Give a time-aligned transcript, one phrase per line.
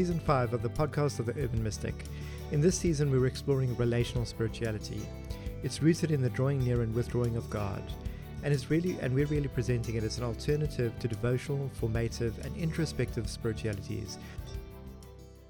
[0.00, 2.06] season 5 of the podcast of the Urban Mystic.
[2.52, 5.02] In this season, we were exploring relational spirituality.
[5.62, 7.82] It's rooted in the drawing near and withdrawing of God,
[8.42, 12.56] and it's really and we're really presenting it as an alternative to devotional, formative, and
[12.56, 14.16] introspective spiritualities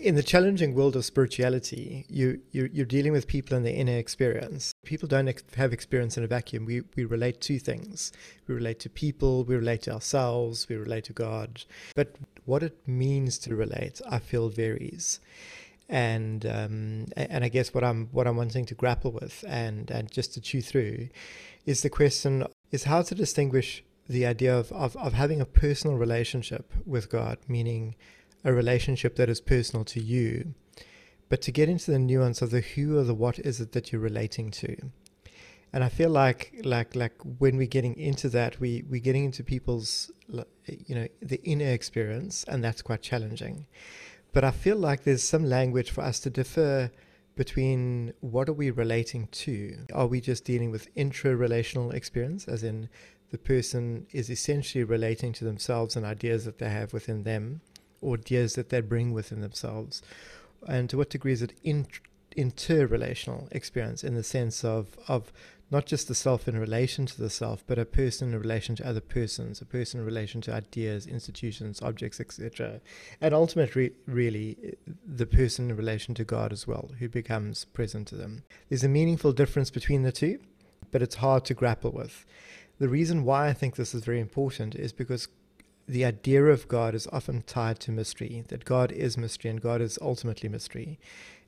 [0.00, 3.96] in the challenging world of spirituality, you, you're, you're, dealing with people and their inner
[3.96, 4.72] experience.
[4.84, 6.64] People don't ex- have experience in a vacuum.
[6.64, 8.12] We, we relate to things.
[8.46, 11.64] We relate to people, we relate to ourselves, we relate to God.
[11.94, 15.20] But what it means to relate, I feel, varies.
[15.88, 20.10] And um, and I guess what I'm what I'm wanting to grapple with and, and
[20.10, 21.08] just to chew through
[21.66, 25.96] is the question is how to distinguish the idea of, of, of having a personal
[25.96, 27.96] relationship with God, meaning
[28.44, 30.54] a relationship that is personal to you,
[31.28, 33.92] but to get into the nuance of the who or the what is it that
[33.92, 34.76] you're relating to.
[35.72, 39.44] And I feel like like like when we're getting into that, we we're getting into
[39.44, 40.10] people's
[40.66, 43.66] you know the inner experience, and that's quite challenging.
[44.32, 46.90] But I feel like there's some language for us to differ
[47.36, 49.76] between what are we relating to?
[49.94, 52.88] Are we just dealing with intra-relational experience, as in
[53.30, 57.60] the person is essentially relating to themselves and ideas that they have within them,
[58.00, 60.02] or ideas that they bring within themselves,
[60.66, 61.86] and to what degree is it in,
[62.36, 65.32] interrelational experience in the sense of of
[65.70, 68.86] not just the self in relation to the self, but a person in relation to
[68.86, 72.80] other persons, a person in relation to ideas, institutions, objects, etc.
[73.20, 74.76] And ultimately, really,
[75.06, 78.42] the person in relation to God as well, who becomes present to them.
[78.68, 80.40] There's a meaningful difference between the two,
[80.90, 82.26] but it's hard to grapple with.
[82.78, 85.28] The reason why I think this is very important is because
[85.90, 89.80] the idea of God is often tied to mystery, that God is mystery and God
[89.80, 91.00] is ultimately mystery.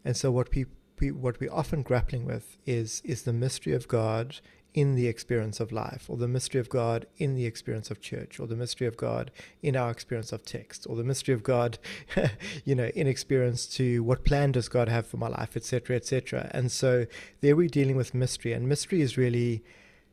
[0.05, 0.67] And so what we,
[1.01, 4.37] we what we're often grappling with is is the mystery of God
[4.75, 8.41] in the experience of life, or the mystery of God in the experience of church,
[8.41, 9.31] or the mystery of God
[9.63, 11.79] in our experience of text, or the mystery of God,
[12.64, 16.51] you know, in experience to what plan does God have for my life, etc., etc.
[16.53, 17.07] And so
[17.42, 19.63] there we're dealing with mystery, and mystery is really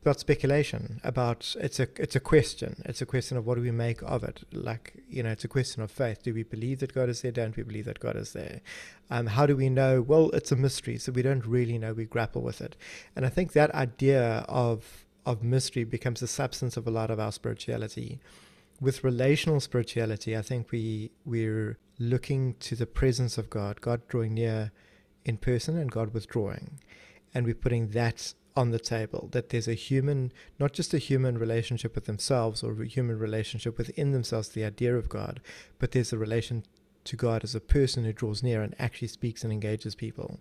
[0.02, 2.82] about speculation about it's a it's a question.
[2.86, 4.42] It's a question of what do we make of it?
[4.52, 6.22] Like you know it's a question of faith.
[6.22, 7.32] Do we believe that god is there?
[7.32, 8.60] Don't we believe that god is there?
[9.10, 10.00] Um, how do we know?
[10.00, 11.92] Well it's a mystery so we don't really know.
[11.92, 12.76] We grapple with it.
[13.14, 17.20] And i think that idea of of mystery becomes the substance of a lot of
[17.20, 18.20] our spirituality.
[18.80, 24.32] With relational spirituality i think we we're looking to the presence of god god drawing
[24.34, 24.72] near
[25.26, 26.80] in person and god withdrawing.
[27.34, 31.38] And we're putting that on the table that there's a human not just a human
[31.38, 35.40] relationship with themselves or a human relationship within themselves the idea of god
[35.78, 36.64] but there's a relation
[37.04, 40.40] to god as a person who draws near and actually speaks and engages people.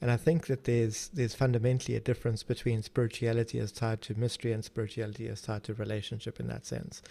[0.00, 4.52] And i think that there's there's fundamentally a difference between spirituality as tied to mystery
[4.52, 7.02] and spirituality as tied to relationship in that sense.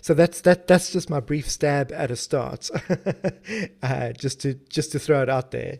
[0.00, 2.70] So that's that that's just my brief stab at a start
[3.82, 5.78] uh, just to just to throw it out there.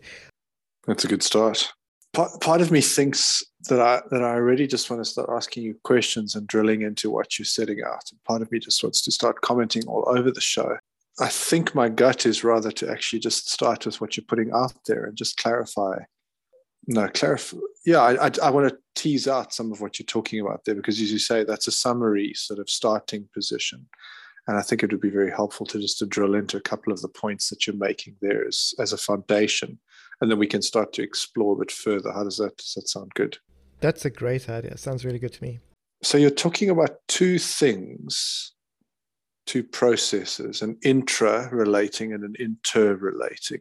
[0.86, 1.72] That's a good start
[2.12, 5.64] part, part of me thinks that I that I already just want to start asking
[5.64, 8.10] you questions and drilling into what you're setting out.
[8.10, 10.76] And part of me just wants to start commenting all over the show.
[11.20, 14.72] I think my gut is rather to actually just start with what you're putting out
[14.86, 15.98] there and just clarify.
[16.86, 17.58] No, clarify.
[17.84, 20.74] Yeah, I, I, I want to tease out some of what you're talking about there
[20.74, 23.86] because, as you say, that's a summary sort of starting position.
[24.48, 26.92] And I think it would be very helpful to just to drill into a couple
[26.92, 29.78] of the points that you're making there as, as a foundation
[30.22, 32.12] and then we can start to explore a bit further.
[32.12, 33.38] How does that does that sound good?
[33.80, 34.78] That's a great idea.
[34.78, 35.58] Sounds really good to me.
[36.02, 38.52] So you're talking about two things,
[39.46, 43.60] two processes, an intra-relating and an inter-relating.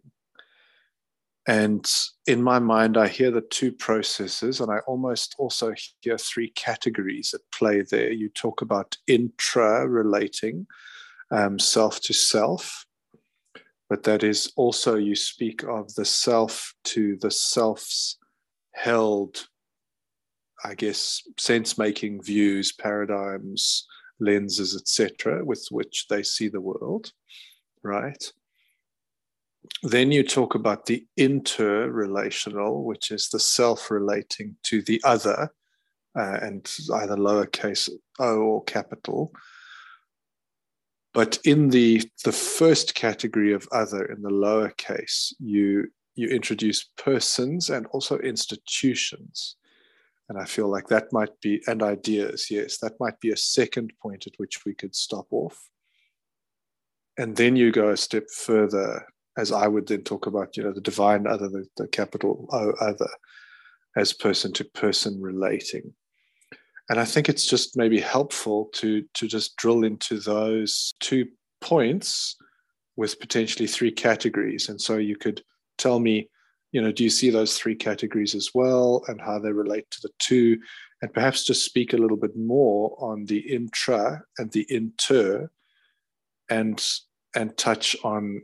[1.47, 1.91] And
[2.27, 7.33] in my mind, I hear the two processes, and I almost also hear three categories
[7.33, 8.11] at play there.
[8.11, 10.67] You talk about intra relating,
[11.31, 12.85] um, self to self,
[13.91, 18.18] but that is also you speak of the self to the self's
[18.72, 19.46] held,
[20.64, 23.85] I guess, sense making views, paradigms,
[24.17, 27.11] lenses, etc., with which they see the world,
[27.84, 28.32] right?
[29.84, 35.52] Then you talk about the interrelational, which is the self relating to the other,
[36.17, 37.90] uh, and either lowercase
[38.20, 39.34] o or capital,
[41.13, 46.90] but in the the first category of other, in the lower case, you you introduce
[46.97, 49.55] persons and also institutions.
[50.29, 53.91] And I feel like that might be, and ideas, yes, that might be a second
[54.02, 55.69] point at which we could stop off.
[57.17, 59.05] And then you go a step further,
[59.37, 62.72] as I would then talk about, you know, the divine other, the, the capital O
[62.79, 63.09] other,
[63.97, 65.93] as person to person relating
[66.91, 71.26] and I think it's just maybe helpful to to just drill into those two
[71.61, 72.35] points
[72.97, 74.67] with potentially three categories.
[74.67, 75.41] And so you could
[75.78, 76.29] tell me,
[76.73, 80.02] you know, do you see those three categories as well and how they relate to
[80.02, 80.59] the two?
[81.02, 85.49] And perhaps just speak a little bit more on the intra and the inter
[86.49, 86.85] and
[87.34, 88.41] and touch on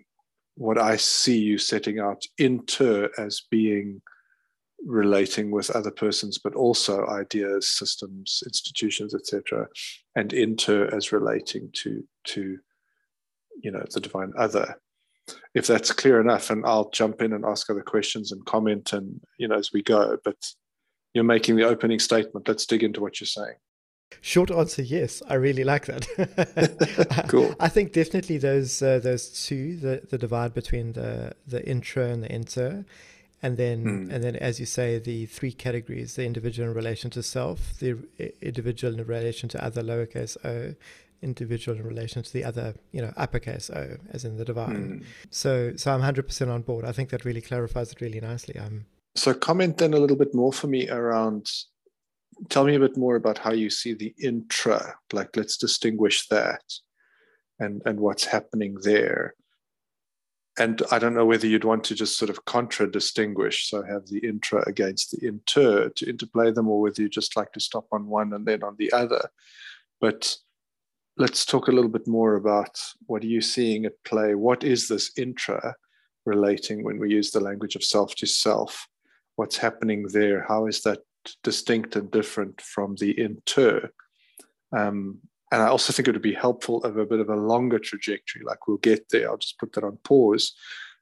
[0.56, 4.02] what I see you setting out inter as being
[4.86, 9.68] relating with other persons, but also ideas, systems, institutions, etc.,
[10.16, 12.58] and inter as relating to to
[13.62, 14.80] you know the divine other.
[15.54, 19.20] If that's clear enough, and I'll jump in and ask other questions and comment, and
[19.38, 20.18] you know as we go.
[20.24, 20.38] But
[21.14, 22.48] you're making the opening statement.
[22.48, 23.56] Let's dig into what you're saying.
[24.22, 25.22] Short answer, yes.
[25.28, 27.26] I really like that.
[27.28, 27.54] cool.
[27.60, 32.24] I think definitely those uh, those two, the the divide between the the intra and
[32.24, 32.86] the inter,
[33.42, 34.14] and then mm.
[34.14, 37.98] and then as you say, the three categories: the individual in relation to self, the
[38.42, 40.76] individual in relation to other lowercase o,
[41.22, 45.02] individual in relation to the other, you know, uppercase o, as in the divine.
[45.02, 45.06] Mm.
[45.30, 46.86] So so I'm hundred percent on board.
[46.86, 48.60] I think that really clarifies it really nicely.
[48.60, 51.50] I'm so comment then a little bit more for me around
[52.50, 56.62] tell me a bit more about how you see the intra like let's distinguish that
[57.60, 59.34] and and what's happening there
[60.58, 64.08] and i don't know whether you'd want to just sort of contra distinguish so have
[64.08, 67.86] the intra against the inter to interplay them or whether you just like to stop
[67.92, 69.30] on one and then on the other.
[70.00, 70.36] But
[71.18, 74.36] let's talk a little bit more about what are you seeing at play?
[74.36, 75.76] What is this intra
[76.26, 78.88] relating when we use the language of self to self?
[79.36, 80.46] What's happening there?
[80.48, 81.00] How is that
[81.44, 83.90] distinct and different from the inter.
[84.72, 85.20] Um,
[85.52, 88.42] and I also think it would be helpful of a bit of a longer trajectory,
[88.44, 89.30] like we'll get there.
[89.30, 90.54] I'll just put that on pause,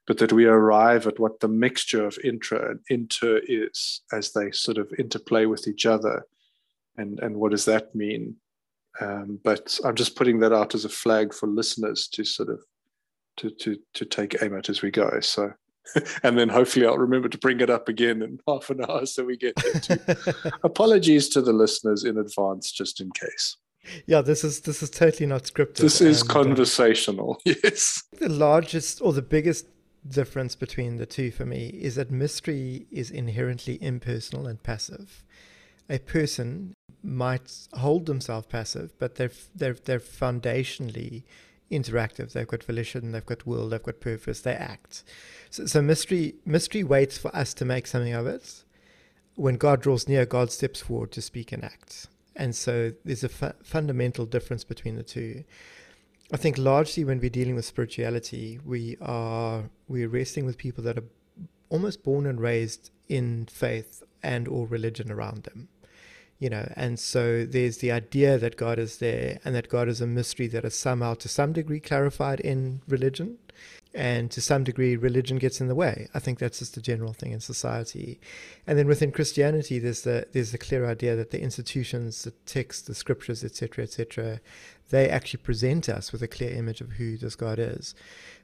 [0.06, 4.52] but that we arrive at what the mixture of intra and inter is as they
[4.52, 6.24] sort of interplay with each other.
[6.96, 8.36] And, and what does that mean?
[9.00, 12.60] Um, but I'm just putting that out as a flag for listeners to sort of
[13.36, 15.20] to to to take aim at as we go.
[15.20, 15.52] So
[16.22, 19.24] and then hopefully I'll remember to bring it up again in half an hour so
[19.24, 20.16] we get there.
[20.64, 23.56] Apologies to the listeners in advance, just in case.
[24.06, 25.76] Yeah, this is this is totally not scripted.
[25.76, 27.40] This is and, uh, conversational.
[27.46, 28.02] Uh, yes.
[28.18, 29.66] The largest or the biggest
[30.08, 35.24] difference between the two for me is that mystery is inherently impersonal and passive.
[35.88, 41.24] A person might hold themselves passive, but they're they're they're foundationally
[41.70, 42.32] interactive.
[42.32, 45.04] They've got volition, they've got will, they've got purpose, they act.
[45.50, 48.64] So, so mystery mystery waits for us to make something of it.
[49.34, 52.08] When God draws near, God steps forward to speak and act.
[52.36, 55.44] And so there's a fu- fundamental difference between the two.
[56.32, 60.98] I think largely when we're dealing with spirituality, we are we're wrestling with people that
[60.98, 61.04] are
[61.68, 65.68] almost born and raised in faith and or religion around them
[66.38, 70.00] you know and so there's the idea that god is there and that god is
[70.00, 73.38] a mystery that is somehow to some degree clarified in religion
[73.96, 76.08] and to some degree religion gets in the way.
[76.14, 78.20] I think that's just a general thing in society.
[78.66, 82.82] And then within christianity there's the there's the clear idea that the institutions the texts
[82.82, 84.40] the scriptures etc etc
[84.90, 87.94] they actually present us with a clear image of who this god is.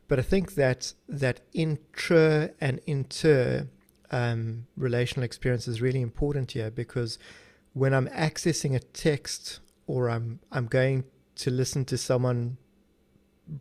[0.08, 3.68] But i think that that intra and inter
[4.10, 7.18] um, relational experience is really important here because
[7.72, 11.04] when I'm accessing a text or I'm I'm going
[11.36, 12.58] to listen to someone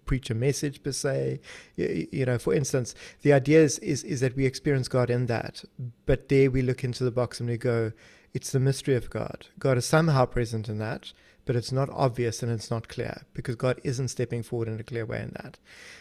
[0.05, 1.39] preach a message per se.
[1.75, 5.25] You, you, know for instance the idea is, is is that we experience god in
[5.27, 5.63] that
[6.05, 7.91] but there we look into the box and we go
[8.33, 9.47] it's the mystery of god.
[9.59, 11.13] God is somehow present in that
[11.45, 14.83] but it's not obvious and it's not clear because god isn't stepping forward in a
[14.83, 15.57] clear way in that.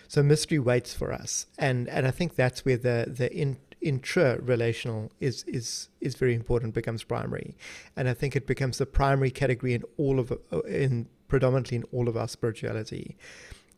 [0.08, 1.46] So mystery waits for us.
[1.58, 6.74] And and i think that's where the the in intra-relational is is is very important
[6.74, 7.56] becomes primary.
[7.96, 10.32] And i think it becomes the primary category in all of
[10.68, 13.16] in predominantly in all of our spirituality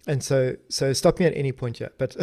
[0.06, 2.16] and so so stop me at any point here but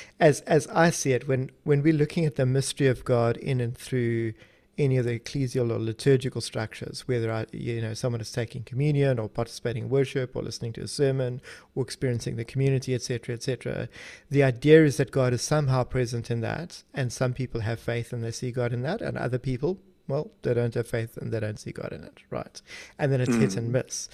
[0.20, 3.60] as as i see it when when we're looking at the mystery of god in
[3.60, 4.32] and through
[4.78, 9.18] any of the ecclesial or liturgical structures, whether I, you know someone is taking communion
[9.18, 11.40] or participating in worship or listening to a sermon
[11.74, 13.88] or experiencing the community, etc., etc.
[14.30, 18.12] The idea is that God is somehow present in that, and some people have faith
[18.12, 19.78] and they see God in that, and other people,
[20.08, 22.60] well, they don't have faith and they don't see God in it, right?
[22.98, 23.40] And then it's mm.
[23.40, 23.84] hit and mm.
[23.84, 24.08] miss.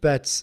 [0.00, 0.42] But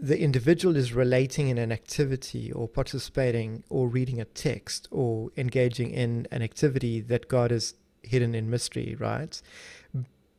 [0.00, 5.90] the individual is relating in an activity or participating or reading a text or engaging
[5.90, 9.40] in an activity that God is hidden in mystery, right?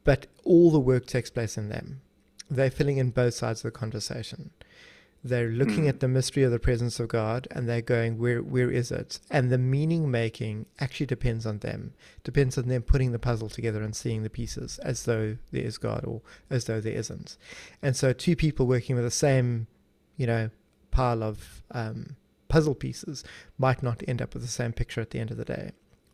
[0.04, 2.02] But all the work takes place in them.
[2.50, 4.50] They're filling in both sides of the conversation.
[5.24, 5.90] They're looking mm.
[5.90, 9.20] at the mystery of the presence of God and they're going, where where is it?
[9.30, 11.94] And the meaning making actually depends on them.
[12.24, 15.78] Depends on them putting the puzzle together and seeing the pieces as though there is
[15.78, 17.38] God or as though there isn't.
[17.82, 19.68] And so two people working with the same,
[20.18, 20.50] you know,
[20.90, 22.16] pile of um,
[22.48, 23.24] puzzle pieces
[23.58, 25.72] might not end up with the same picture at the end of the day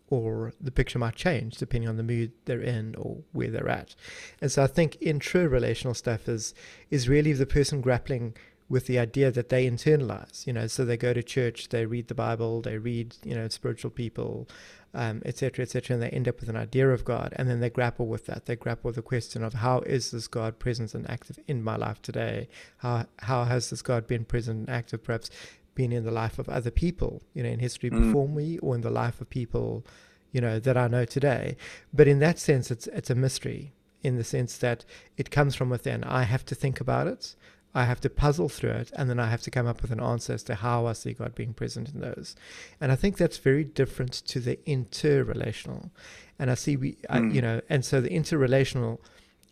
[0.09, 3.95] or the picture might change depending on the mood they're in or where they're at.
[4.41, 6.53] And so I think intra-relational stuff is
[6.89, 8.35] is really the person grappling
[8.69, 12.07] with the idea that they internalize, you know, so they go to church, they read
[12.09, 14.47] the Bible, they read, you know, spiritual people,
[14.93, 17.69] um, etc., etc., and they end up with an idea of God, and then they
[17.69, 18.45] grapple with that.
[18.45, 21.77] They grapple with the question of how is this God present and active in my
[21.77, 22.49] life today?
[22.77, 25.29] How how has this God been present and active, perhaps
[25.75, 28.01] been in the life of other people, you know, in history mm.
[28.01, 29.85] before me, or in the life of people,
[30.31, 31.55] you know, that I know today?
[31.93, 34.83] But in that sense, it's it's a mystery in the sense that
[35.15, 36.03] it comes from within.
[36.03, 37.35] I have to think about it.
[37.77, 39.99] I have to puzzle through it, and then I have to come up with an
[39.99, 42.35] answer as to how I see God being present in those.
[42.81, 45.91] And I think that's very different to the interrelational.
[46.39, 46.97] And I see we, mm.
[47.07, 48.97] I, you know, and so the interrelational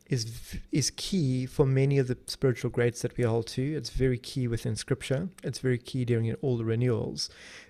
[0.07, 3.75] is is key for many of the spiritual greats that we hold to.
[3.75, 5.29] It's very key within Scripture.
[5.43, 7.29] It's very key during all the renewals,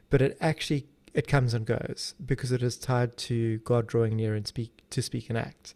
[0.10, 4.36] but it actually it comes and goes because it is tied to God drawing near
[4.36, 5.74] and speak to speak and act.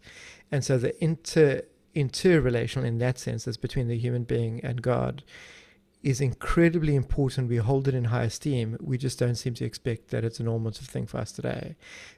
[0.50, 5.22] And so the inter interrelational in that sense as between the human being and God
[6.02, 7.48] is incredibly important.
[7.48, 8.78] We hold it in high esteem.
[8.80, 11.76] We just don't seem to expect that it's a normative thing for us today.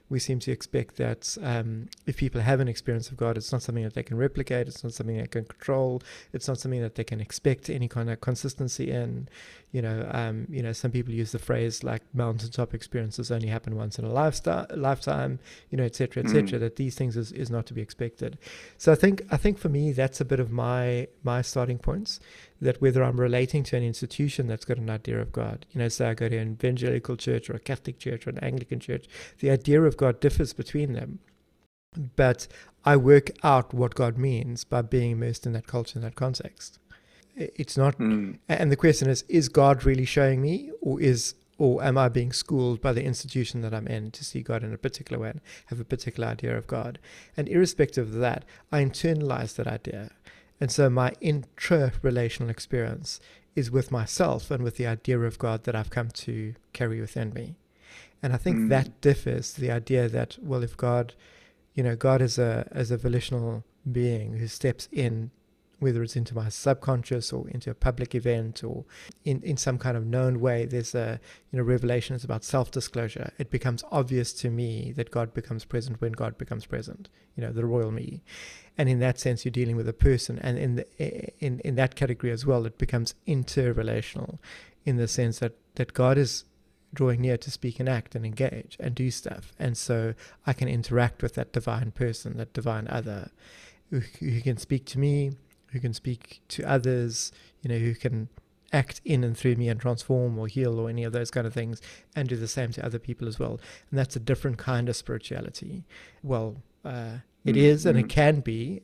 [0.09, 3.61] We seem to expect that um, if people have an experience of God, it's not
[3.61, 4.67] something that they can replicate.
[4.67, 6.01] It's not something they can control.
[6.31, 9.27] It's not something that they can expect any kind of consistency in.
[9.71, 13.75] You know, um, you know, some people use the phrase like mountaintop experiences only happen
[13.75, 15.39] once in a lifestyle, lifetime.
[15.71, 16.57] You know, et etc., etc.
[16.57, 16.59] Mm.
[16.61, 18.37] That these things is, is not to be expected.
[18.77, 22.19] So I think I think for me that's a bit of my my starting points
[22.63, 25.87] that whether I'm relating to an institution that's got an idea of God, you know,
[25.89, 29.05] say I go to an evangelical church or a Catholic church or an Anglican church,
[29.39, 31.19] the idea of God differs between them.
[32.15, 32.47] But
[32.85, 36.79] I work out what God means by being immersed in that culture, in that context.
[37.35, 38.37] It's not, mm.
[38.47, 42.31] and the question is, is God really showing me, or is, or am I being
[42.31, 45.41] schooled by the institution that I'm in to see God in a particular way and
[45.67, 46.99] have a particular idea of God?
[47.37, 50.11] And irrespective of that, I internalize that idea.
[50.63, 53.19] And so my intra relational experience
[53.53, 57.33] is with myself and with the idea of God that I've come to carry within
[57.33, 57.57] me.
[58.21, 58.69] And I think mm.
[58.69, 61.15] that differs the idea that, well, if God,
[61.73, 65.31] you know, God is a as a volitional being who steps in
[65.83, 68.85] whether it's into my subconscious or into a public event or
[69.23, 71.19] in, in some kind of known way, there's a
[71.51, 73.31] you know revelation is about self-disclosure.
[73.37, 77.09] It becomes obvious to me that God becomes present when God becomes present.
[77.35, 78.23] You know, the royal me,
[78.77, 81.75] and in that sense, you're dealing with a person, and in the, eh, in in
[81.75, 84.39] that category as well, it becomes interrelational,
[84.85, 86.45] in the sense that that God is
[86.93, 90.13] drawing near to speak and act and engage and do stuff, and so
[90.45, 93.31] I can interact with that divine person, that divine other,
[93.89, 95.31] who, who can speak to me,
[95.73, 98.29] who can speak to others, you know, who can
[98.71, 101.53] act in and through me and transform or heal or any of those kind of
[101.53, 101.81] things
[102.15, 103.59] and do the same to other people as well.
[103.89, 105.83] And that's a different kind of spirituality.
[106.23, 107.57] Well, uh, it mm-hmm.
[107.57, 108.07] is and it mm-hmm.
[108.07, 108.81] can be.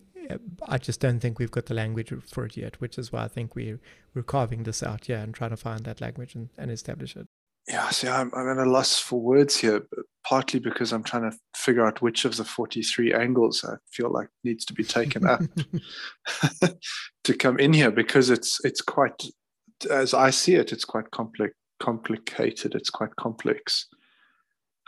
[0.67, 3.27] I just don't think we've got the language for it yet, which is why I
[3.27, 3.79] think we're,
[4.13, 7.27] we're carving this out here and trying to find that language and, and establish it.
[7.69, 9.87] Yeah, see, I'm, I'm at a loss for words here,
[10.25, 14.29] partly because I'm trying to figure out which of the 43 angles I feel like
[14.43, 15.41] needs to be taken up
[17.25, 19.23] to come in here because it's it's quite,
[19.91, 22.73] as I see it, it's quite complex, complicated.
[22.73, 23.85] It's quite complex,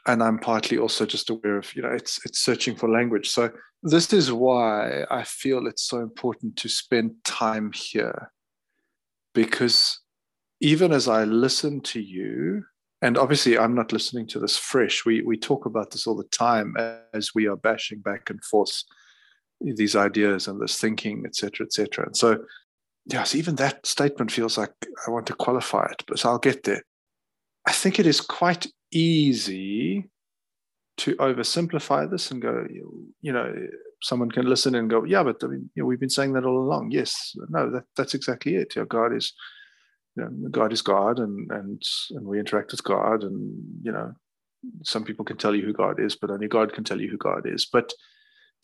[0.08, 3.30] and I'm partly also just aware of you know it's it's searching for language.
[3.30, 3.52] So
[3.84, 8.32] this is why I feel it's so important to spend time here,
[9.36, 10.00] because
[10.62, 12.64] even as I listen to you
[13.02, 15.06] and obviously i'm not listening to this fresh.
[15.06, 16.76] We we talk about this all the time
[17.14, 18.84] as we are bashing back and forth
[19.60, 22.44] these ideas and this thinking etc etc and so
[23.06, 24.74] yes even that statement feels like
[25.08, 26.84] i want to qualify it but i'll get there.
[27.68, 30.10] I think it is quite easy
[30.98, 32.66] to oversimplify this and go
[33.22, 33.54] you know
[34.02, 36.46] someone can listen and go yeah but i mean you know, we've been saying that
[36.46, 36.92] all along.
[36.92, 38.76] Yes no that, that's exactly it.
[38.76, 39.34] Your god is
[40.16, 43.54] you know, God is God, and and and we interact with God, and
[43.84, 44.14] you know,
[44.84, 47.18] some people can tell you who God is, but only God can tell you who
[47.18, 47.66] God is.
[47.66, 47.94] But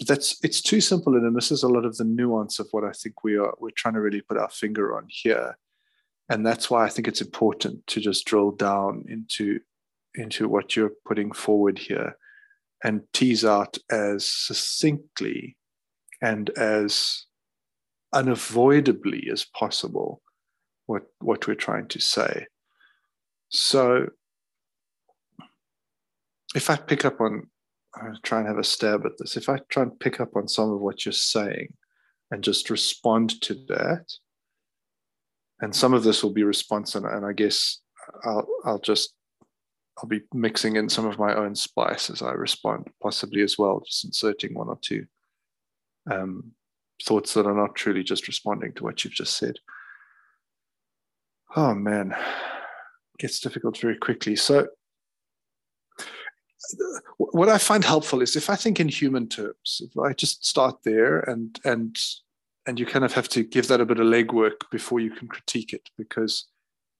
[0.05, 2.91] that's it's too simple, and this is a lot of the nuance of what I
[2.91, 5.57] think we are we're trying to really put our finger on here,
[6.29, 9.59] and that's why I think it's important to just drill down into
[10.15, 12.17] into what you're putting forward here,
[12.83, 15.55] and tease out as succinctly
[16.21, 17.25] and as
[18.13, 20.21] unavoidably as possible
[20.87, 22.47] what what we're trying to say.
[23.49, 24.07] So
[26.55, 27.47] if I pick up on
[28.01, 29.37] i try and have a stab at this.
[29.37, 31.73] If I try and pick up on some of what you're saying
[32.31, 34.05] and just respond to that,
[35.61, 37.79] and some of this will be response, and, and I guess
[38.23, 39.15] I'll I'll just
[39.97, 43.81] I'll be mixing in some of my own spice as I respond, possibly as well,
[43.85, 45.05] just inserting one or two
[46.11, 46.51] um,
[47.03, 49.57] thoughts that are not truly just responding to what you've just said.
[51.55, 54.35] Oh man, it gets difficult very quickly.
[54.35, 54.67] So,
[57.17, 60.83] what I find helpful is if I think in human terms, if I just start
[60.83, 61.97] there and and
[62.65, 65.27] and you kind of have to give that a bit of legwork before you can
[65.27, 66.47] critique it, because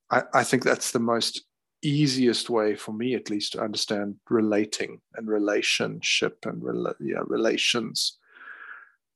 [0.10, 1.44] I, I think that's the most
[1.84, 8.18] easiest way for me at least to understand relating and relationship and rela- yeah, relations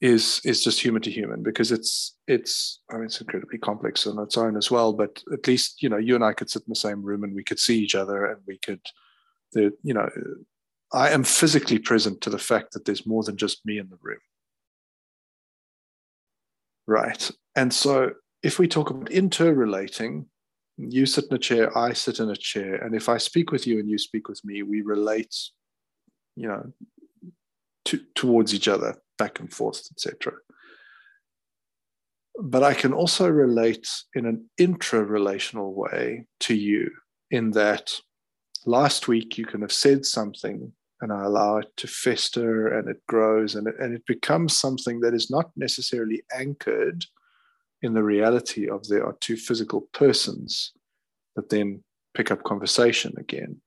[0.02, 4.20] is is just human to human because it's it's I mean it's incredibly complex on
[4.20, 4.94] its own as well.
[4.94, 7.36] But at least you know you and I could sit in the same room and
[7.36, 8.82] we could see each other and we could
[9.54, 10.10] the you know
[10.94, 14.00] I am physically present to the fact that there's more than just me in the
[14.02, 14.20] room.
[16.88, 17.32] Right.
[17.56, 18.12] And so
[18.44, 20.26] if we talk about interrelating,
[20.78, 23.68] you sit in a chair, I sit in a chair, and if I speak with
[23.68, 25.36] you and you speak with me, we relate,
[26.36, 26.74] you know,
[27.86, 30.34] to, towards each other, back and forth, etc.
[32.42, 36.90] But I can also relate in an intra-relational way to you,
[37.30, 37.86] in that
[38.66, 43.02] last week you can have said something and I allow it to fester and it
[43.08, 47.06] grows and it, and it becomes something that is not necessarily anchored
[47.82, 50.74] in the reality of there are two physical persons
[51.36, 51.84] that then
[52.16, 53.62] pick up conversation again.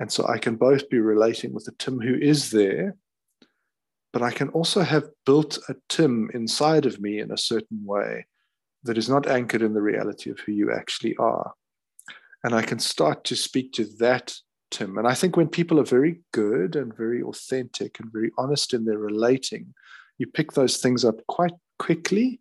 [0.00, 2.96] And so I can both be relating with the Tim who is there
[4.18, 8.26] but I can also have built a Tim inside of me in a certain way
[8.82, 11.52] that is not anchored in the reality of who you actually are.
[12.42, 14.34] And I can start to speak to that
[14.72, 14.98] Tim.
[14.98, 18.86] And I think when people are very good and very authentic and very honest in
[18.86, 19.72] their relating,
[20.18, 22.40] you pick those things up quite quickly.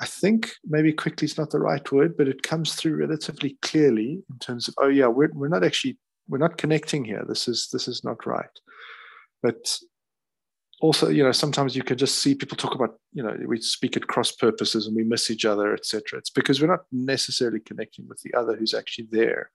[0.00, 4.24] I think maybe quickly is not the right word, but it comes through relatively clearly
[4.28, 7.24] in terms of, oh yeah, we're, we're not actually, we're not connecting here.
[7.28, 8.50] This is, this is not right.
[9.44, 9.78] But
[10.80, 13.96] also, you know, sometimes you can just see people talk about, you know, we speak
[13.96, 16.18] at cross purposes and we miss each other, etc.
[16.18, 19.50] It's because we're not necessarily connecting with the other who's actually there.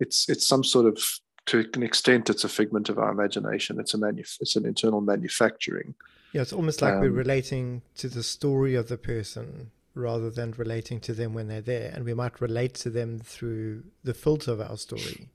[0.00, 0.98] It's it's some sort of
[1.46, 3.78] to an extent, it's a figment of our imagination.
[3.78, 5.94] It's a manuf- it's an internal manufacturing.
[6.32, 10.52] Yeah, it's almost like um, we're relating to the story of the person rather than
[10.56, 14.52] relating to them when they're there, and we might relate to them through the filter
[14.52, 15.28] of our story.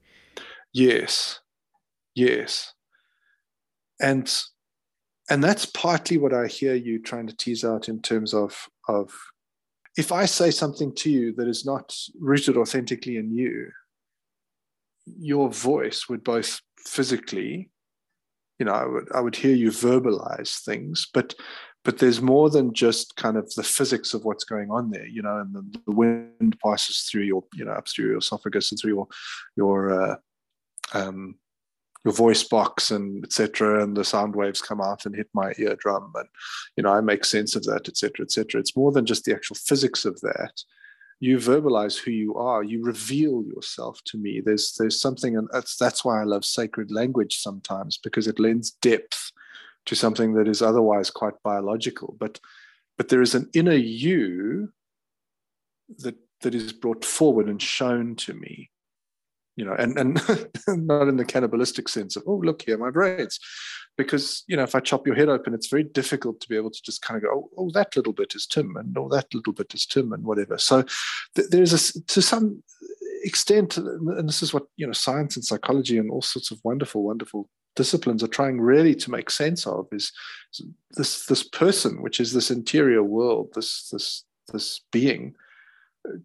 [0.74, 1.40] Yes,
[2.16, 2.74] yes,
[4.02, 4.30] and
[5.30, 9.12] and that's partly what I hear you trying to tease out in terms of of
[9.98, 13.72] if I say something to you that is not rooted authentically in you,
[15.06, 17.70] your voice would both physically,
[18.60, 21.36] you know, I would I would hear you verbalize things, but
[21.86, 25.22] but there's more than just kind of the physics of what's going on there, you
[25.22, 28.80] know, and the, the wind passes through your, you know, up through your esophagus and
[28.80, 29.08] through your
[29.56, 30.16] your uh,
[30.94, 31.36] um,
[32.06, 36.12] your voice box and etc and the sound waves come out and hit my eardrum.
[36.16, 36.28] And
[36.76, 39.56] you know i make sense of that etc etc it's more than just the actual
[39.56, 40.64] physics of that.
[41.22, 42.64] You verbalize who you are.
[42.64, 44.42] You reveal yourself to me.
[44.44, 48.72] There's there's something and that's that's why i love sacred language sometimes because it lends
[48.72, 49.32] depth
[49.86, 52.16] to something that is otherwise quite biological.
[52.20, 52.40] But
[52.98, 54.72] but there is an inner you
[55.98, 58.70] that that is brought forward and shown to me
[59.60, 60.14] you know, and and
[60.88, 63.38] not in the cannibalistic sense of oh look here my brains,
[63.98, 66.72] because you know if I chop your head open, it's very difficult to be able
[66.72, 69.34] to just kind of go oh, oh that little bit is Tim and oh that
[69.34, 70.58] little bit is Tim and whatever.
[70.58, 70.86] So
[71.36, 72.64] th- there's a to some
[73.26, 77.04] extent, and this is what you know science and psychology and all sorts of wonderful
[77.04, 80.14] wonderful disciplines are trying really to make sense of is
[80.92, 85.36] this this person, which is this interior world, this this this being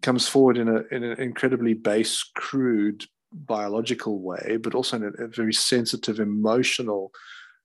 [0.01, 5.23] comes forward in, a, in an incredibly base, crude, biological way, but also in a,
[5.23, 7.11] a, very sensitive, emotional,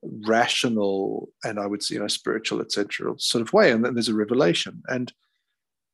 [0.02, 3.70] rational, and I would say, you know, spiritual, etc., sort of way.
[3.70, 4.82] And then there's a revelation.
[4.88, 5.12] And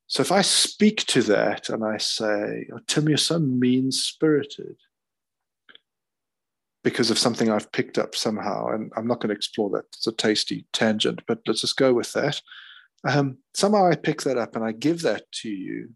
[0.07, 4.77] so if I speak to that and I say, oh, Tim, you're so mean spirited
[6.85, 9.87] because of something I've picked up somehow, and I'm not going to explore that.
[9.89, 12.41] It's a tasty tangent, but let's just go with that.
[13.03, 15.91] Um, somehow I pick that up and I give that to you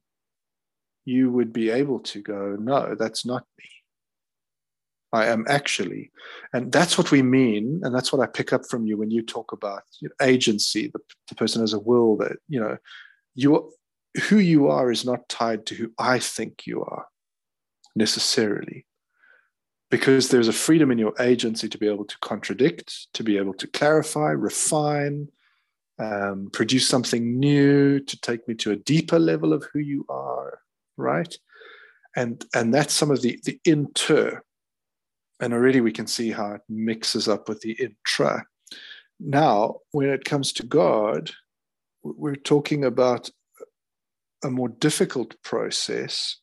[1.04, 3.64] you would be able to go, no, that's not me.
[5.12, 6.12] I am actually.
[6.52, 7.80] And that's what we mean.
[7.82, 10.88] And that's what I pick up from you when you talk about you know, agency,
[10.88, 12.76] the, the person has a will that, you know,
[13.34, 13.72] you
[14.24, 17.06] who you are is not tied to who I think you are
[17.94, 18.86] necessarily.
[19.90, 23.54] Because there's a freedom in your agency to be able to contradict, to be able
[23.54, 25.28] to clarify, refine,
[25.98, 30.60] um, produce something new, to take me to a deeper level of who you are,
[31.00, 31.34] right?
[32.16, 34.42] And and that's some of the the inter,
[35.40, 38.44] and already we can see how it mixes up with the intra.
[39.20, 41.30] Now, when it comes to God,
[42.02, 43.30] we're talking about
[44.42, 46.38] a more difficult process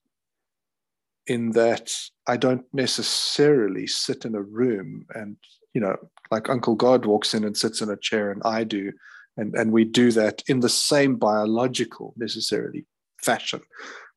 [1.26, 1.92] in that
[2.28, 5.38] I don't necessarily sit in a room and,
[5.74, 5.96] you know,
[6.32, 8.92] like Uncle God walks in and sits in a chair and I do.
[9.36, 12.86] And, and we do that in the same biological, necessarily
[13.22, 13.62] fashion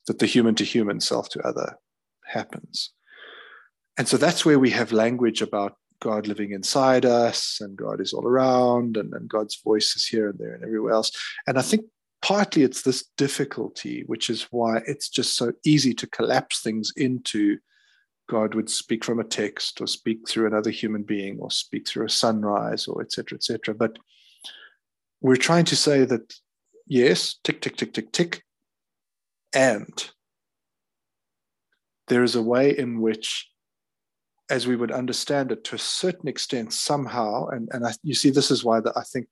[0.07, 1.77] that the human to human, self to other
[2.27, 2.93] happens.
[3.99, 8.13] And so that's where we have language about God living inside us and God is
[8.13, 11.13] all around and, and God's voice is here and there and everywhere else.
[11.47, 11.85] And I think
[12.23, 17.59] partly it's this difficulty, which is why it's just so easy to collapse things into
[18.29, 22.07] God would speak from a text or speak through another human being or speak through
[22.07, 23.37] a sunrise or etc.
[23.37, 23.75] etc.
[23.75, 23.99] But
[25.21, 26.33] we're trying to say that
[26.87, 28.45] yes, tick, tick, tick, tick, tick,
[29.55, 30.11] and
[32.09, 33.49] there is a way in which
[34.49, 38.31] as we would understand it to a certain extent somehow and, and I, you see
[38.31, 39.29] this is why the, i think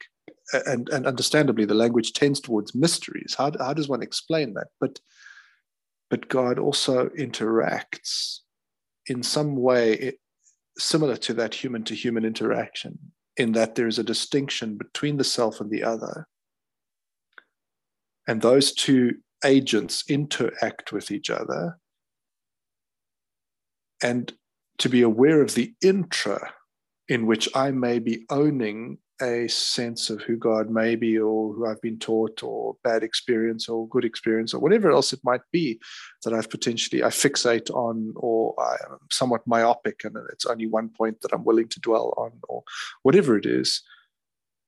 [0.52, 3.34] and, and understandably the language tends towards mysteries.
[3.36, 4.68] How, how does one explain that?
[4.80, 5.00] But
[6.10, 8.38] but god also interacts
[9.06, 10.18] in some way it,
[10.78, 12.98] similar to that human to human interaction
[13.36, 16.26] in that there is a distinction between the self and the other.
[18.26, 21.78] And those two agents interact with each other
[24.02, 24.32] and
[24.78, 26.52] to be aware of the intra
[27.08, 31.66] in which I may be owning a sense of who God may be, or who
[31.66, 35.80] I've been taught, or bad experience, or good experience, or whatever else it might be
[36.24, 40.88] that I've potentially I fixate on, or I am somewhat myopic, and it's only one
[40.88, 42.62] point that I'm willing to dwell on, or
[43.02, 43.82] whatever it is.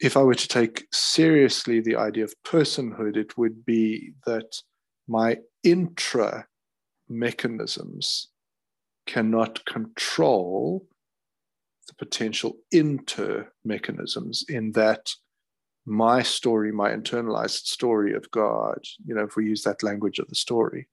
[0.00, 4.56] If I were to take seriously the idea of personhood, it would be that
[5.06, 6.46] my intra
[7.08, 8.28] mechanisms
[9.06, 10.86] cannot control
[11.86, 15.10] the potential inter mechanisms in that
[15.84, 20.28] my story, my internalized story of God, you know, if we use that language of
[20.28, 20.88] the story,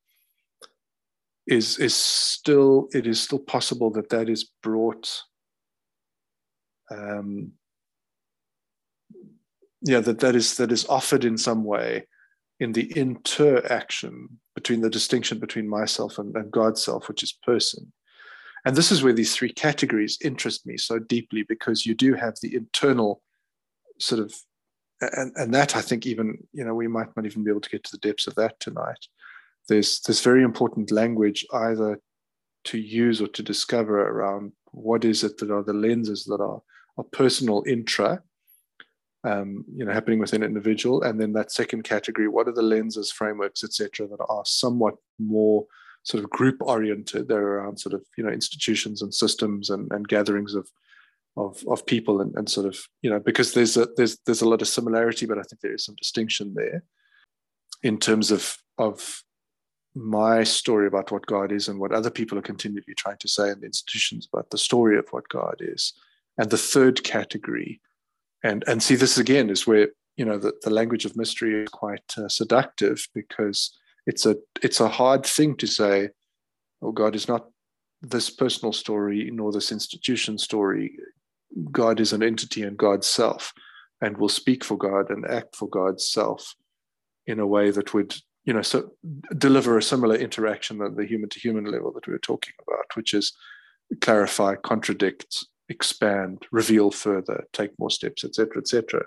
[1.45, 5.23] is is still it is still possible that that is brought
[6.91, 7.53] um
[9.81, 12.05] yeah that that is that is offered in some way
[12.59, 17.91] in the interaction between the distinction between myself and, and God's self, which is person.
[18.65, 22.35] And this is where these three categories interest me so deeply because you do have
[22.41, 23.21] the internal
[23.99, 24.33] sort of,
[24.99, 27.69] and, and that I think even, you know, we might not even be able to
[27.69, 29.05] get to the depths of that tonight.
[29.69, 31.99] There's this very important language either
[32.65, 36.61] to use or to discover around what is it that are the lenses that are,
[36.97, 38.21] are personal intra,
[39.23, 42.61] um, you know, happening within an individual, and then that second category, what are the
[42.61, 45.65] lenses, frameworks, etc., that are somewhat more
[46.03, 47.27] sort of group oriented.
[47.27, 50.69] They're around sort of you know institutions and systems and, and gatherings of
[51.35, 54.49] of of people and, and sort of you know because there's a there's there's a
[54.49, 56.83] lot of similarity, but I think there is some distinction there
[57.83, 59.23] in terms of of
[59.95, 63.49] my story about what God is and what other people are continually trying to say
[63.49, 65.93] in the institutions about the story of what God is.
[66.37, 67.81] And the third category
[68.43, 71.69] and and see this again is where you know the, the language of mystery is
[71.69, 76.09] quite uh, seductive because it's a it's a hard thing to say
[76.81, 77.47] oh god is not
[78.01, 80.97] this personal story nor this institution story.
[81.71, 83.53] God is an entity and god's self
[84.01, 86.55] and will speak for god and act for god's self
[87.25, 88.91] in a way that would you know so
[89.37, 92.85] deliver a similar interaction at the human to human level that we were talking about
[92.95, 93.33] which is
[94.01, 99.05] clarify contradict expand, reveal further, take more steps, etc., etc.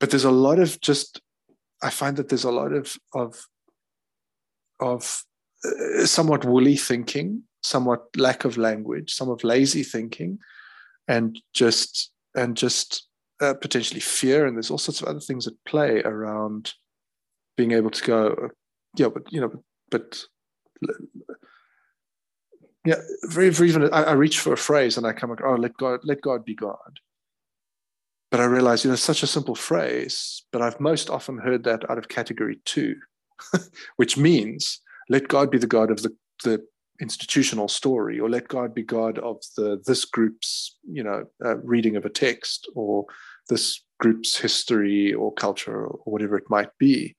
[0.00, 1.20] But there's a lot of just,
[1.82, 3.46] I find that there's a lot of of
[4.80, 5.24] of
[5.64, 10.38] uh, somewhat woolly thinking, somewhat lack of language, some of lazy thinking,
[11.08, 13.08] and just and just
[13.40, 14.46] uh, potentially fear.
[14.46, 16.74] And there's all sorts of other things at play around
[17.56, 18.50] being able to go,
[18.96, 20.24] yeah, but you know, but
[22.84, 25.76] yeah, very, very even I, I, reach for a phrase and I come, oh, let
[25.76, 27.00] God, let God be God.
[28.30, 31.88] But I realize, you know, such a simple phrase, but I've most often heard that
[31.88, 32.96] out of category two,
[33.96, 36.62] which means let God be the God of the, the
[37.00, 41.96] institutional story, or let God be God of the this group's, you know, uh, reading
[41.96, 43.06] of a text, or
[43.48, 47.14] this group's history or culture, or whatever it might be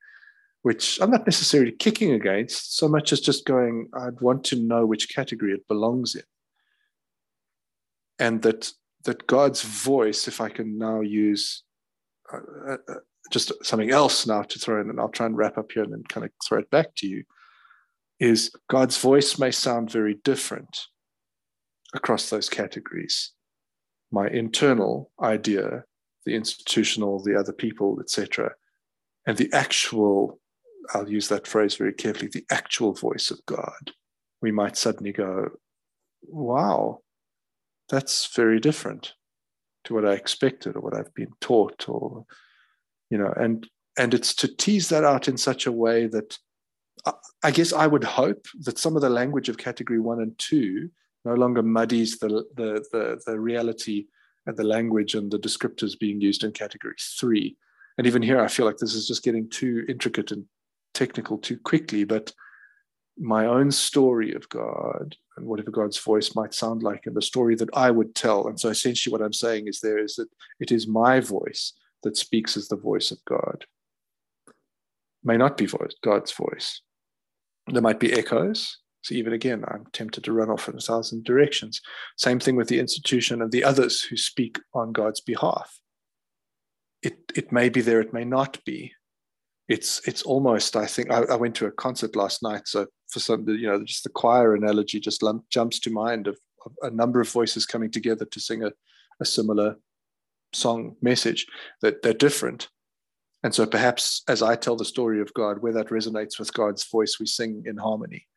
[0.66, 4.84] which I'm not necessarily kicking against so much as just going, I'd want to know
[4.84, 6.24] which category it belongs in.
[8.18, 8.72] And that
[9.04, 11.62] that God's voice, if I can now use
[12.34, 12.38] uh,
[12.74, 12.96] uh,
[13.32, 15.94] just something else now to throw in, and I'll try and wrap up here and
[15.94, 17.26] then kind of throw it back to you.
[18.20, 20.88] Is God's voice may sound very different
[21.94, 23.34] across those categories.
[24.12, 25.84] My internal idea,
[26.26, 28.54] the institutional, the other people, etc.,
[29.28, 30.40] and the actual,
[30.94, 33.92] I'll use that phrase very carefully, the actual voice of God,
[34.42, 35.50] we might suddenly go,
[36.28, 37.02] wow,
[37.90, 39.14] that's very different
[39.86, 42.26] to what I expected or what I've been taught or
[43.10, 43.68] you know and
[43.98, 46.38] and it's to tease that out in such a way that
[47.06, 50.38] uh, I guess I would hope that some of the language of category one and
[50.38, 50.90] two
[51.24, 54.06] no longer muddies the the the, the reality
[54.48, 57.58] and the language and the descriptors being used in category three.
[57.98, 60.46] And even here, I feel like this is just getting too intricate and
[60.96, 62.04] technical too quickly.
[62.04, 62.34] But
[63.18, 67.56] my own story of God and whatever God's voice might sound like, and the story
[67.56, 68.48] that I would tell.
[68.48, 70.30] And so essentially, what I'm saying is there is that
[70.60, 73.66] it is my voice that speaks as the voice of God.
[75.24, 76.82] May not be voice, God's voice.
[77.68, 78.78] There might be echoes.
[79.02, 81.82] So even again, I'm tempted to run off in a thousand directions.
[82.18, 85.80] Same thing with the institution and the others who speak on God's behalf.
[87.02, 88.94] It, it may be there, it may not be
[89.68, 93.20] it's it's almost i think I, I, went to a concert last night so for
[93.20, 96.90] some you know just the choir analogy just lump, jumps to mind of, of, a
[96.92, 98.72] number of voices coming together to sing a,
[99.20, 99.78] a similar
[100.54, 101.46] song message
[101.82, 102.70] that they're different.
[103.44, 106.84] And so perhaps as i tell the story of god where that resonates with god's
[106.84, 108.28] voice we sing in harmony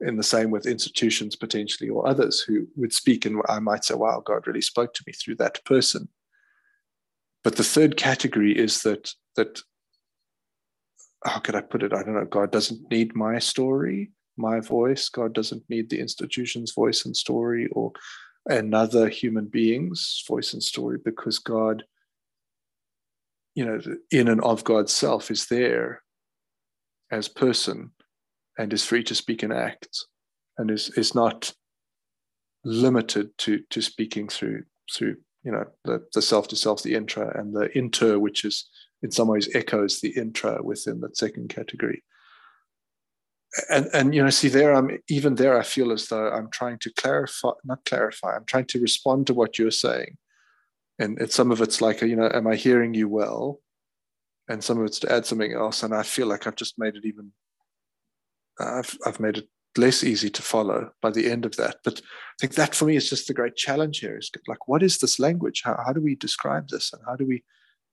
[0.00, 3.94] in the same with institutions potentially or others who would speak and i might say
[3.94, 6.08] wow god really spoke to me through that person.
[7.42, 9.60] But the third category is that that
[11.24, 11.92] how could I put it?
[11.92, 12.24] I don't know.
[12.24, 15.08] God doesn't need my story, my voice.
[15.08, 17.92] God doesn't need the institution's voice and story or
[18.46, 21.84] another human being's voice and story because God,
[23.54, 23.80] you know,
[24.10, 26.02] in and of God's self is there
[27.10, 27.92] as person
[28.58, 30.06] and is free to speak and act
[30.58, 31.52] and is, is not
[32.64, 37.38] limited to, to speaking through, through, you know, the, the self to self, the intra
[37.38, 38.68] and the inter, which is
[39.02, 42.02] in some ways echoes the intra within that second category.
[43.68, 45.58] And and you know, see there, I'm even there.
[45.58, 48.34] I feel as though I'm trying to clarify, not clarify.
[48.34, 50.16] I'm trying to respond to what you're saying,
[50.98, 53.60] and it's some of it's like, you know, am I hearing you well?
[54.48, 55.82] And some of it's to add something else.
[55.82, 57.32] And I feel like I've just made it even.
[58.58, 61.76] I've I've made it less easy to follow by the end of that.
[61.84, 64.16] But I think that for me is just the great challenge here.
[64.16, 65.60] Is like, what is this language?
[65.62, 66.90] How how do we describe this?
[66.92, 67.44] And how do we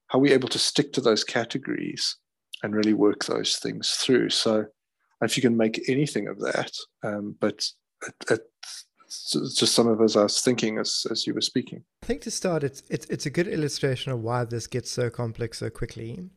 [0.10, 2.18] how are we able to stick to those categories
[2.62, 4.30] and really work those things through?
[4.30, 4.66] So,
[5.22, 6.72] if you can make anything of that,
[7.04, 7.66] um, but
[8.30, 8.42] it,
[9.56, 11.84] just some of us I was thinking as, as you were speaking.
[12.04, 15.10] I think to start, it's, it's, it's a good illustration of why this gets so
[15.10, 16.30] complex so quickly.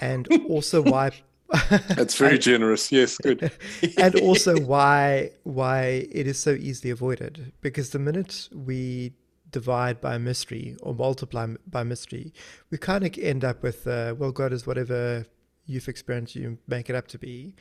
[0.00, 1.10] And also why
[1.88, 2.90] That's very and, generous.
[2.90, 3.50] Yes, good.
[3.98, 9.12] and also why why it is so easily avoided because the minute we
[9.54, 12.34] divide by mystery or multiply by mystery,
[12.70, 15.26] we kind of end up with, uh, well, God is whatever
[15.64, 17.54] you've experienced, you make it up to be.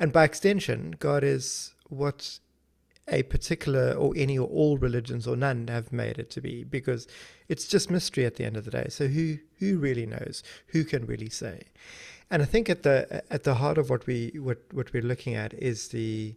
[0.00, 2.40] And by extension, God is what
[3.08, 7.06] a particular or any or all religions or none have made it to be because
[7.48, 8.86] it's just mystery at the end of the day.
[8.88, 10.42] So who who really knows?
[10.72, 11.60] Who can really say?
[12.28, 15.36] And I think at the at the heart of what we what what we're looking
[15.36, 16.34] at is the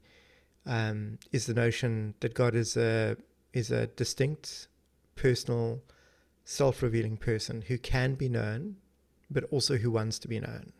[0.67, 3.17] um, is the notion that God is a
[3.53, 4.68] is a distinct
[5.19, 5.81] personal,
[6.45, 8.77] self revealing person who can be known,
[9.29, 10.71] but also who wants to be known.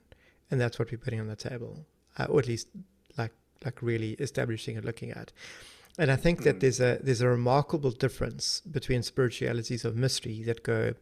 [0.49, 1.85] And that's what we're putting on the table,
[2.17, 2.67] uh, or at least
[3.17, 5.31] like like really establishing and looking at.
[5.97, 6.59] And I think that hmm.
[6.59, 10.93] there's a there's a remarkable difference between spiritualities of mystery that go,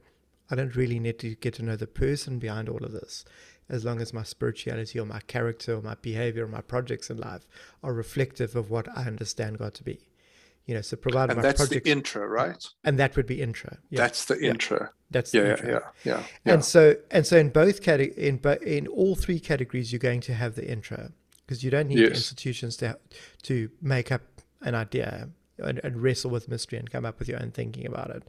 [0.49, 3.23] I don't really need to get to know the person behind all of this,
[3.69, 7.17] as long as my spirituality or my character or my behavior or my projects in
[7.17, 7.45] life
[7.83, 10.06] are reflective of what I understand God to be
[10.67, 12.63] you know, so provided and my that's project, the intra, right?
[12.83, 13.77] And that would be intra.
[13.89, 14.01] Yeah.
[14.01, 14.79] That's the intra.
[14.81, 14.87] Yeah.
[15.09, 15.69] That's yeah, the intra.
[15.69, 19.39] Yeah, yeah, yeah, And so and so in both cate- in bo- in all three
[19.39, 21.13] categories, you're going to have the intra
[21.45, 22.11] because you don't need yes.
[22.11, 22.99] institutions to
[23.43, 24.21] to make up
[24.61, 28.09] an idea and, and, wrestle with mystery and come up with your own thinking about
[28.09, 28.23] it.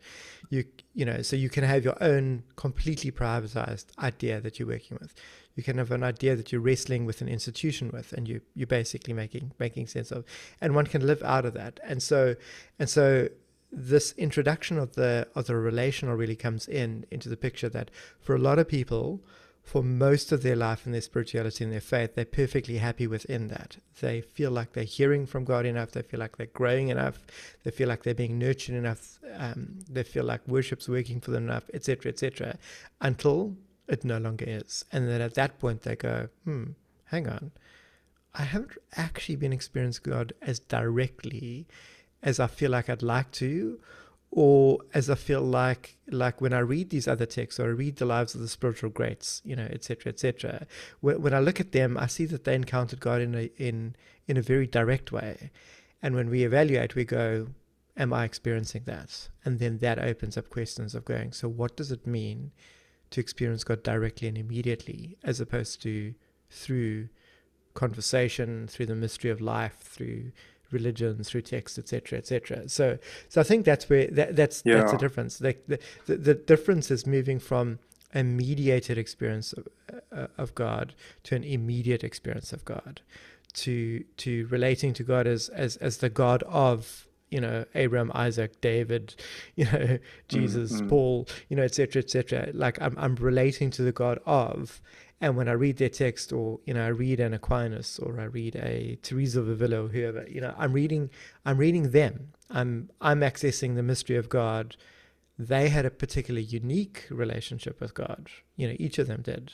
[0.49, 4.97] You you know, so you can have your own completely privatized idea that you're working
[5.01, 5.13] with
[5.59, 8.69] you can have an idea that you're wrestling with an institution with and you you're
[8.69, 10.25] basically making making sense of
[10.61, 12.37] and one can live out of that and so
[12.79, 13.29] and so
[13.73, 17.91] this introduction of the of the relational really comes in into the picture that
[18.21, 19.21] for a lot of people
[19.65, 23.49] for most of their life and their spirituality and their faith, they're perfectly happy within
[23.49, 23.77] that.
[24.01, 25.91] They feel like they're hearing from God enough.
[25.91, 27.19] They feel like they're growing enough.
[27.65, 29.19] They feel like they're being nurtured enough.
[29.37, 32.57] Um, they feel like worship's working for them enough, etc., etc.,
[33.03, 34.85] until it no longer is.
[34.93, 36.65] And then at that point, they go, hmm,
[37.07, 37.53] hang on.
[38.35, 41.67] I haven't actually been experiencing God as directly
[42.23, 43.81] as I feel like I'd like to,
[44.31, 47.97] or as I feel like like when I read these other texts or I read
[47.97, 50.67] the lives of the spiritual greats, you know, etc., etc.
[51.01, 53.97] When, when I look at them, I see that they encountered God in a in
[54.27, 55.51] in a very direct way,
[56.03, 57.49] and when we evaluate, we go,
[57.97, 61.91] "Am I experiencing that?" And then that opens up questions of going, "So what does
[61.91, 62.53] it mean
[63.11, 66.15] to experience God directly and immediately, as opposed to
[66.51, 67.09] through
[67.75, 70.33] conversation, through the mystery of life, through
[70.71, 72.69] religion through text, etc., etc.
[72.69, 74.77] So, so I think that's where that, that's yeah.
[74.77, 75.41] that's the difference.
[75.41, 77.79] Like the, the, the difference is moving from
[78.15, 79.69] a mediated experience of,
[80.13, 80.95] uh, of God
[81.25, 83.01] to an immediate experience of God,
[83.55, 88.61] to to relating to God as as as the God of you know Abraham, Isaac,
[88.61, 89.15] David,
[89.57, 90.89] you know Jesus, mm-hmm.
[90.89, 92.51] Paul, you know, etc., etc.
[92.53, 94.81] Like I'm I'm relating to the God of,
[95.21, 98.25] and when I read their text, or you know, I read an Aquinas, or I
[98.25, 101.11] read a Teresa of Avila, or whoever, you know, I'm reading,
[101.45, 102.33] I'm reading them.
[102.51, 104.77] I'm I'm accessing the mystery of God.
[105.39, 108.29] They had a particularly unique relationship with God.
[108.57, 109.53] You know, each of them did,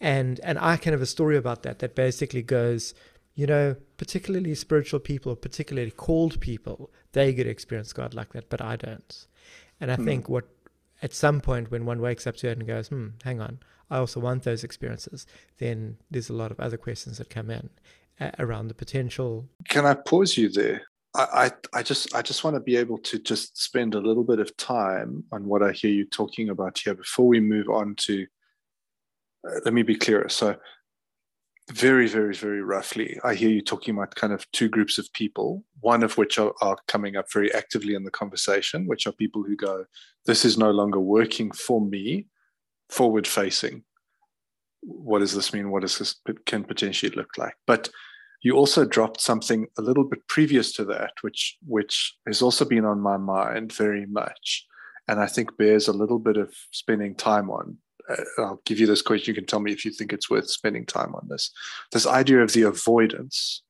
[0.00, 2.94] and and I can have a story about that that basically goes,
[3.40, 8.50] you know, particularly spiritual people, particularly called people, they get to experience God like that,
[8.50, 9.26] but I don't.
[9.80, 10.04] And I hmm.
[10.04, 10.44] think what
[11.00, 13.96] at some point when one wakes up to it and goes, hmm, hang on, I
[13.96, 15.26] also want those experiences,
[15.56, 17.70] then there's a lot of other questions that come in
[18.20, 19.48] uh, around the potential.
[19.70, 20.82] Can I pause you there?
[21.14, 24.22] I, I, I just I just want to be able to just spend a little
[24.22, 27.94] bit of time on what I hear you talking about here before we move on
[28.00, 28.26] to.
[29.48, 30.28] Uh, let me be clearer.
[30.28, 30.56] So,
[31.68, 35.64] very, very, very roughly, I hear you talking about kind of two groups of people.
[35.80, 39.42] One of which are, are coming up very actively in the conversation, which are people
[39.44, 39.84] who go,
[40.26, 42.26] "This is no longer working for me,"
[42.88, 43.84] forward facing.
[44.80, 45.70] What does this mean?
[45.70, 47.54] What does this can potentially look like?
[47.66, 47.90] But
[48.42, 52.84] you also dropped something a little bit previous to that, which which has also been
[52.84, 54.66] on my mind very much,
[55.06, 57.78] and I think bears a little bit of spending time on.
[58.10, 59.32] Uh, I'll give you this question.
[59.32, 61.50] You can tell me if you think it's worth spending time on this.
[61.92, 63.62] This idea of the avoidance,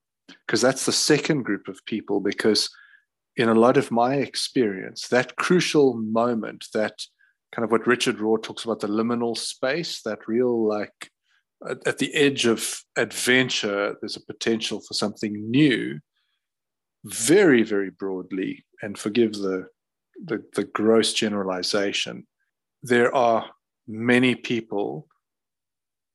[0.46, 2.20] because that's the second group of people.
[2.20, 2.70] Because
[3.37, 7.00] in a lot of my experience, that crucial moment, that
[7.53, 11.11] kind of what Richard Rohr talks about the liminal space, that real like
[11.68, 16.00] at, the edge of adventure, there's a potential for something new,
[17.05, 19.66] very, very broadly, and forgive the,
[20.24, 22.26] the, the gross generalization.
[22.83, 23.50] There are
[23.90, 25.09] many people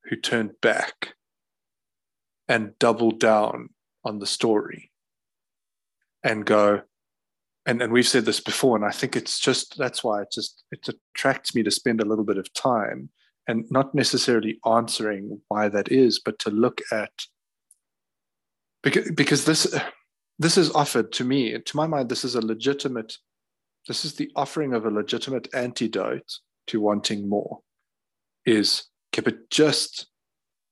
[0.06, 1.14] who turn back
[2.48, 3.70] and double down
[4.04, 4.92] on the story
[6.24, 6.82] and go,
[7.66, 10.64] and and we've said this before and i think it's just that's why it just
[10.72, 13.10] it attracts me to spend a little bit of time
[13.48, 17.12] and not necessarily answering why that is but to look at
[18.84, 19.78] because because this
[20.40, 23.18] this is offered to me to my mind this is a legitimate
[23.88, 27.60] this is the offering of a legitimate antidote to wanting more
[28.46, 30.08] is okay but just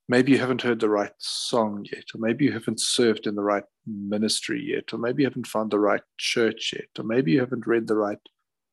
[0.09, 3.43] maybe you haven't heard the right song yet, or maybe you haven't served in the
[3.43, 7.39] right ministry yet, or maybe you haven't found the right church yet, or maybe you
[7.39, 8.19] haven't read the right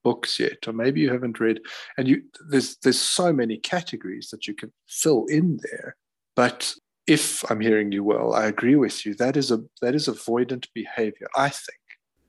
[0.03, 1.61] books yet, or maybe you haven't read,
[1.97, 5.97] and you there's there's so many categories that you can fill in there.
[6.35, 6.75] But
[7.07, 9.15] if I'm hearing you well, I agree with you.
[9.15, 11.85] That is a that is avoidant behavior, I think,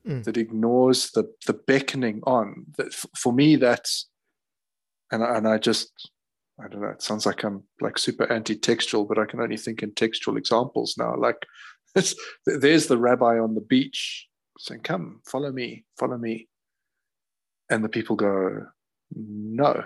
[0.07, 0.23] mm.
[0.23, 2.65] that ignores the the beckoning on.
[2.77, 4.09] That for me, that's
[5.11, 6.11] and and I just
[6.63, 6.89] I don't know.
[6.89, 10.95] It sounds like I'm like super anti-textual, but I can only think in textual examples
[10.97, 11.15] now.
[11.17, 11.45] Like
[12.45, 14.27] there's the rabbi on the beach
[14.59, 16.47] saying, "Come, follow me, follow me,"
[17.69, 18.67] and the people go,
[19.15, 19.83] "No,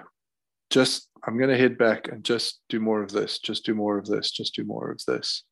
[0.69, 3.97] just I'm going to head back and just do more of this, just do more
[3.97, 5.43] of this, just do more of this."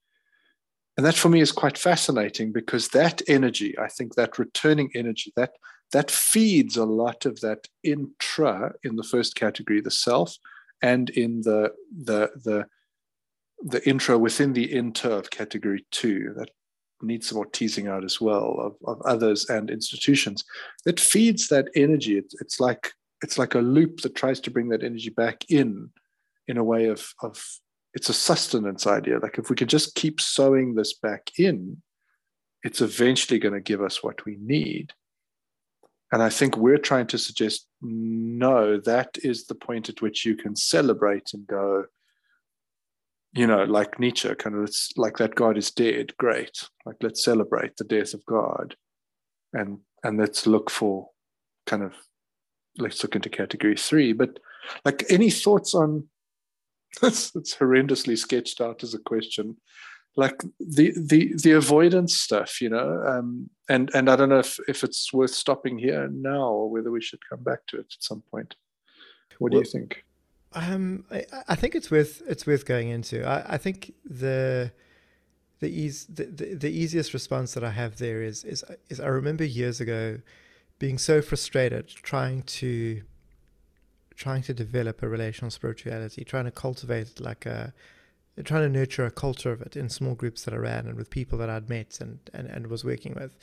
[0.95, 5.33] And that for me is quite fascinating because that energy, I think that returning energy,
[5.35, 5.53] that
[5.91, 10.35] that feeds a lot of that intra in the first category, the self,
[10.83, 11.71] and in the
[12.03, 12.65] the the
[13.65, 16.49] the intro within the inter of category two that
[17.01, 20.43] needs some more teasing out as well of, of others and institutions
[20.85, 22.17] that feeds that energy.
[22.17, 25.89] It's, it's like it's like a loop that tries to bring that energy back in
[26.47, 27.43] in a way of of
[27.95, 29.19] it's a sustenance idea.
[29.19, 31.81] Like if we could just keep sowing this back in
[32.63, 34.93] it's eventually going to give us what we need
[36.13, 40.35] and I think we're trying to suggest no, that is the point at which you
[40.35, 41.85] can celebrate and go,
[43.33, 46.15] you know, like Nietzsche, kind of it's like that God is dead.
[46.17, 46.69] Great.
[46.85, 48.75] Like let's celebrate the death of God.
[49.53, 51.09] And and let's look for
[51.65, 51.95] kind of
[52.77, 54.13] let's look into category three.
[54.13, 54.37] But
[54.85, 56.09] like any thoughts on
[57.01, 59.57] that's it's horrendously sketched out as a question
[60.15, 64.59] like the the the avoidance stuff you know um, and and i don't know if
[64.67, 68.03] if it's worth stopping here now or whether we should come back to it at
[68.03, 68.55] some point
[69.39, 70.03] what well, do you think
[70.55, 73.27] um, I, I, think it's worth it's worth going into.
[73.27, 74.71] I, I think the
[75.59, 79.07] the ease the, the, the, easiest response that I have there is is is I
[79.07, 80.19] remember years ago
[80.77, 83.01] being so frustrated trying to
[84.15, 87.73] trying to develop a relational spirituality, trying to cultivate like a
[88.41, 91.09] trying to nurture a culture of it in small groups that I ran and with
[91.09, 93.35] people that I'd met and, and, and was working with.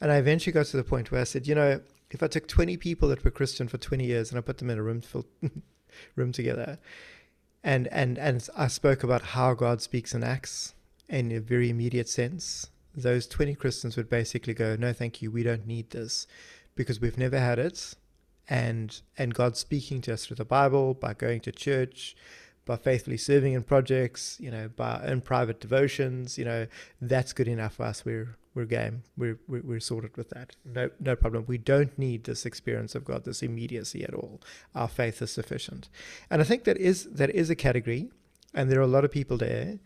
[0.00, 1.80] And I eventually got to the point where I said, you know,
[2.10, 4.70] if I took 20 people that were Christian for 20 years and I put them
[4.70, 5.02] in a room
[6.16, 6.78] room together.
[7.62, 10.74] And, and, and I spoke about how God speaks and acts
[11.08, 12.70] in a very immediate sense.
[12.94, 16.26] Those 20 Christians would basically go, No, thank you, we don't need this
[16.74, 17.94] because we've never had it.
[18.48, 22.16] And, and God's speaking to us through the Bible, by going to church,
[22.70, 26.68] by faithfully serving in projects, you know, by own private devotions, you know,
[27.00, 28.04] that's good enough for us.
[28.04, 29.02] We're we're game.
[29.16, 30.54] We're, we're, we're sorted with that.
[30.64, 31.44] No, no problem.
[31.48, 34.40] We don't need this experience of God, this immediacy at all.
[34.72, 35.88] Our faith is sufficient.
[36.30, 38.08] And I think that is, that is a category,
[38.54, 39.78] and there are a lot of people there.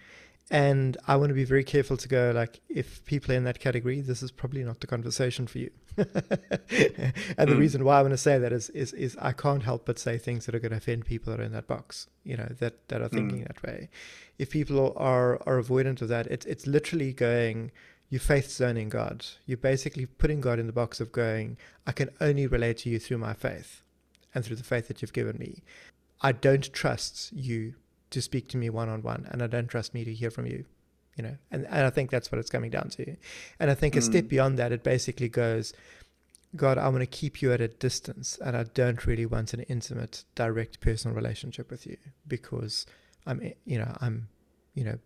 [0.51, 3.61] And I want to be very careful to go, like, if people are in that
[3.61, 5.70] category, this is probably not the conversation for you.
[5.97, 7.49] and mm.
[7.49, 9.99] the reason why I want to say that is, is, is I can't help but
[9.99, 12.49] say things that are going to offend people that are in that box, you know,
[12.59, 13.47] that, that are thinking mm.
[13.47, 13.88] that way.
[14.38, 17.72] If people are, are avoidant of that, it's, it's literally going,
[18.11, 19.24] you're faith zoning God.
[19.47, 22.99] You're basically putting God in the box of going, I can only relate to you
[22.99, 23.82] through my faith
[24.34, 25.62] and through the faith that you've given me.
[26.20, 27.74] I don't trust you
[28.15, 30.47] to speak to me one on one, and I don't trust me to hear from
[30.47, 30.65] you.
[31.17, 33.17] You know, and, and I think that's what it's coming down to.
[33.61, 33.99] And I think mm.
[33.99, 34.29] a step mm.
[34.31, 35.73] beyond that, it basically goes,
[36.57, 39.61] God, I want to keep you at a distance, and I don't really want an
[39.61, 42.87] intimate, direct, personal relationship with you because
[43.27, 44.29] I'm, you know, I'm,
[44.75, 44.99] you know,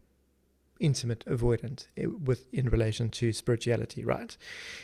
[0.81, 4.37] intimate avoidant eh, with in relation to spirituality right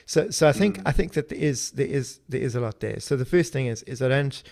[0.06, 0.82] so so i think mm.
[0.86, 3.52] i think that there is there is there is a lot there so the first
[3.52, 4.42] thing is is i don't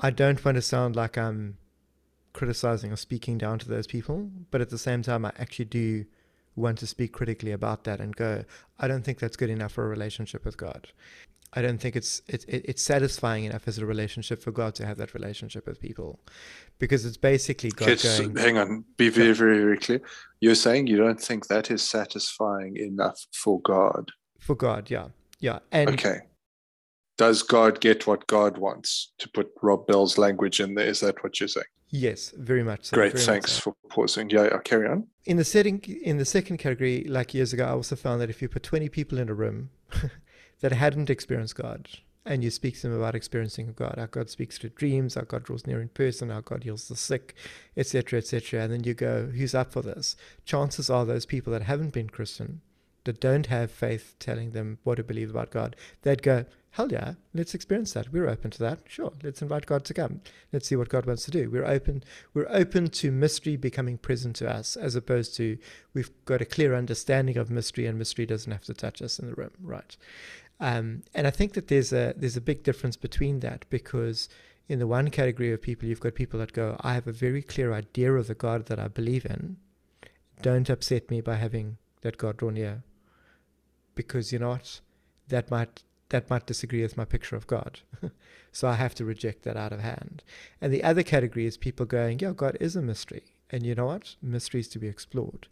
[0.00, 1.56] i don't want to sound like i'm
[2.32, 6.04] criticizing or speaking down to those people but at the same time i actually do
[6.54, 8.44] want to speak critically about that and go
[8.78, 10.88] i don't think that's good enough for a relationship with god
[11.54, 14.86] I don't think it's it, it, it's satisfying enough as a relationship for God to
[14.86, 16.18] have that relationship with people,
[16.78, 18.36] because it's basically God okay, going.
[18.36, 20.00] hang on, be very very very clear.
[20.40, 24.10] You're saying you don't think that is satisfying enough for God.
[24.38, 25.08] For God, yeah,
[25.40, 26.20] yeah, and okay.
[27.18, 29.12] Does God get what God wants?
[29.18, 31.66] To put Rob Bell's language in there, is that what you're saying?
[31.94, 32.96] Yes, very much so.
[32.96, 33.60] Great, thanks so.
[33.60, 34.30] for pausing.
[34.30, 35.06] Yeah, I'll carry on.
[35.26, 38.40] In the setting, in the second category, like years ago, I also found that if
[38.40, 39.68] you put 20 people in a room
[40.60, 41.90] that hadn't experienced God,
[42.24, 45.42] and you speak to them about experiencing God, how God speaks through dreams, how God
[45.42, 47.34] draws near in person, how God heals the sick,
[47.76, 50.16] etc., etc., and then you go, who's up for this?
[50.46, 52.62] Chances are those people that haven't been Christian,
[53.04, 57.14] that don't have faith telling them what to believe about God, they'd go, hell yeah,
[57.34, 58.12] let's experience that.
[58.12, 58.80] We're open to that.
[58.86, 60.22] Sure, let's invite God to come.
[60.52, 61.50] Let's see what God wants to do.
[61.50, 62.02] We're open.
[62.34, 65.58] We're open to mystery becoming present to us, as opposed to
[65.94, 69.26] we've got a clear understanding of mystery, and mystery doesn't have to touch us in
[69.26, 69.96] the room, right?
[70.60, 74.28] Um, and I think that there's a there's a big difference between that because
[74.68, 77.42] in the one category of people, you've got people that go, I have a very
[77.42, 79.58] clear idea of the God that I believe in.
[80.40, 82.82] Don't upset me by having that God draw near,
[83.94, 84.80] because you know what,
[85.28, 85.82] that might
[86.12, 87.80] that might disagree with my picture of God.
[88.52, 90.22] so I have to reject that out of hand.
[90.60, 93.24] And the other category is people going, yeah, God is a mystery.
[93.50, 94.14] And you know what?
[94.22, 95.48] Mysteries to be explored.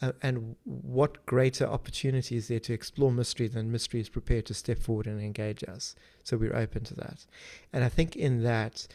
[0.00, 4.54] Uh, and what greater opportunity is there to explore mystery than mystery is prepared to
[4.54, 5.96] step forward and engage us?
[6.22, 7.26] So we're open to that.
[7.72, 8.86] And I think in that,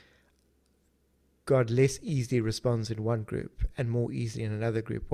[1.45, 5.12] God less easily responds in one group and more easily in another group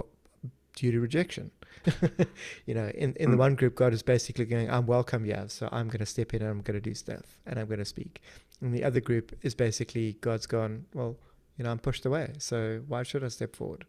[0.77, 1.51] due to rejection.
[2.65, 3.31] you know, in, in mm.
[3.31, 6.33] the one group, God is basically going, I'm welcome, yeah, so I'm going to step
[6.33, 8.21] in and I'm going to do stuff and I'm going to speak.
[8.61, 11.17] And the other group is basically God's gone, well,
[11.57, 13.85] you know, I'm pushed away, so why should I step forward?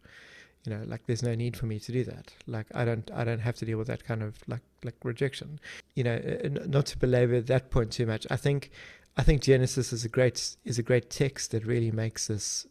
[0.66, 3.22] you know like there's no need for me to do that like i don't i
[3.22, 5.60] don't have to deal with that kind of like like rejection
[5.94, 6.18] you know
[6.66, 8.70] not to belabor that point too much i think
[9.16, 12.66] i think genesis is a great is a great text that really makes this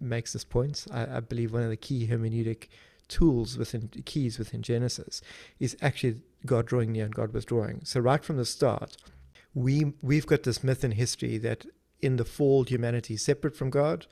[0.00, 2.68] makes this point I, I believe one of the key hermeneutic
[3.10, 5.20] tools within keys within genesis
[5.58, 8.96] is actually god drawing near and god withdrawing so right from the start
[9.52, 11.66] we we've got this myth in history that
[12.00, 14.06] in the fall humanity is separate from god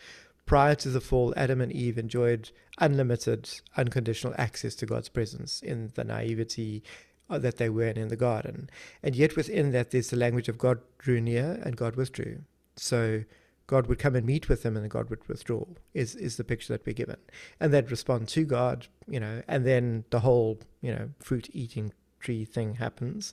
[0.49, 5.93] prior to the fall, Adam and Eve enjoyed unlimited, unconditional access to God's presence in
[5.95, 6.83] the naivety
[7.29, 8.71] uh, that they were in in the garden.
[9.03, 12.39] And yet within that, there's the language of God drew near and God withdrew.
[12.77, 13.25] So
[13.69, 15.65] God would come and meet with them and God would withdraw
[15.95, 17.19] is, is the picture that we're given.
[17.61, 21.93] And they'd respond to God, you know, and then the whole, you know, fruit eating
[22.19, 23.33] tree thing happens.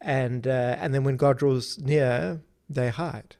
[0.00, 3.36] And, uh, and then when God draws near, they hide.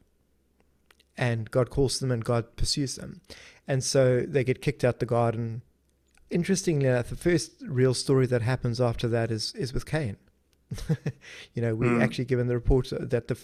[1.16, 3.22] And God calls them and God pursues them.
[3.66, 5.62] And so they get kicked out the garden
[6.32, 10.16] interestingly enough, the first real story that happens after that is is with Cain.
[11.54, 12.02] you know, we mm.
[12.02, 13.38] actually given the report that the,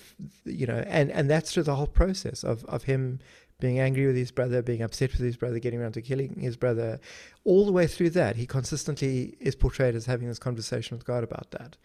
[0.44, 3.20] you know, and and that's through the whole process of of him
[3.60, 6.56] being angry with his brother, being upset with his brother, getting around to killing his
[6.56, 7.00] brother,
[7.44, 11.24] all the way through that, he consistently is portrayed as having this conversation with God
[11.24, 11.76] about that.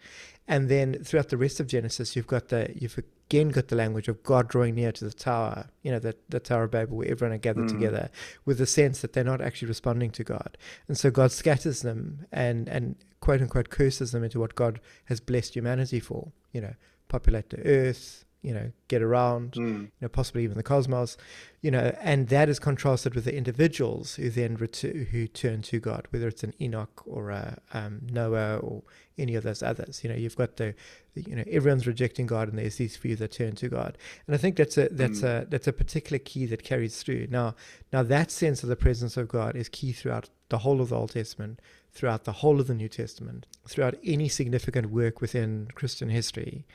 [0.46, 2.98] And then throughout the rest of Genesis, you've got the you've
[3.28, 6.38] again got the language of God drawing near to the tower, you know, the, the
[6.38, 7.72] Tower of Babel where everyone are gathered mm.
[7.72, 8.10] together
[8.44, 10.56] with the sense that they're not actually responding to God.
[10.86, 15.18] And so God scatters them and, and quote unquote curses them into what God has
[15.18, 16.74] blessed humanity for, you know,
[17.08, 19.80] populate the earth, you know, get around, mm.
[19.80, 21.16] you know, possibly even the cosmos,
[21.62, 25.80] you know, and that is contrasted with the individuals who then return, who turn to
[25.80, 28.82] God, whether it's an Enoch or a um, Noah or
[29.16, 30.04] any of those others.
[30.04, 30.74] You know, you've got the,
[31.14, 34.34] the, you know, everyone's rejecting God, and there's these few that turn to God, and
[34.34, 35.42] I think that's a that's mm.
[35.42, 37.28] a that's a particular key that carries through.
[37.30, 37.54] Now,
[37.94, 40.96] now that sense of the presence of God is key throughout the whole of the
[40.96, 41.60] Old Testament,
[41.92, 46.66] throughout the whole of the New Testament, throughout any significant work within Christian history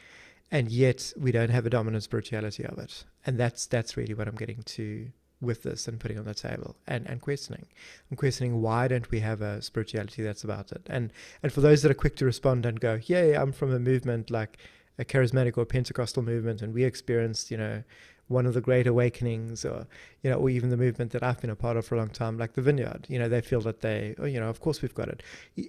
[0.51, 3.05] and yet we don't have a dominant spirituality of it.
[3.25, 6.75] And that's that's really what I'm getting to with this and putting on the table
[6.85, 7.65] and, and questioning.
[8.11, 10.87] I'm questioning why don't we have a spirituality that's about it?
[10.89, 11.11] And
[11.43, 14.29] and for those that are quick to respond and go, Yeah, I'm from a movement
[14.29, 14.57] like
[14.97, 17.83] a charismatic or Pentecostal movement and we experienced, you know,
[18.29, 19.85] one of the great awakenings or
[20.21, 22.09] you know or even the movement that I've been a part of for a long
[22.09, 24.81] time like the vineyard you know they feel that they oh, you know of course
[24.81, 25.23] we've got it.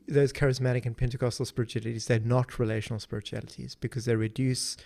[0.06, 4.76] Those charismatic and pentecostal spiritualities they're not relational spiritualities because they reduce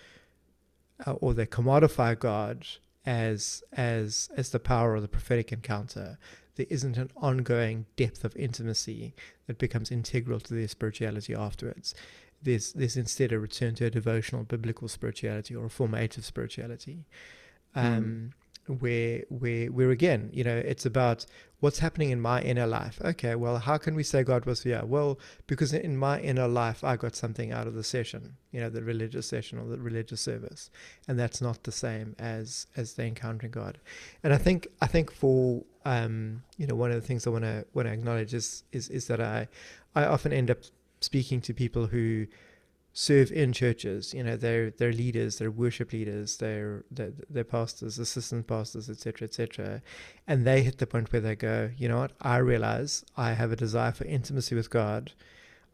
[1.05, 2.65] uh, or they commodify God
[3.05, 6.17] as as as the power of the prophetic encounter.
[6.55, 9.13] There isn't an ongoing depth of intimacy
[9.47, 11.93] that becomes integral to their spirituality afterwards.
[12.41, 17.05] There's there's instead a return to a devotional biblical spirituality or a formative spirituality
[17.75, 18.33] um,
[18.67, 18.81] mm.
[18.81, 21.25] where where where again, you know, it's about
[21.59, 23.01] what's happening in my inner life.
[23.03, 24.83] Okay, well, how can we say God was here?
[24.85, 28.69] Well, because in my inner life, I got something out of the session, you know,
[28.69, 30.69] the religious session or the religious service,
[31.07, 33.79] and that's not the same as as the encountering God.
[34.23, 37.43] And I think I think for um, you know, one of the things I want
[37.43, 39.47] to want to acknowledge is is is that I
[39.95, 40.59] I often end up
[41.01, 42.27] speaking to people who
[42.97, 44.13] serve in churches.
[44.13, 49.27] You know, they're they're leaders, they're worship leaders, they're they're, they're pastors, assistant pastors, etc.,
[49.27, 49.81] etc.
[50.25, 52.13] And they hit the point where they go, you know what?
[52.21, 55.11] I realize I have a desire for intimacy with God.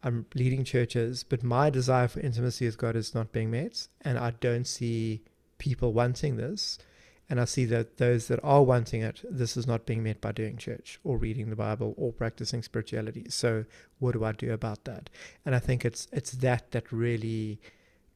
[0.02, 4.18] I'm leading churches, but my desire for intimacy with God is not being met, and
[4.18, 5.22] I don't see
[5.58, 6.76] people wanting this.
[7.32, 10.32] And I see that those that are wanting it, this is not being met by
[10.32, 13.24] doing church or reading the Bible or practicing spirituality.
[13.30, 13.64] So
[14.00, 15.08] what do I do about that?
[15.46, 17.58] And I think it's it's that that really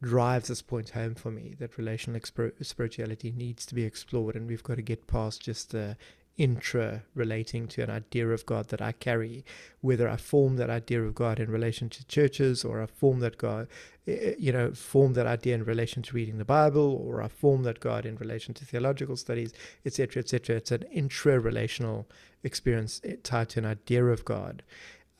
[0.02, 2.20] drives this point home for me that relational
[2.60, 5.96] spirituality needs to be explored and we've got to get past just the
[6.38, 9.44] intra relating to an idea of God that I carry,
[9.80, 13.38] whether I form that idea of God in relation to churches or I form that
[13.38, 13.68] God,
[14.06, 17.28] eh, eh, you know, form that idea in relation to reading the Bible or I
[17.28, 19.52] form that God in relation to theological studies,
[19.84, 20.56] etc., etc.
[20.56, 22.06] It's an intra relational
[22.44, 24.62] experience eh, tied to an idea of God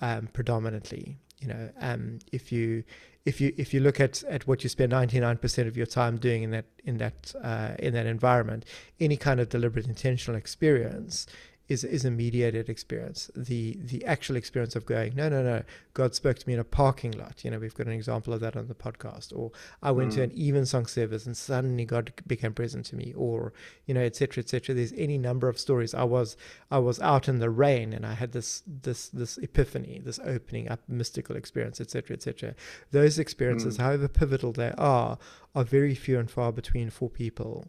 [0.00, 1.16] um, predominantly.
[1.40, 2.84] You know, um, if you
[3.26, 6.44] if you if you look at, at what you spend 99% of your time doing
[6.44, 8.64] in that in that uh, in that environment,
[9.00, 11.26] any kind of deliberate intentional experience
[11.68, 13.30] is is a mediated experience.
[13.34, 15.62] The the actual experience of going, no, no, no,
[15.94, 17.44] God spoke to me in a parking lot.
[17.44, 19.36] You know, we've got an example of that on the podcast.
[19.36, 19.50] Or
[19.82, 20.14] I went mm.
[20.16, 23.12] to an evensong service and suddenly God became present to me.
[23.16, 23.52] Or
[23.86, 24.74] you know, etc., etc.
[24.74, 25.92] There's any number of stories.
[25.92, 26.36] I was
[26.70, 30.68] I was out in the rain and I had this this this epiphany, this opening
[30.68, 32.54] up, mystical experience, etc., etc.
[32.92, 33.82] Those experiences, mm.
[33.82, 35.18] however pivotal they are,
[35.54, 37.66] are very few and far between for people.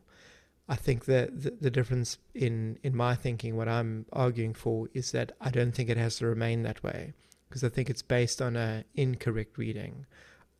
[0.69, 5.11] I think that the, the, difference in, in my thinking, what I'm arguing for, is
[5.11, 7.13] that I don't think it has to remain that way
[7.47, 10.05] because I think it's based on an incorrect reading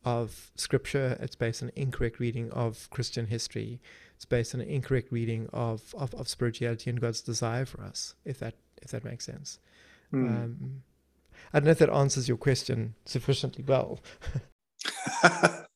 [0.04, 1.18] of scripture.
[1.20, 3.80] It's based on an incorrect reading of Christian history.
[4.16, 8.14] It's based on an incorrect reading of, of, of spirituality and God's desire for us,
[8.24, 9.58] if that if that makes sense.
[10.12, 10.28] Mm.
[10.28, 10.82] Um,
[11.52, 14.00] I don't know if that answers your question sufficiently well.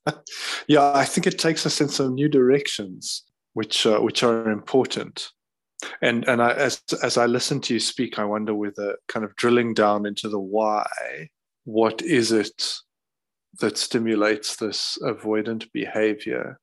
[0.66, 3.24] yeah, I think it takes us in some new directions
[3.54, 5.28] which uh, which are important.
[6.00, 9.34] And and I, as as I listen to you speak, I wonder whether kind of
[9.36, 10.86] drilling down into the why,
[11.64, 12.74] what is it
[13.60, 16.58] that stimulates this avoidant behavior?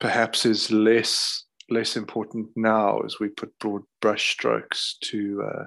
[0.00, 5.64] Perhaps is less less important now as we put broad brushstrokes to uh,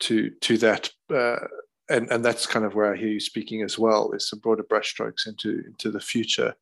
[0.00, 0.90] to to that.
[1.12, 1.36] Uh,
[1.88, 4.12] and, and that's kind of where I hear you speaking as well.
[4.12, 6.54] Is some broader brushstrokes into into the future,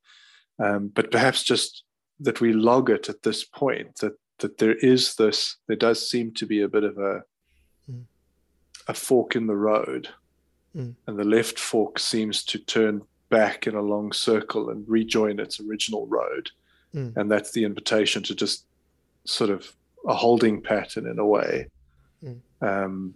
[0.59, 1.85] um, but perhaps just
[2.21, 6.33] that we log it at this point that that there is this, there does seem
[6.33, 7.23] to be a bit of a
[7.91, 8.03] mm.
[8.89, 10.09] a fork in the road,
[10.77, 10.95] mm.
[11.07, 15.61] and the left fork seems to turn back in a long circle and rejoin its
[15.61, 16.51] original road,
[16.95, 17.17] mm.
[17.17, 18.67] and that's the invitation to just
[19.25, 19.73] sort of
[20.07, 21.67] a holding pattern in a way,
[22.25, 22.39] mm.
[22.61, 23.15] um,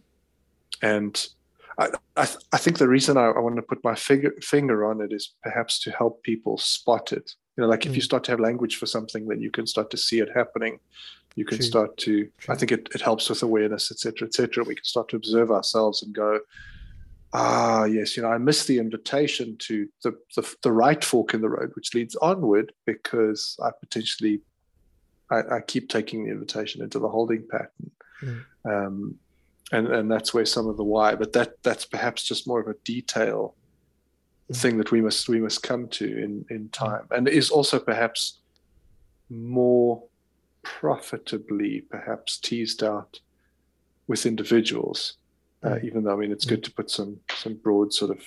[0.82, 1.28] and.
[1.76, 5.00] I, I, I, think the reason I, I want to put my finger, finger on
[5.00, 8.04] it is perhaps to help people spot it you know like if you mm.
[8.04, 10.78] start to have language for something then you can start to see it happening
[11.36, 11.66] you can True.
[11.66, 12.54] start to True.
[12.54, 16.02] i think it, it helps with awareness etc etc we can start to observe ourselves
[16.02, 16.40] and go
[17.32, 21.40] ah yes you know i missed the invitation to the, the, the right fork in
[21.40, 24.40] the road which leads onward because i potentially
[25.30, 27.90] i, I keep taking the invitation into the holding pattern
[28.22, 28.44] mm.
[28.64, 29.18] um,
[29.72, 32.68] and and that's where some of the why but that that's perhaps just more of
[32.68, 33.54] a detail
[34.52, 38.40] thing that we must we must come to in in time and is also perhaps
[39.30, 40.02] more
[40.62, 43.20] profitably perhaps teased out
[44.06, 45.16] with individuals
[45.62, 45.84] uh, mm.
[45.84, 46.64] even though i mean it's good mm.
[46.64, 48.22] to put some some broad sort of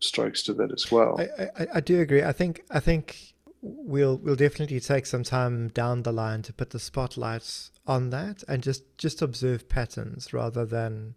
[0.00, 4.18] strokes to that as well I, I, I do agree i think i think we'll
[4.18, 8.62] we'll definitely take some time down the line to put the spotlights on that and
[8.62, 11.14] just just observe patterns rather than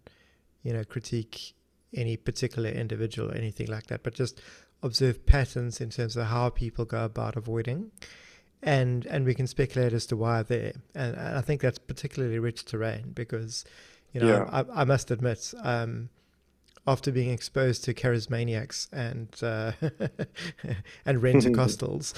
[0.62, 1.54] you know critique
[1.94, 4.40] any particular individual or anything like that, but just
[4.82, 7.90] observe patterns in terms of how people go about avoiding.
[8.62, 10.72] And and we can speculate as to why there.
[10.94, 13.64] And, and I think that's particularly rich terrain because,
[14.12, 14.48] you know, yeah.
[14.50, 16.08] I, I, must admit, um,
[16.88, 19.72] after being exposed to charismaniacs and uh,
[21.06, 22.14] and Rentecostals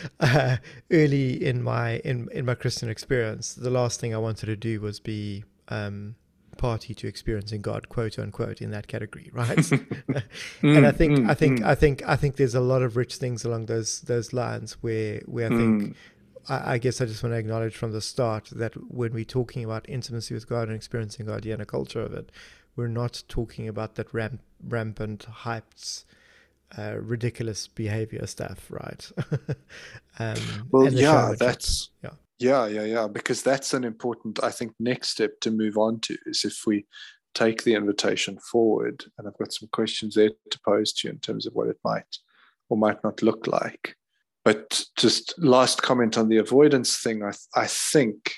[0.20, 0.56] uh,
[0.90, 4.80] early in my in in my Christian experience, the last thing I wanted to do
[4.82, 6.16] was be um,
[6.60, 9.56] party to experiencing God, quote unquote, in that category, right?
[9.56, 10.22] mm,
[10.62, 11.66] and I think, mm, I think, mm.
[11.66, 15.20] I think, I think there's a lot of rich things along those those lines where
[15.26, 15.82] where I think.
[15.82, 15.94] Mm.
[16.48, 19.62] I, I guess I just want to acknowledge from the start that when we're talking
[19.62, 22.32] about intimacy with God and experiencing God yeah, and a culture of it,
[22.76, 26.04] we're not talking about that ramp, rampant, hyped,
[26.78, 29.12] uh, ridiculous behavior stuff, right?
[30.18, 32.12] um, well, yeah, that's yeah.
[32.40, 33.06] Yeah, yeah, yeah.
[33.06, 36.86] Because that's an important, I think, next step to move on to is if we
[37.34, 41.20] take the invitation forward, and I've got some questions there to pose to you in
[41.20, 42.16] terms of what it might
[42.70, 43.94] or might not look like.
[44.42, 48.32] But just last comment on the avoidance thing, I, I think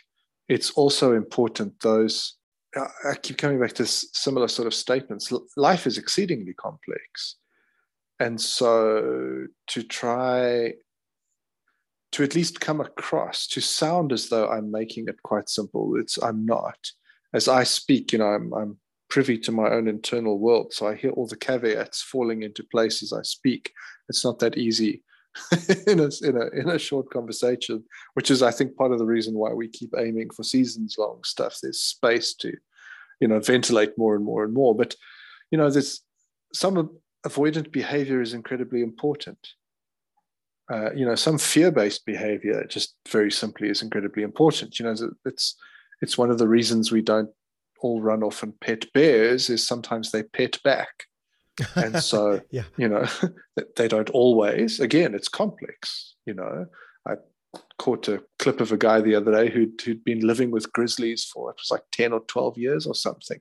[0.49, 2.37] it's also important those.
[2.77, 5.33] I keep coming back to similar sort of statements.
[5.57, 7.37] Life is exceedingly complex.
[8.19, 10.73] And so to try
[12.13, 15.97] to at least come across, to sound as though I'm making it quite simple.
[15.97, 16.79] It's I'm not.
[17.35, 18.77] As I speak, you know, I'm, I'm
[19.09, 23.03] privy to my own internal world, so I hear all the caveats falling into place
[23.03, 23.73] as I speak.
[24.11, 25.03] It's not that easy
[25.87, 27.83] in a in a in a short conversation,
[28.13, 31.21] which is I think part of the reason why we keep aiming for seasons long
[31.25, 31.59] stuff.
[31.63, 32.53] There's space to,
[33.21, 34.75] you know, ventilate more and more and more.
[34.75, 34.95] But
[35.51, 36.03] you know, there's
[36.53, 36.91] some
[37.27, 39.39] avoidant behavior is incredibly important
[40.73, 44.79] uh, you know, some fear-based behavior just very simply is incredibly important.
[44.79, 44.95] You know,
[45.27, 45.55] it's
[46.01, 47.29] it's one of the reasons we don't
[47.81, 51.05] all run off and pet bears is sometimes they pet back,
[51.75, 52.63] and so yeah.
[52.79, 53.07] you know
[53.77, 54.81] they don't always.
[54.81, 56.15] Again, it's complex.
[56.25, 56.67] You know,
[57.07, 57.17] I
[57.79, 61.25] caught a clip of a guy the other day who'd who'd been living with grizzlies
[61.25, 63.41] for it was like ten or twelve years or something,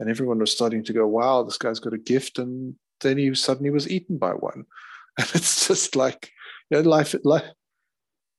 [0.00, 3.34] and everyone was starting to go, "Wow, this guy's got a gift," and then he
[3.34, 4.64] suddenly was eaten by one,
[5.18, 6.30] and it's just like
[6.72, 7.44] you know, life, life,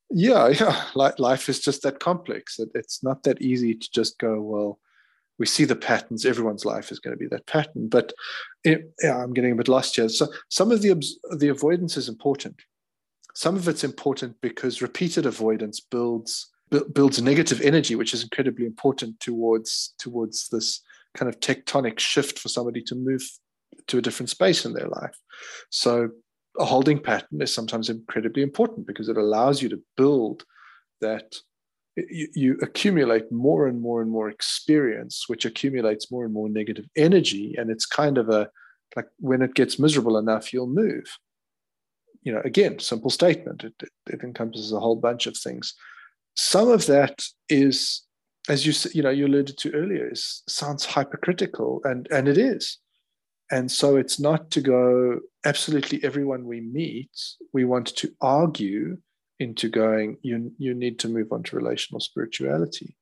[0.10, 2.60] yeah, yeah, life is just that complex.
[2.74, 4.80] It's not that easy to just go, well,
[5.38, 6.26] we see the patterns.
[6.26, 7.90] Everyone's life is going to be that pattern.
[7.90, 8.14] But
[8.64, 10.10] it, yeah, I'm getting a bit lost here.
[10.10, 11.04] So some of the
[11.38, 12.62] the avoidance is important.
[13.36, 16.52] Some of it's important because repeated avoidance builds
[16.94, 20.82] builds negative energy, which is incredibly important towards towards this
[21.16, 23.24] kind of tectonic shift for somebody to move
[23.88, 25.18] to a different space in their life.
[25.72, 26.10] So
[26.60, 30.44] a holding pattern is sometimes incredibly important because it allows you to build
[31.02, 31.36] that
[31.96, 36.86] you, you, accumulate more and more and more experience which accumulates more and more negative
[36.96, 37.56] energy.
[37.58, 38.50] And it's kind of a
[38.96, 41.06] like when it gets miserable enough you'll move.
[42.24, 45.74] You know again simple statement it, it, it encompasses a whole bunch of things.
[46.36, 48.02] Some of that is,
[48.50, 52.80] as you you know you alluded to earlier, is sounds hypercritical, and and it is.
[53.56, 57.12] And so it's not to go absolutely everyone we meet.
[57.54, 58.98] We want to argue
[59.40, 60.18] into going.
[60.22, 62.96] You you need to move on to relational spirituality.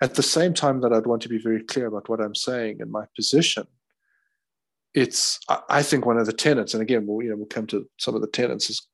[0.00, 2.80] At the same time that I'd want to be very clear about what I'm saying
[2.80, 3.66] and my position
[4.94, 5.38] it's
[5.68, 8.14] I think one of the tenets, and again, we'll you know we'll come to some
[8.14, 8.88] of the tenets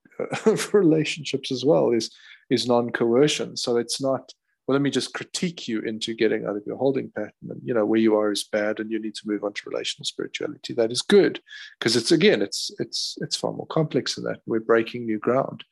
[0.47, 2.11] of relationships as well is
[2.51, 3.57] is non-coercion.
[3.57, 4.33] So it's not
[4.67, 4.75] well.
[4.75, 7.85] Let me just critique you into getting out of your holding pattern, and you know
[7.85, 10.75] where you are is bad, and you need to move on to relational spirituality.
[10.75, 11.41] That is good
[11.79, 14.41] because it's again it's it's it's far more complex than that.
[14.47, 15.65] We're breaking new ground,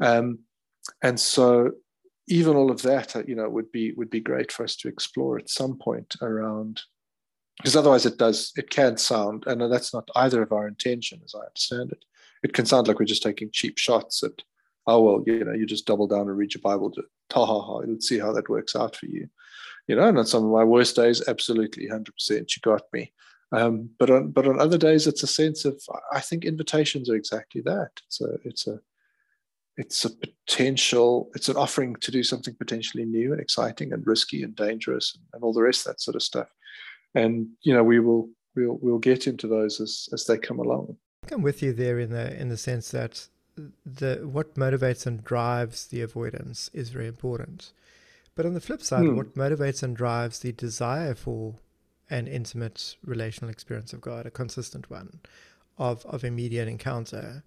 [0.00, 0.40] um,
[1.02, 1.72] and so
[2.28, 4.88] even all of that, uh, you know, would be would be great for us to
[4.88, 6.82] explore at some point around
[7.58, 11.34] because otherwise it does it can sound and that's not either of our intention as
[11.34, 12.04] i understand it
[12.42, 14.42] it can sound like we're just taking cheap shots at
[14.86, 18.08] oh well you know you just double down and read your bible to ha let's
[18.08, 19.28] see how that works out for you.
[19.88, 23.12] You know and on some of my worst days absolutely 100% you got me.
[23.52, 25.80] Um, but on but on other days it's a sense of
[26.12, 27.90] i think invitations are exactly that.
[28.06, 28.80] It's a it's a
[29.76, 34.42] it's a potential it's an offering to do something potentially new and exciting and risky
[34.42, 36.48] and dangerous and, and all the rest that sort of stuff.
[37.14, 40.96] And you know we will we'll we'll get into those as as they come along.
[41.30, 43.28] I'm with you there in the in the sense that
[43.84, 47.72] the what motivates and drives the avoidance is very important.
[48.34, 49.16] But on the flip side, hmm.
[49.16, 51.54] what motivates and drives the desire for
[52.10, 55.20] an intimate relational experience of God, a consistent one,
[55.78, 57.44] of of immediate encounter,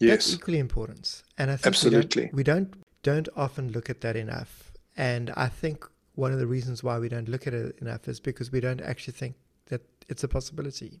[0.00, 0.10] yes.
[0.10, 1.22] that's equally important.
[1.38, 2.82] And I think absolutely we don't, we
[3.12, 4.72] don't don't often look at that enough.
[4.96, 8.18] And I think one of the reasons why we don't look at it enough is
[8.18, 9.36] because we don't actually think
[9.66, 11.00] that it's a possibility.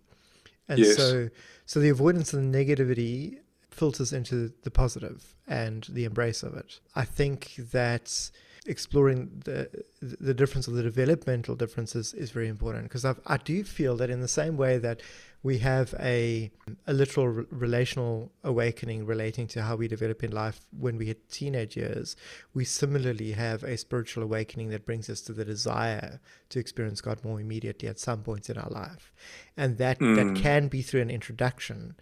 [0.68, 0.96] And yes.
[0.96, 1.28] so
[1.64, 3.38] so the avoidance and the negativity
[3.76, 6.80] filters into the positive and the embrace of it.
[6.94, 8.30] I think that
[8.66, 9.68] exploring the
[10.00, 14.20] the difference of the developmental differences is very important because I do feel that in
[14.20, 15.00] the same way that
[15.42, 16.50] we have a
[16.86, 21.30] a literal re- relational awakening relating to how we develop in life when we hit
[21.30, 22.16] teenage years,
[22.52, 27.24] we similarly have a spiritual awakening that brings us to the desire to experience God
[27.24, 29.12] more immediately at some points in our life,
[29.56, 30.16] and that mm.
[30.16, 30.34] that hmm.
[30.34, 31.94] can be through an introduction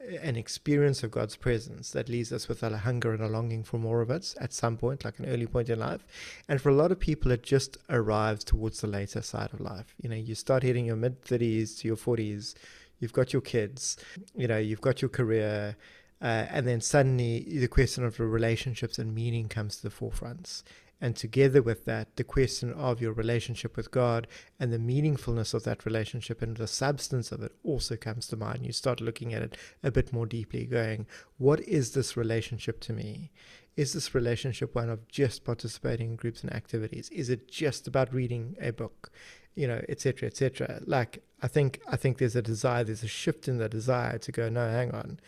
[0.00, 3.78] an experience of God's presence that leaves us with a hunger and a longing for
[3.78, 6.04] more of it at some point, like an early point in life.
[6.48, 9.94] And for a lot of people, it just arrives towards the later side of life.
[10.00, 12.54] You know, you start hitting your mid 30s to your 40s,
[13.00, 13.96] you've got your kids,
[14.34, 15.76] you know, you've got your career.
[16.20, 20.62] Uh, and then suddenly the question of the relationships and meaning comes to the forefront.
[21.00, 24.26] And together with that, the question of your relationship with God
[24.58, 28.66] and the meaningfulness of that relationship and the substance of it also comes to mind.
[28.66, 32.92] You start looking at it a bit more deeply, going, What is this relationship to
[32.92, 33.30] me?
[33.76, 37.08] Is this relationship one of just participating in groups and activities?
[37.10, 39.12] Is it just about reading a book?
[39.54, 40.80] You know, etc., etc.
[40.84, 44.32] Like I think I think there's a desire, there's a shift in the desire to
[44.32, 45.20] go, no, hang on.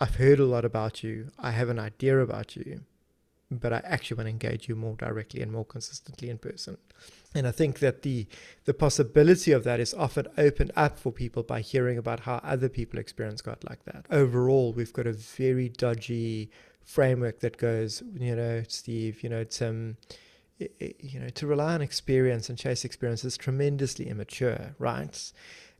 [0.00, 1.30] I've heard a lot about you.
[1.38, 2.80] I have an idea about you
[3.50, 6.78] but I actually want to engage you more directly and more consistently in person.
[7.34, 8.26] And I think that the
[8.64, 12.68] the possibility of that is often opened up for people by hearing about how other
[12.68, 14.06] people experience God like that.
[14.10, 16.50] Overall, we've got a very dodgy
[16.84, 19.96] framework that goes, you know, Steve, you know, Tim,
[20.60, 25.32] eh, eh, you know, to rely on experience and chase experience is tremendously immature, right?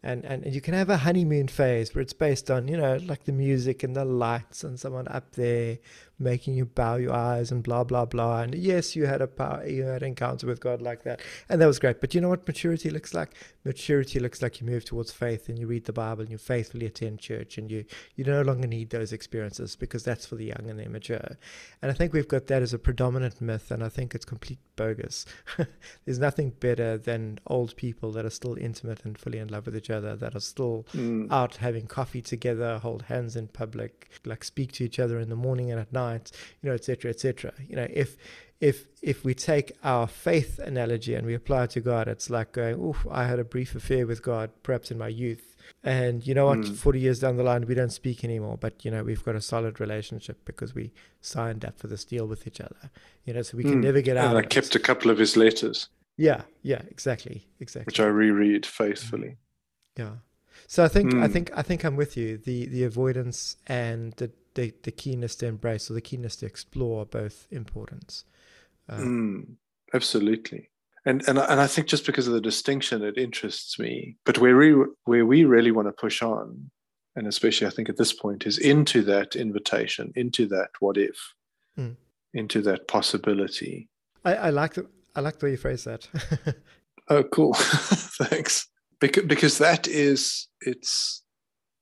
[0.02, 2.96] And, and, and you can have a honeymoon phase where it's based on, you know,
[3.06, 5.78] like the music and the lights and someone up there
[6.24, 8.40] making you bow your eyes and blah blah blah.
[8.40, 11.60] And yes, you had a power, you had an encounter with God like that, and
[11.60, 12.00] that was great.
[12.00, 13.34] But you know what maturity looks like?
[13.64, 16.86] Maturity looks like you move towards faith and you read the Bible and you faithfully
[16.86, 17.84] attend church and you
[18.16, 21.36] you no longer need those experiences because that's for the young and the immature.
[21.82, 24.58] And I think we've got that as a predominant myth, and I think it's complete
[24.76, 25.26] bogus.
[26.04, 29.76] There's nothing better than old people that are still intimate and fully in love with
[29.76, 31.30] each other, that are still mm.
[31.30, 35.36] out having coffee together, hold hands in public, like speak to each other in the
[35.36, 36.30] morning and at night night,
[36.62, 37.52] you know, etc., etc.
[37.68, 38.16] You know, if
[38.60, 42.52] if if we take our faith analogy and we apply it to God, it's like
[42.52, 46.34] going, "Oh, I had a brief affair with God, perhaps in my youth, and you
[46.34, 46.60] know what?
[46.60, 46.76] Mm.
[46.76, 49.40] Forty years down the line, we don't speak anymore, but you know, we've got a
[49.40, 52.90] solid relationship because we signed up for this deal with each other.
[53.24, 53.84] You know, so we can mm.
[53.84, 54.30] never get out.
[54.30, 54.76] And I kept it.
[54.76, 55.88] a couple of his letters.
[56.16, 57.86] Yeah, yeah, exactly, exactly.
[57.86, 59.36] Which I reread faithfully.
[59.96, 60.16] Yeah.
[60.66, 61.22] So I think mm.
[61.22, 62.38] I think I think I'm with you.
[62.38, 67.02] The the avoidance and the the, the keenness to embrace or the keenness to explore
[67.02, 68.24] are both important.
[68.88, 69.44] Uh, mm,
[69.92, 70.70] absolutely.
[71.06, 74.16] And, and, and I think just because of the distinction, it interests me.
[74.24, 74.74] But where we,
[75.04, 76.70] where we really want to push on,
[77.16, 81.34] and especially I think at this point, is into that invitation, into that what if,
[81.78, 81.96] mm.
[82.32, 83.88] into that possibility.
[84.24, 84.86] I, I like the
[85.16, 86.08] I like the way you phrase that.
[87.08, 87.54] oh, cool.
[87.54, 88.66] Thanks.
[89.00, 91.22] Because because that is it's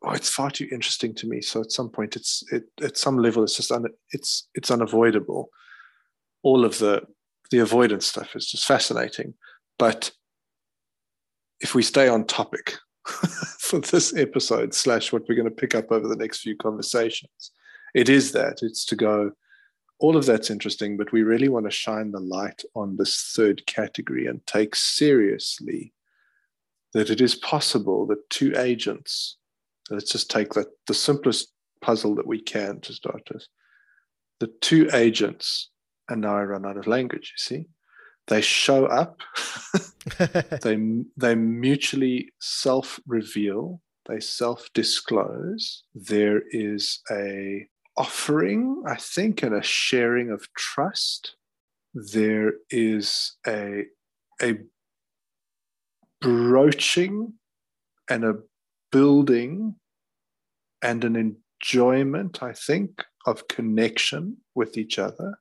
[0.05, 1.41] oh, it's far too interesting to me.
[1.41, 5.51] So at some point, it's it at some level, it's just un, it's it's unavoidable.
[6.43, 7.03] All of the
[7.51, 9.35] the avoidance stuff is just fascinating,
[9.79, 10.11] but
[11.61, 12.75] if we stay on topic
[13.59, 17.53] for this episode slash what we're going to pick up over the next few conversations,
[17.95, 19.33] it is that it's to go.
[19.99, 23.65] All of that's interesting, but we really want to shine the light on this third
[23.67, 25.93] category and take seriously
[26.93, 29.37] that it is possible that two agents
[29.91, 33.47] let's just take the, the simplest puzzle that we can to start with.
[34.41, 35.71] The two agents,
[36.09, 37.67] and now I run out of language, you see.
[38.29, 39.21] They show up,
[40.63, 40.79] they,
[41.17, 45.83] they mutually self reveal, they self disclose.
[45.95, 47.67] There is a
[47.97, 51.35] offering, I think, and a sharing of trust.
[51.95, 53.85] There is a,
[54.41, 54.55] a
[56.21, 57.35] broaching
[58.09, 58.35] and a
[58.93, 59.75] building
[60.83, 65.39] and an enjoyment, I think, of connection with each other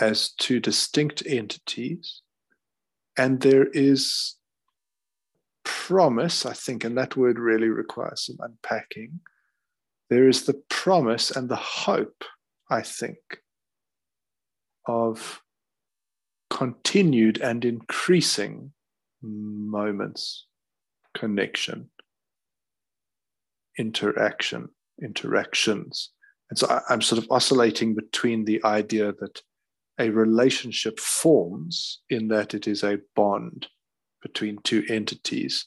[0.00, 2.22] as two distinct entities.
[3.16, 4.36] And there is
[5.64, 9.20] promise, I think, and that word really requires some unpacking.
[10.10, 12.24] There is the promise and the hope,
[12.70, 13.18] I think,
[14.86, 15.42] of
[16.50, 18.72] continued and increasing
[19.22, 20.46] moments,
[21.14, 21.90] connection,
[23.78, 24.68] interaction,
[25.02, 26.10] interactions.
[26.50, 29.42] And so I, am sort of oscillating between the idea that
[29.98, 33.68] a relationship forms in that it is a bond
[34.22, 35.66] between two entities,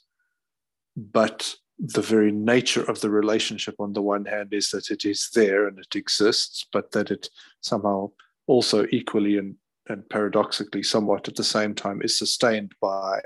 [0.95, 5.29] but the very nature of the relationship on the one hand is that it is
[5.33, 7.29] there and it exists, but that it
[7.61, 8.09] somehow
[8.47, 9.55] also equally and,
[9.87, 13.19] and paradoxically somewhat at the same time is sustained by,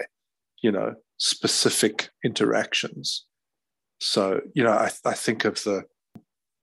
[0.61, 3.25] you know, specific interactions
[4.04, 5.86] so, you know, I, I think of the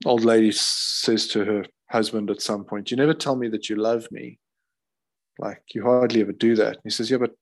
[0.05, 3.77] old lady says to her husband at some point, You never tell me that you
[3.77, 4.37] love me.
[5.39, 6.73] Like, you hardly ever do that.
[6.73, 7.33] And he says, Yeah, but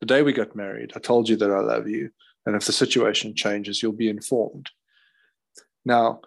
[0.00, 2.10] the day we got married, I told you that I love you.
[2.44, 4.68] And if the situation changes, you'll be informed.
[5.86, 6.20] Now,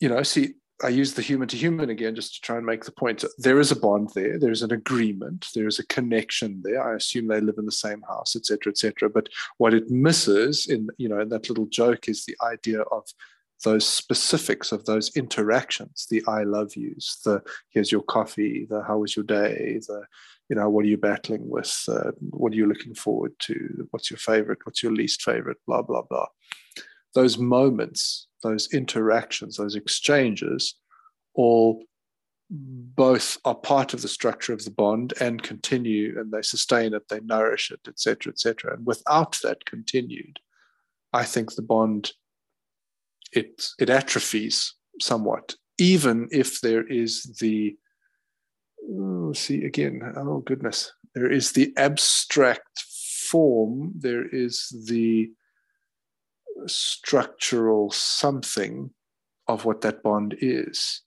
[0.00, 2.84] you know, see, I use the human to human again just to try and make
[2.84, 3.24] the point.
[3.38, 4.38] There is a bond there.
[4.38, 5.48] There's an agreement.
[5.54, 6.82] There is a connection there.
[6.82, 9.10] I assume they live in the same house, etc., etc.
[9.10, 13.08] But what it misses in you know in that little joke is the idea of
[13.64, 16.06] those specifics of those interactions.
[16.08, 17.20] The I love yous.
[17.24, 18.66] The here's your coffee.
[18.68, 19.80] The how was your day.
[19.86, 20.04] The
[20.48, 21.76] you know what are you battling with.
[21.88, 23.88] Uh, what are you looking forward to?
[23.90, 24.60] What's your favorite?
[24.64, 25.58] What's your least favorite?
[25.66, 26.28] Blah blah blah.
[27.14, 30.74] Those moments those interactions, those exchanges,
[31.34, 31.82] all
[32.50, 37.08] both are part of the structure of the bond and continue and they sustain it,
[37.08, 38.74] they nourish it, etc., etc.
[38.74, 40.38] And without that continued,
[41.12, 42.12] I think the bond
[43.32, 47.76] it it atrophies somewhat, even if there is the
[48.90, 52.80] oh, see again, oh goodness, there is the abstract
[53.28, 55.30] form, there is the
[56.66, 58.90] structural something
[59.46, 61.02] of what that bond is,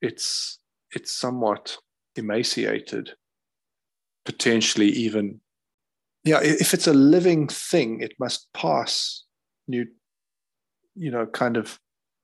[0.00, 0.58] it's
[0.92, 1.76] it's somewhat
[2.16, 3.10] emaciated,
[4.24, 5.40] potentially even.
[6.24, 9.24] Yeah, if it's a living thing, it must pass
[9.68, 9.86] new,
[10.94, 11.78] you know, kind of.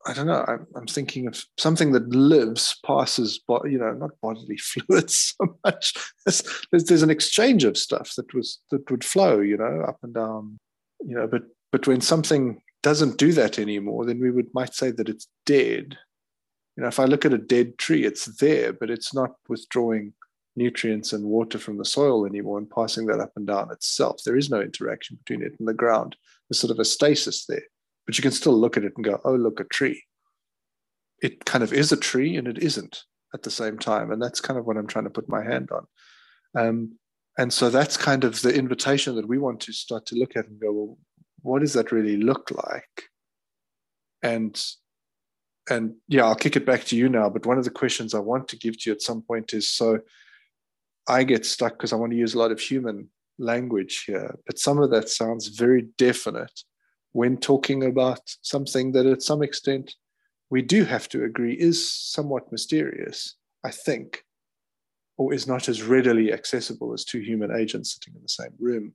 [0.04, 0.44] I don't know.
[0.48, 4.56] I'm, I'm thinking of something that lives, passes, but you know, not bodily
[4.88, 5.94] fluids so much.
[6.26, 6.42] There's,
[6.72, 10.12] there's, there's an exchange of stuff that was that would flow, you know, up and
[10.12, 10.58] down,
[11.06, 11.28] you know.
[11.28, 11.42] But
[11.72, 15.98] but when something doesn't do that anymore, then we would might say that it's dead.
[16.76, 20.12] You know, if I look at a dead tree, it's there, but it's not withdrawing
[20.54, 24.20] nutrients and water from the soil anymore and passing that up and down itself.
[24.24, 26.16] There is no interaction between it and the ground.
[26.48, 27.62] There's sort of a stasis there.
[28.06, 30.04] But you can still look at it and go, oh, look, a tree.
[31.22, 34.10] It kind of is a tree and it isn't at the same time.
[34.10, 35.86] And that's kind of what I'm trying to put my hand on.
[36.54, 36.98] Um,
[37.38, 40.48] and so that's kind of the invitation that we want to start to look at
[40.48, 40.98] and go, well,
[41.42, 43.10] what does that really look like?
[44.22, 44.60] And
[45.70, 47.28] and yeah, I'll kick it back to you now.
[47.28, 49.68] But one of the questions I want to give to you at some point is
[49.68, 50.00] so
[51.08, 54.58] I get stuck because I want to use a lot of human language here, but
[54.58, 56.62] some of that sounds very definite
[57.12, 59.94] when talking about something that at some extent
[60.50, 64.24] we do have to agree is somewhat mysterious, I think,
[65.16, 68.94] or is not as readily accessible as two human agents sitting in the same room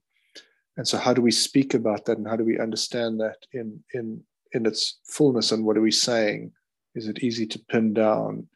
[0.78, 3.84] and so how do we speak about that and how do we understand that in
[3.94, 4.22] in
[4.54, 6.52] in its fullness and what are we saying
[6.96, 8.48] is it easy to pin down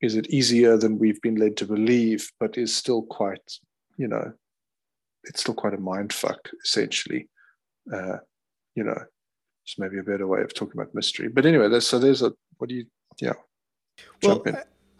[0.00, 3.58] is it easier than we've been led to believe, but is still quite,
[3.96, 4.32] you know,
[5.24, 7.28] it's still quite a mind fuck, essentially.
[7.92, 8.18] Uh,
[8.74, 8.98] you know,
[9.64, 11.28] it's maybe a better way of talking about mystery.
[11.28, 12.86] But anyway, there's, so there's a, what do you,
[13.20, 13.32] yeah.
[14.22, 14.44] Well,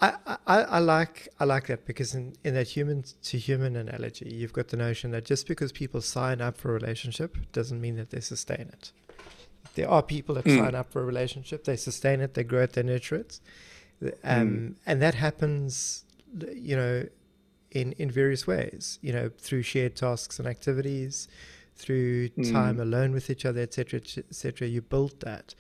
[0.01, 4.28] I, I, I like I like that because in, in that human to human analogy,
[4.28, 7.97] you've got the notion that just because people sign up for a relationship doesn't mean
[7.97, 8.92] that they sustain it.
[9.74, 10.59] There are people that mm.
[10.59, 13.40] sign up for a relationship, they sustain it, they grow it, they nurture it.
[14.22, 14.74] Um, mm.
[14.86, 16.05] And that happens,
[16.53, 17.07] you know,
[17.70, 21.28] in, in various ways, you know, through shared tasks and activities,
[21.74, 22.53] through mm.
[22.53, 24.68] time alone with each other, etc., etc.
[24.68, 25.55] You build that.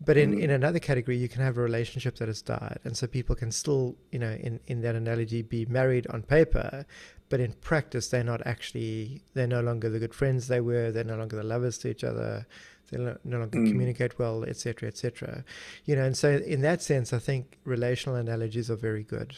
[0.00, 0.40] But in, mm.
[0.40, 2.78] in another category, you can have a relationship that has died.
[2.84, 6.86] And so people can still, you know, in, in that analogy, be married on paper,
[7.28, 11.04] but in practice, they're not actually, they're no longer the good friends they were, they're
[11.04, 12.46] no longer the lovers to each other,
[12.90, 13.68] they no longer mm.
[13.68, 15.44] communicate well, etc., etc.
[15.84, 19.36] You know, and so in that sense, I think relational analogies are very good.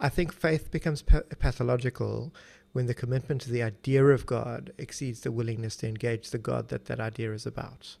[0.00, 2.34] I think faith becomes pa- pathological
[2.72, 6.68] when the commitment to the idea of God exceeds the willingness to engage the God
[6.68, 7.96] that that idea is about.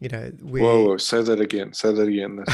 [0.00, 0.60] You know, we.
[0.60, 1.72] Whoa, whoa, say that again.
[1.72, 2.44] Say that again.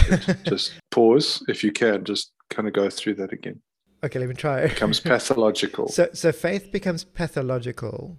[0.44, 2.04] just pause if you can.
[2.04, 3.60] Just kind of go through that again.
[4.02, 4.60] Okay, let me try.
[4.60, 5.88] It becomes pathological.
[5.88, 8.18] so, so faith becomes pathological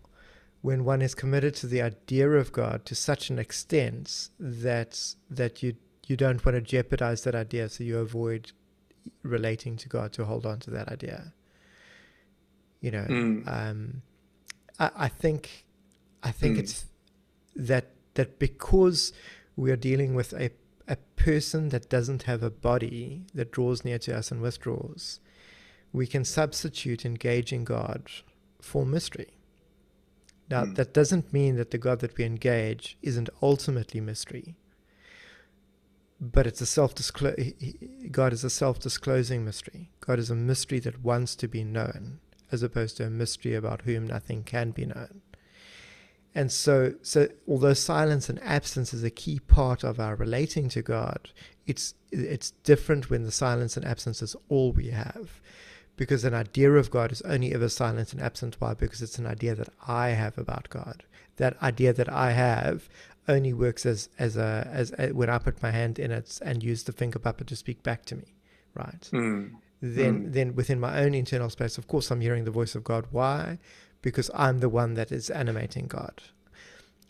[0.62, 5.62] when one is committed to the idea of God to such an extent that that
[5.62, 5.76] you
[6.08, 8.52] you don't want to jeopardize that idea, so you avoid
[9.24, 11.34] relating to God to hold on to that idea.
[12.82, 13.48] You know, mm.
[13.48, 14.02] um,
[14.80, 15.66] I, I, think
[16.22, 16.60] I think mm.
[16.60, 16.86] it's
[17.56, 19.14] that that because
[19.56, 20.52] we are dealing with a
[20.88, 25.20] a person that doesn't have a body that draws near to us and withdraws,
[25.92, 28.10] we can substitute engaging God
[28.62, 29.38] for mystery.
[30.50, 30.76] Now, mm.
[30.76, 34.56] that doesn't mean that the God that we engage isn't ultimately mystery,
[36.22, 36.94] but it's a self
[38.12, 39.90] God is a self disclosing mystery.
[40.02, 42.20] God is a mystery that wants to be known,
[42.52, 45.22] as opposed to a mystery about whom nothing can be known.
[46.36, 50.82] And so, so although silence and absence is a key part of our relating to
[50.82, 51.30] God,
[51.66, 55.42] it's it's different when the silence and absence is all we have
[55.98, 58.58] because an idea of God is only ever silent and absent.
[58.60, 58.74] Why?
[58.74, 61.04] Because it's an idea that I have about God.
[61.38, 62.90] That idea that I have
[63.28, 66.64] only works as as a as a, when I put my hand in it and
[66.64, 68.36] use the finger puppet to speak back to me,
[68.74, 69.10] right?
[69.12, 69.52] Mm.
[69.82, 70.34] Then mm.
[70.34, 73.08] then within my own internal space, of course, I'm hearing the voice of God.
[73.12, 73.58] Why?
[74.06, 76.22] Because I'm the one that is animating God,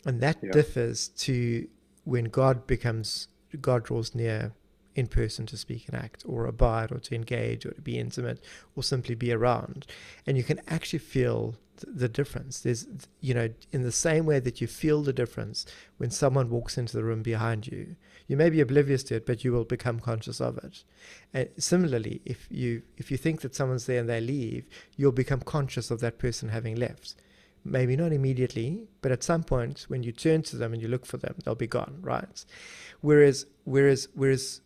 [0.06, 0.50] and that yeah.
[0.50, 1.68] differs to
[2.04, 3.28] when God becomes
[3.60, 4.52] God draws near
[4.94, 8.42] in person to speak and act, or abide, or to engage, or to be intimate,
[8.74, 9.86] or simply be around.
[10.26, 12.60] And you can actually feel the difference.
[12.60, 12.86] There's,
[13.20, 15.66] you know, in the same way that you feel the difference
[15.98, 17.96] when someone walks into the room behind you,
[18.26, 20.84] you may be oblivious to it, but you will become conscious of it.
[21.32, 24.66] And similarly, if you if you think that someone's there and they leave,
[24.96, 27.14] you'll become conscious of that person having left.
[27.64, 31.04] Maybe not immediately, but at some point when you turn to them and you look
[31.04, 32.44] for them, they'll be gone, right?
[33.00, 34.60] Whereas, whereas, whereas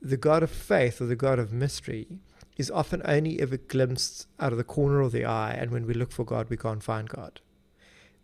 [0.00, 2.20] the God of faith or the God of mystery
[2.56, 5.94] is often only ever glimpsed out of the corner of the eye, and when we
[5.94, 7.40] look for God, we can't find God.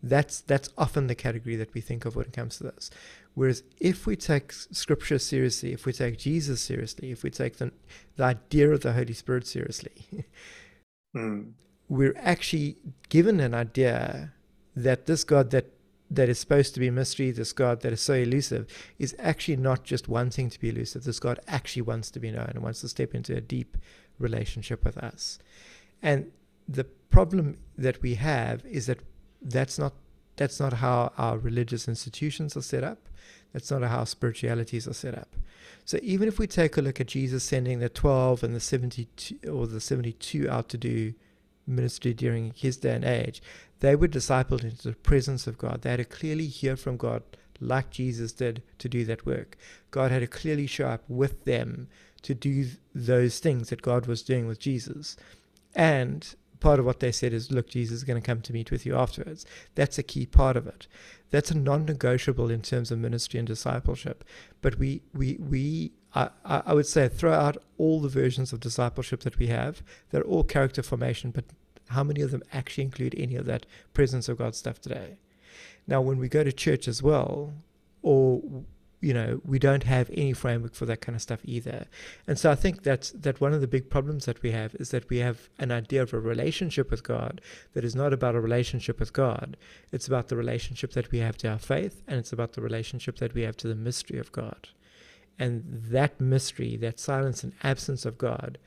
[0.03, 2.91] That's that's often the category that we think of when it comes to this.
[3.37, 7.71] Whereas if we take Scripture seriously, if we take Jesus seriously, if we take the,
[8.17, 10.07] the idea of the Holy Spirit seriously,
[11.17, 11.53] mm.
[11.87, 12.77] we're actually
[13.11, 14.33] given an idea
[14.75, 15.67] that this God that
[16.11, 18.67] that is supposed to be mystery, this God that is so elusive,
[18.99, 21.05] is actually not just wanting to be elusive.
[21.05, 23.77] This God actually wants to be known and wants to step into a deep
[24.19, 25.39] relationship with us.
[26.01, 26.31] And
[26.67, 29.01] the problem that we have is that
[29.43, 29.93] that's not
[30.37, 33.11] that's not how our religious institutions are set up.
[33.57, 35.35] That's not how spiritualities are set up.
[35.87, 39.39] So even if we take a look at Jesus sending the 12 and the 72
[39.51, 41.15] or the 72 out to do
[41.67, 43.41] ministry during his day and age,
[43.81, 45.81] they were discipled into the presence of God.
[45.81, 47.23] They had to clearly hear from God
[47.59, 49.57] like Jesus did to do that work.
[49.91, 51.89] God had to clearly show up with them
[52.21, 55.17] to do those things that God was doing with Jesus.
[55.75, 56.29] And
[56.61, 58.87] part of what they said is, look, Jesus is going to come to meet with
[58.87, 59.45] you afterwards.
[59.75, 60.87] That's a key part of it.
[61.31, 64.25] That's a non-negotiable in terms of ministry and discipleship.
[64.63, 69.21] But we, we, we, I, I would say, throw out all the versions of discipleship
[69.21, 69.83] that we have.
[70.11, 71.45] They're all character formation, but
[71.89, 75.19] how many of them actually include any of that presence of God stuff today?
[75.87, 77.53] Now, when we go to church as well,
[78.03, 78.43] or
[79.01, 81.87] you know, we don't have any framework for that kind of stuff either.
[82.27, 84.91] And so I think that's that one of the big problems that we have is
[84.91, 87.41] that we have an idea of a relationship with God
[87.75, 89.57] that is not about a relationship with God.
[89.93, 93.19] It's about the relationship that we have to our faith, and it's about the relationship
[93.19, 94.69] that we have to the mystery of God.
[95.39, 98.59] And that mystery, that silence and absence of God,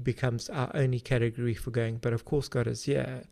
[0.00, 3.24] becomes our only category for going, but of course God is here.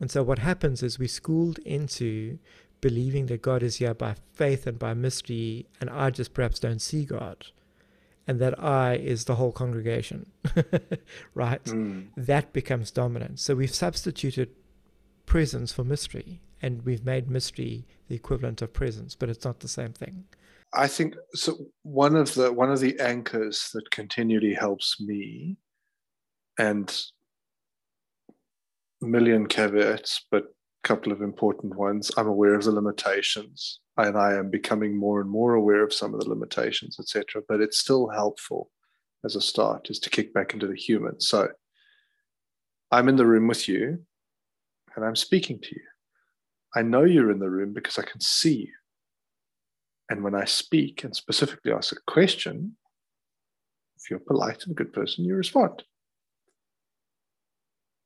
[0.00, 2.38] And so what happens is we're schooled into
[2.80, 6.80] believing that God is here by faith and by mystery, and I just perhaps don't
[6.80, 7.46] see God.
[8.26, 10.30] And that I is the whole congregation,
[11.34, 11.64] right?
[11.64, 12.08] Mm.
[12.14, 13.40] That becomes dominant.
[13.40, 14.50] So we've substituted
[15.24, 19.68] presence for mystery, and we've made mystery the equivalent of presence, but it's not the
[19.68, 20.24] same thing.
[20.74, 21.56] I think so.
[21.82, 25.56] One of the one of the anchors that continually helps me,
[26.58, 26.94] and
[29.00, 30.44] million caveats, but
[30.84, 32.10] couple of important ones.
[32.16, 36.14] I'm aware of the limitations, and I am becoming more and more aware of some
[36.14, 37.42] of the limitations, etc.
[37.48, 38.70] But it's still helpful
[39.24, 41.20] as a start, is to kick back into the human.
[41.20, 41.48] So
[42.90, 44.04] I'm in the room with you,
[44.94, 45.82] and I'm speaking to you.
[46.74, 48.72] I know you're in the room because I can see you.
[50.10, 52.76] And when I speak and specifically ask a question,
[53.96, 55.82] if you're polite and a good person, you respond.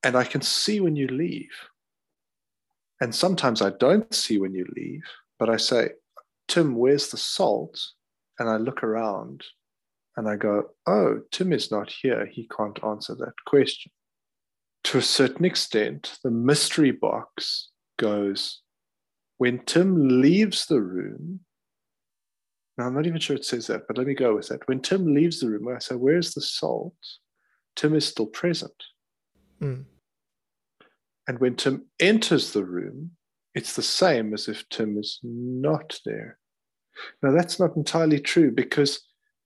[0.03, 1.53] And I can see when you leave.
[3.03, 5.03] And sometimes I don't see when you leave,
[5.41, 5.91] but I say,
[6.47, 7.77] Tim, where's the salt?
[8.39, 9.43] And I look around
[10.17, 12.27] and I go, oh, Tim is not here.
[12.27, 13.91] He can't answer that question.
[14.85, 18.61] To a certain extent, the mystery box goes,
[19.39, 21.41] when Tim leaves the room,
[22.79, 24.69] now I'm not even sure it says that, but let me go with that.
[24.69, 26.95] When Tim leaves the room, I say, Where's the salt?
[27.75, 28.73] Tim is still present.
[29.61, 29.87] Mm.
[31.29, 33.13] And when Tim enters the room,
[33.55, 36.39] it's the same as if Tim is not there.
[37.23, 39.01] Now that's not entirely true because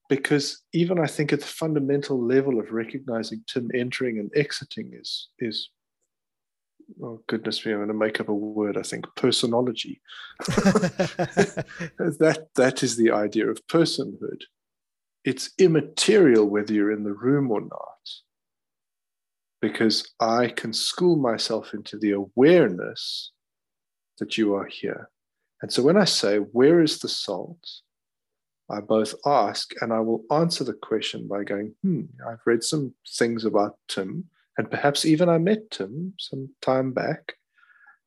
[0.08, 5.28] because even I think at the fundamental level of recognizing Tim entering and exiting is
[5.38, 5.70] is
[7.02, 8.76] oh goodness me, I'm going to make up a word.
[8.76, 10.00] I think personology.
[10.38, 14.42] that that is the idea of personhood.
[15.24, 17.95] It's immaterial whether you're in the room or not
[19.68, 23.32] because I can school myself into the awareness
[24.18, 25.10] that you are here.
[25.60, 27.58] And so when I say, Where is the salt?
[28.70, 32.94] I both ask and I will answer the question by going, Hmm, I've read some
[33.18, 34.24] things about Tim,
[34.56, 37.34] and perhaps even I met Tim some time back.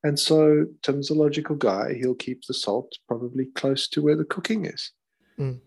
[0.04, 1.94] And so Tim's a logical guy.
[1.94, 4.92] He'll keep the salt probably close to where the cooking is.
[5.38, 5.60] Mm.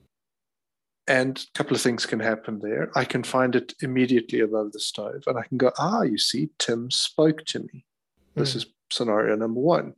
[1.09, 2.91] And a couple of things can happen there.
[2.95, 6.51] I can find it immediately above the stove and I can go, ah, you see,
[6.59, 7.85] Tim spoke to me.
[8.37, 8.57] This mm.
[8.57, 9.95] is scenario number one.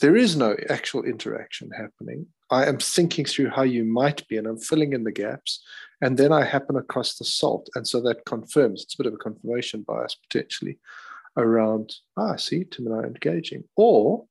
[0.00, 2.26] There is no actual interaction happening.
[2.50, 5.62] I am thinking through how you might be and I'm filling in the gaps.
[6.00, 7.68] And then I happen across the salt.
[7.74, 10.78] And so that confirms, it's a bit of a confirmation bias potentially
[11.36, 13.64] around, ah, see, Tim and I are engaging.
[13.76, 14.24] Or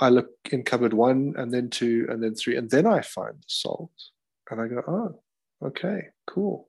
[0.00, 3.34] I look in cupboard one and then two and then three, and then I find
[3.34, 3.90] the salt
[4.50, 6.68] and I go, oh, okay, cool.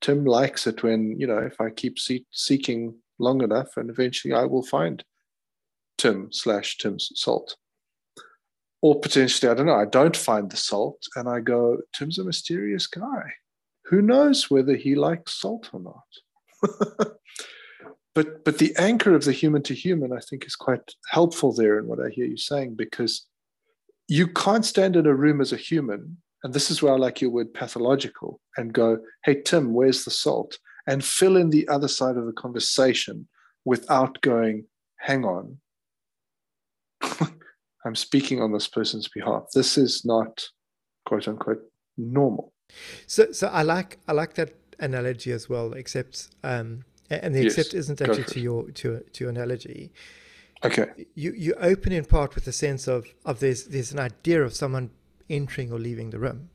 [0.00, 4.34] Tim likes it when, you know, if I keep see- seeking long enough and eventually
[4.34, 5.02] I will find
[5.98, 7.56] Tim slash Tim's salt.
[8.82, 12.24] Or potentially, I don't know, I don't find the salt and I go, Tim's a
[12.24, 13.32] mysterious guy.
[13.86, 16.62] Who knows whether he likes salt or not?
[18.14, 21.78] but but the anchor of the human to human, I think, is quite helpful there
[21.78, 23.26] in what I hear you saying, because
[24.08, 27.22] you can't stand in a room as a human and this is where I like
[27.22, 30.58] your word pathological and go, hey, Tim, where's the salt?
[30.86, 33.26] And fill in the other side of the conversation
[33.64, 34.66] without going,
[34.98, 35.56] hang on.
[37.86, 39.46] I'm speaking on this person's behalf.
[39.54, 40.46] This is not
[41.06, 41.62] quote unquote
[41.96, 42.52] normal.
[43.06, 47.56] So so I like I like that analogy as well, except um and the yes,
[47.56, 49.92] except isn't actually to your to to your analogy.
[50.62, 50.86] Okay.
[51.14, 54.54] You you open in part with a sense of of there's there's an idea of
[54.54, 54.90] someone
[55.28, 56.50] entering or leaving the room.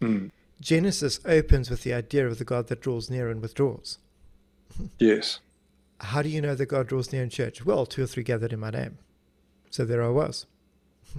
[0.00, 0.30] Mm.
[0.60, 3.98] Genesis opens with the idea of the God that draws near and withdraws.
[4.98, 5.40] Yes.
[6.00, 7.64] How do you know that God draws near in church?
[7.64, 8.98] Well, two or three gathered in my name.
[9.70, 10.46] So there I was.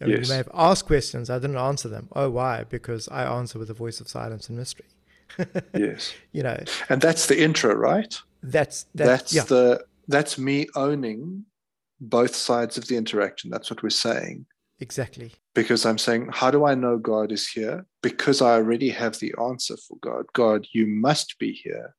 [0.00, 0.28] I mean, yes.
[0.28, 2.08] You may have asked questions, I didn't answer them.
[2.14, 2.64] Oh, why?
[2.64, 4.86] Because I answer with a voice of silence and mystery.
[5.74, 6.12] yes.
[6.32, 6.62] You know.
[6.88, 8.18] And that's the intro, right?
[8.42, 9.44] That's that, that's yeah.
[9.44, 11.44] the that's me owning
[12.00, 13.50] both sides of the interaction.
[13.50, 14.46] That's what we're saying.
[14.80, 15.32] Exactly.
[15.54, 17.86] Because I'm saying, how do I know God is here?
[18.02, 20.26] Because I already have the answer for God.
[20.32, 21.94] God, you must be here.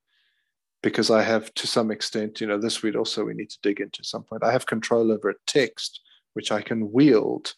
[0.82, 3.82] Because I have, to some extent, you know, this we'd also we need to dig
[3.82, 4.44] into some point.
[4.44, 6.02] I have control over a text
[6.34, 7.54] which I can wield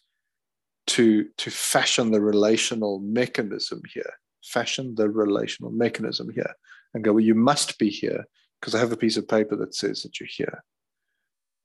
[0.86, 4.12] to to fashion the relational mechanism here.
[4.42, 6.54] Fashion the relational mechanism here,
[6.92, 7.14] and go.
[7.14, 8.26] Well, you must be here
[8.60, 10.62] because I have a piece of paper that says that you're here.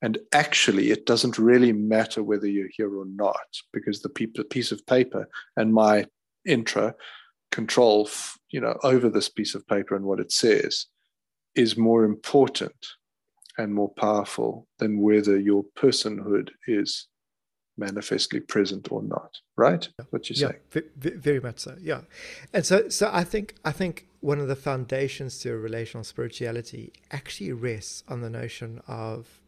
[0.02, 4.86] And actually, it doesn't really matter whether you're here or not, because the piece of
[4.86, 5.28] paper
[5.58, 6.06] and my
[6.46, 6.96] intra
[7.52, 8.10] control,
[8.50, 10.86] you know, over this piece of paper and what it says
[11.56, 12.88] is more important
[13.58, 17.08] and more powerful than whether your personhood is
[17.78, 19.38] manifestly present or not.
[19.58, 19.88] Right?
[20.12, 21.76] What you say v- very much so.
[21.82, 22.02] Yeah.
[22.54, 26.92] And so so i think i think one of the foundations to a relational spirituality
[27.12, 29.40] actually rests on the notion of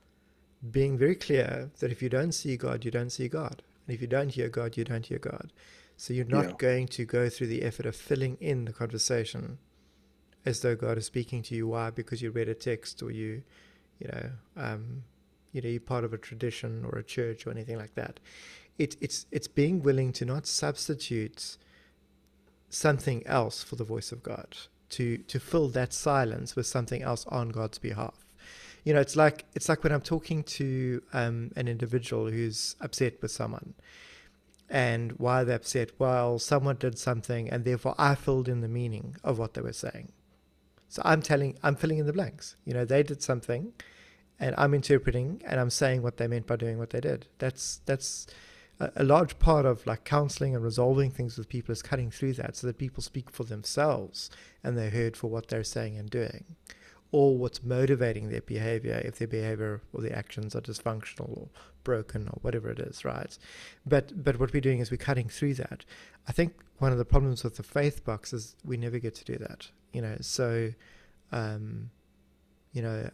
[0.70, 4.02] being very clear that if you don't see god you don't see god and if
[4.02, 5.52] you don't hear god you don't hear god
[5.98, 6.56] so you're not yeah.
[6.58, 9.58] going to go through the effort of filling in the conversation
[10.46, 13.42] as though god is speaking to you why because you read a text or you
[14.00, 15.04] you know um,
[15.52, 18.20] you know you're part of a tradition or a church or anything like that.
[18.78, 21.58] It, it's it's being willing to not substitute
[22.70, 24.58] something else for the voice of God
[24.90, 28.26] to to fill that silence with something else on God's behalf.
[28.84, 33.22] You know, it's like it's like when I'm talking to um, an individual who's upset
[33.22, 33.74] with someone,
[34.70, 35.92] and why they're upset.
[36.00, 39.74] Well, someone did something, and therefore I filled in the meaning of what they were
[39.74, 40.12] saying.
[40.90, 42.58] So I'm telling, I'm filling in the blanks.
[42.66, 43.72] You know, they did something,
[44.42, 47.28] and I'm interpreting and I'm saying what they meant by doing what they did.
[47.38, 48.26] That's that's
[48.80, 52.34] a, a, large part of like counseling and resolving things with people is cutting through
[52.34, 54.32] that so that people speak for themselves
[54.64, 56.44] and they're heard for what they're saying and doing,
[57.12, 61.50] or what's motivating their behavior if their behavior or their actions are dysfunctional or
[61.84, 63.38] broken or whatever it is, right?
[63.86, 65.86] But but what we're doing is we're cutting through that.
[66.28, 69.26] I think one of the problems with the faith box is we never get to
[69.26, 69.68] do that.
[69.94, 70.74] You know, so.
[71.34, 71.92] Um,
[72.74, 73.10] you know,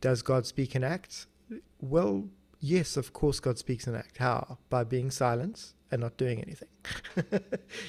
[0.00, 1.26] does God speak and act?
[1.80, 2.24] Well,
[2.60, 4.18] yes, of course, God speaks and act.
[4.18, 4.58] How?
[4.70, 6.68] By being silent and not doing anything.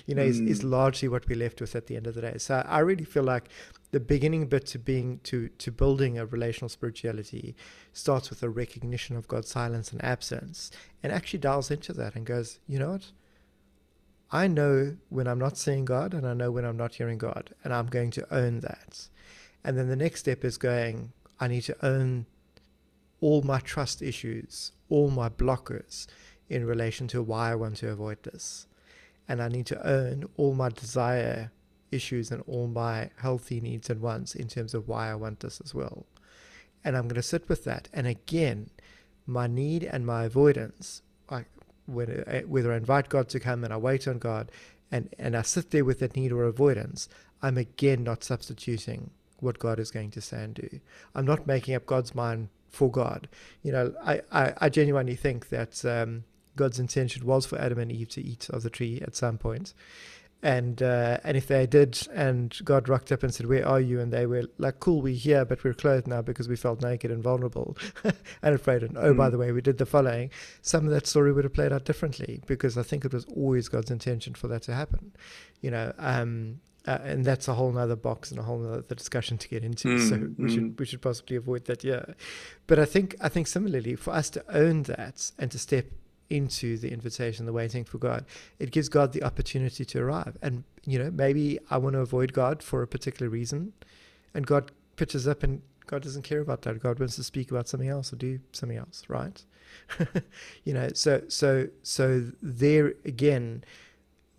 [0.05, 0.27] you know, mm.
[0.27, 2.37] is, is largely what we're left with at the end of the day.
[2.37, 3.49] So I really feel like
[3.93, 7.55] the beginning bit to being to to building a relational spirituality
[7.93, 10.71] starts with a recognition of God's silence and absence,
[11.03, 13.11] and actually dials into that and goes, you know what?
[14.31, 17.53] I know when I'm not seeing God, and I know when I'm not hearing God,
[17.63, 19.09] and I'm going to own that.
[19.63, 22.25] And then the next step is going, I need to own
[23.21, 26.07] all my trust issues, all my blockers
[26.49, 28.65] in relation to why I want to avoid this.
[29.29, 31.51] And I need to own all my desire
[31.93, 35.61] issues and all my healthy needs and wants in terms of why I want this
[35.63, 36.05] as well.
[36.83, 37.87] And I'm going to sit with that.
[37.93, 38.69] And again,
[39.25, 41.01] my need and my avoidance,
[41.31, 41.45] like
[41.85, 44.51] whether, uh, whether I invite God to come and I wait on God
[44.91, 47.07] and, and I sit there with that need or avoidance,
[47.41, 50.79] I'm again not substituting what God is going to say and do.
[51.13, 53.27] I'm not making up God's mind for God.
[53.61, 56.23] You know, I, I, I genuinely think that um,
[56.55, 59.73] God's intention was for Adam and Eve to eat of the tree at some point.
[60.43, 64.01] And uh, and if they did, and God rocked up and said, "Where are you?"
[64.01, 67.11] and they were like, "Cool, we're here, but we're clothed now because we felt naked
[67.11, 69.17] and vulnerable and afraid." And oh, mm.
[69.17, 70.31] by the way, we did the following.
[70.61, 73.69] Some of that story would have played out differently because I think it was always
[73.69, 75.13] God's intention for that to happen.
[75.61, 79.37] You know, um, uh, and that's a whole other box and a whole other discussion
[79.37, 79.87] to get into.
[79.87, 80.53] Mm, so we mm.
[80.53, 81.85] should we should possibly avoid that.
[81.85, 82.03] Yeah,
[82.67, 85.85] but I think I think similarly for us to own that and to step
[86.29, 88.25] into the invitation, the waiting for God,
[88.59, 90.37] it gives God the opportunity to arrive.
[90.41, 93.73] And you know, maybe I want to avoid God for a particular reason,
[94.33, 96.81] and God pitches up, and God doesn't care about that.
[96.81, 99.43] God wants to speak about something else or do something else, right?
[100.63, 103.63] you know, so so so there again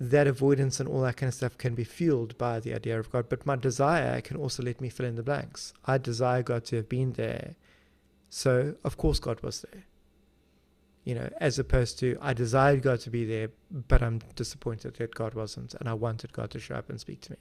[0.01, 3.11] that avoidance and all that kind of stuff can be fueled by the idea of
[3.11, 3.29] God.
[3.29, 5.73] But my desire can also let me fill in the blanks.
[5.85, 7.55] I desire God to have been there.
[8.29, 9.85] So, of course, God was there.
[11.05, 15.15] You know, as opposed to I desired God to be there, but I'm disappointed that
[15.15, 17.39] God wasn't, and I wanted God to show up and speak to me.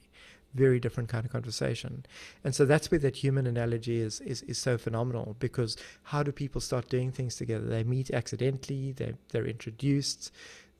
[0.54, 2.04] Very different kind of conversation.
[2.44, 6.30] And so that's where that human analogy is, is, is so phenomenal because how do
[6.30, 7.66] people start doing things together?
[7.66, 10.30] They meet accidentally, they, they're introduced,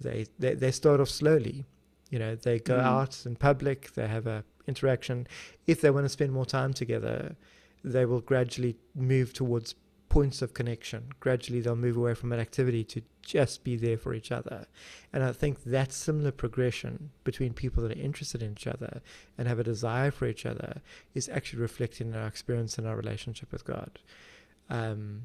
[0.00, 1.64] they, they, they start off slowly.
[2.10, 2.84] You know, they go mm.
[2.84, 5.26] out in public, they have a interaction.
[5.66, 7.34] If they want to spend more time together,
[7.82, 9.74] they will gradually move towards
[10.14, 11.08] points of connection.
[11.18, 14.66] Gradually, they'll move away from an activity to just be there for each other.
[15.12, 19.02] And I think that similar progression between people that are interested in each other
[19.36, 20.82] and have a desire for each other
[21.14, 23.98] is actually reflected in our experience in our relationship with God.
[24.70, 25.22] Um,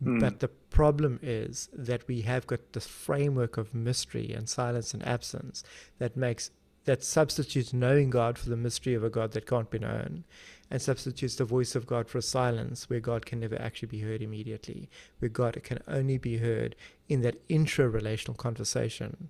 [0.00, 0.20] Mm.
[0.20, 5.04] But the problem is that we have got this framework of mystery and silence and
[5.04, 5.64] absence
[5.98, 6.52] that makes
[6.88, 10.24] that substitutes knowing God for the mystery of a God that can't be known,
[10.70, 14.22] and substitutes the voice of God for silence where God can never actually be heard
[14.22, 14.88] immediately,
[15.18, 16.74] where God can only be heard
[17.06, 19.28] in that intra relational conversation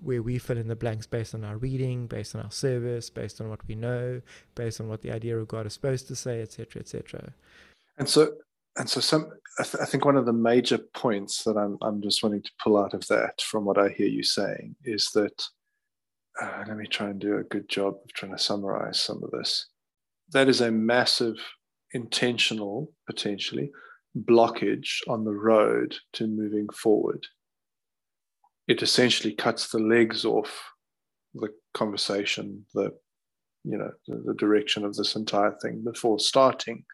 [0.00, 3.42] where we fill in the blanks based on our reading, based on our service, based
[3.42, 4.22] on what we know,
[4.54, 7.34] based on what the idea of God is supposed to say, etc., etc.
[7.98, 8.36] And so,
[8.76, 12.00] and so some I, th- I, think one of the major points that I'm, I'm
[12.00, 15.46] just wanting to pull out of that from what I hear you saying is that
[16.40, 19.30] uh, let me try and do a good job of trying to summarize some of
[19.30, 19.68] this.
[20.32, 21.36] That is a massive
[21.92, 23.70] intentional, potentially,
[24.24, 27.26] blockage on the road to moving forward.
[28.66, 30.62] It essentially cuts the legs off
[31.34, 32.90] the conversation, the
[33.64, 36.84] you know the, the direction of this entire thing before starting.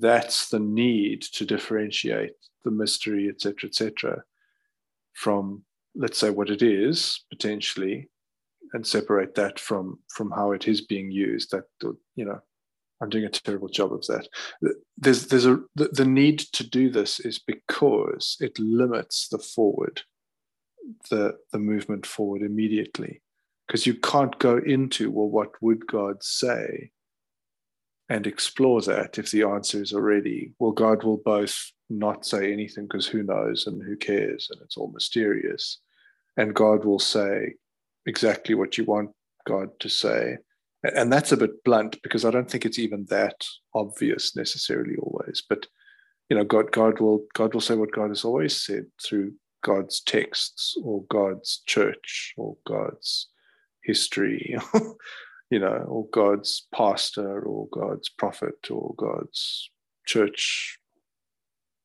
[0.00, 2.32] That's the need to differentiate
[2.64, 4.22] the mystery, etc., etc.,
[5.14, 5.62] from
[5.94, 8.08] let's say what it is potentially,
[8.72, 11.50] and separate that from from how it is being used.
[11.50, 12.40] That uh, you know
[13.00, 14.28] I'm doing a terrible job of that.
[14.96, 20.02] There's there's a the, the need to do this is because it limits the forward,
[21.10, 23.22] the the movement forward immediately,
[23.66, 26.90] because you can't go into well, what would God say,
[28.08, 32.84] and explore that if the answer is already well, God will both not say anything
[32.84, 35.78] because who knows and who cares and it's all mysterious,
[36.36, 37.54] and God will say
[38.06, 39.10] exactly what you want
[39.46, 40.38] God to say
[40.82, 43.44] and that's a bit blunt because I don't think it's even that
[43.74, 45.42] obvious necessarily always.
[45.48, 45.66] But
[46.30, 49.32] you know, God, God will God will say what God has always said through
[49.64, 53.28] God's texts or God's church or God's
[53.82, 54.56] history,
[55.50, 59.70] you know, or God's pastor or God's prophet or God's
[60.06, 60.78] church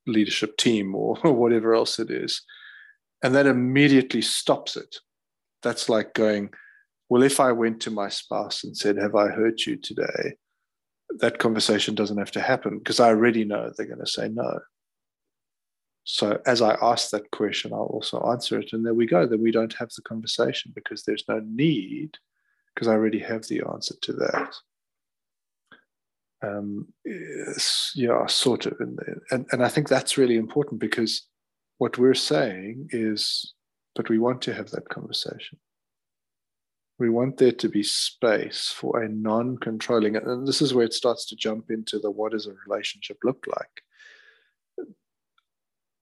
[0.05, 2.43] leadership team or whatever else it is.
[3.23, 4.97] And that immediately stops it.
[5.63, 6.51] That's like going,
[7.09, 10.35] well, if I went to my spouse and said, Have I hurt you today?
[11.19, 14.59] That conversation doesn't have to happen because I already know they're going to say no.
[16.05, 18.73] So as I ask that question, I'll also answer it.
[18.73, 19.25] And there we go.
[19.25, 22.17] Then we don't have the conversation because there's no need
[22.73, 24.55] because I already have the answer to that.
[26.41, 26.87] Um,
[27.95, 28.73] yeah, sort of.
[28.79, 28.99] And,
[29.31, 31.27] and, and I think that's really important because
[31.77, 33.52] what we're saying is,
[33.95, 35.59] but we want to have that conversation.
[36.99, 41.25] We want there to be space for a non-controlling and this is where it starts
[41.27, 44.87] to jump into the what does a relationship look like?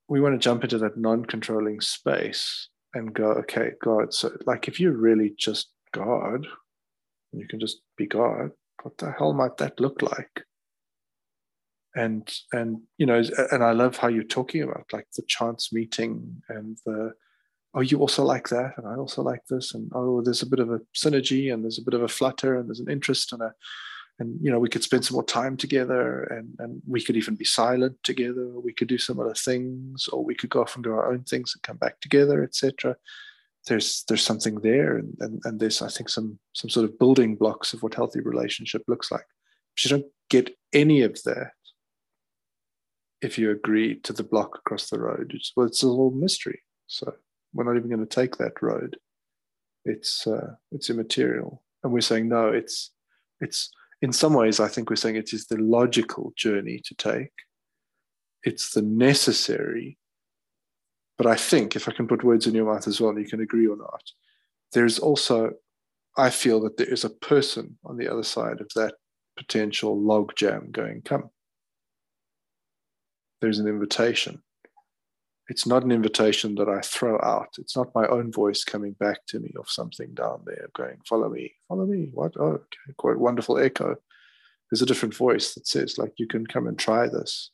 [0.08, 4.78] We want to jump into that non-controlling space and go okay god so like if
[4.78, 6.46] you're really just god
[7.32, 8.52] you can just be god
[8.84, 10.44] what the hell might that look like?
[11.94, 16.42] And and you know and i love how you're talking about like the chance meeting
[16.48, 17.12] and the
[17.74, 20.60] oh, you also like that, and I also like this, and oh, there's a bit
[20.60, 23.42] of a synergy, and there's a bit of a flutter, and there's an interest, and
[23.42, 23.54] a,
[24.20, 27.36] and you know, we could spend some more time together, and and we could even
[27.36, 28.48] be silent together.
[28.60, 31.24] We could do some other things, or we could go off and do our own
[31.24, 32.98] things and come back together, etc.
[33.68, 37.36] There's there's something there, and, and and there's I think some some sort of building
[37.36, 39.26] blocks of what healthy relationship looks like.
[39.76, 41.52] But you don't get any of that
[43.22, 45.32] if you agree to the block across the road.
[45.34, 46.62] It's well, it's a whole mystery.
[46.88, 47.14] So
[47.54, 48.98] we're not even going to take that road.
[49.86, 52.50] It's uh, it's immaterial, and we're saying no.
[52.50, 52.92] It's
[53.40, 53.72] it's
[54.02, 57.32] in some ways I think we're saying it is the logical journey to take.
[58.44, 59.98] It's the necessary.
[61.18, 63.42] But I think if I can put words in your mouth as well, you can
[63.42, 64.02] agree or not.
[64.74, 65.52] There's also,
[66.18, 68.96] I feel that there is a person on the other side of that
[69.38, 71.30] potential logjam going, come.
[73.40, 74.42] There's an invitation
[75.52, 77.50] it's not an invitation that I throw out.
[77.58, 81.28] It's not my own voice coming back to me of something down there going, follow
[81.28, 82.08] me, follow me.
[82.14, 82.36] What?
[82.40, 82.94] Oh, okay.
[82.96, 83.98] Quite wonderful echo.
[84.70, 87.52] There's a different voice that says, like, you can come and try this.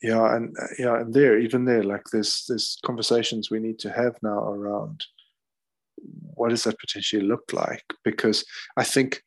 [0.00, 3.90] Yeah, and uh, yeah, and there, even there, like there's there's conversations we need to
[3.90, 5.04] have now around
[6.34, 7.84] what does that potentially look like?
[8.02, 8.44] Because
[8.78, 9.22] I think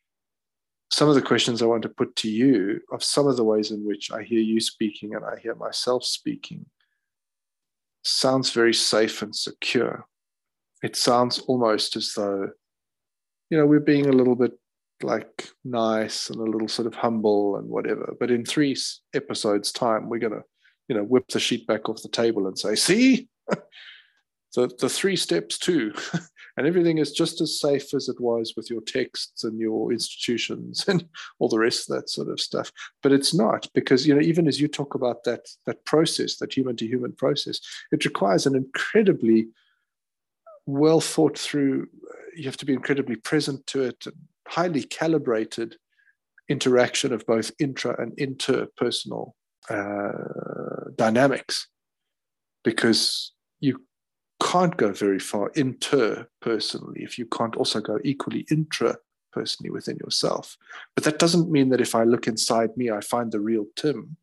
[0.90, 3.70] some of the questions I want to put to you of some of the ways
[3.70, 6.66] in which I hear you speaking and I hear myself speaking
[8.02, 10.06] sounds very safe and secure.
[10.82, 12.50] It sounds almost as though,
[13.50, 14.52] you know, we're being a little bit
[15.02, 18.14] like nice and a little sort of humble and whatever.
[18.18, 18.76] But in three
[19.14, 20.42] episodes' time, we're going to,
[20.88, 25.16] you know, whip the sheet back off the table and say, see, the, the three
[25.16, 25.92] steps too
[26.60, 30.84] and everything is just as safe as it was with your texts and your institutions
[30.88, 31.08] and
[31.38, 32.70] all the rest of that sort of stuff.
[33.02, 36.52] But it's not because you know even as you talk about that that process that
[36.52, 37.60] human to human process
[37.92, 39.48] it requires an incredibly
[40.66, 41.88] well thought through
[42.36, 44.04] you have to be incredibly present to it
[44.46, 45.76] highly calibrated
[46.50, 49.32] interaction of both intra and interpersonal
[49.70, 51.68] uh, dynamics.
[52.64, 53.80] Because you
[54.50, 60.56] can't go very far interpersonally if you can't also go equally intrapersonally within yourself.
[60.94, 64.16] But that doesn't mean that if I look inside me, I find the real Tim.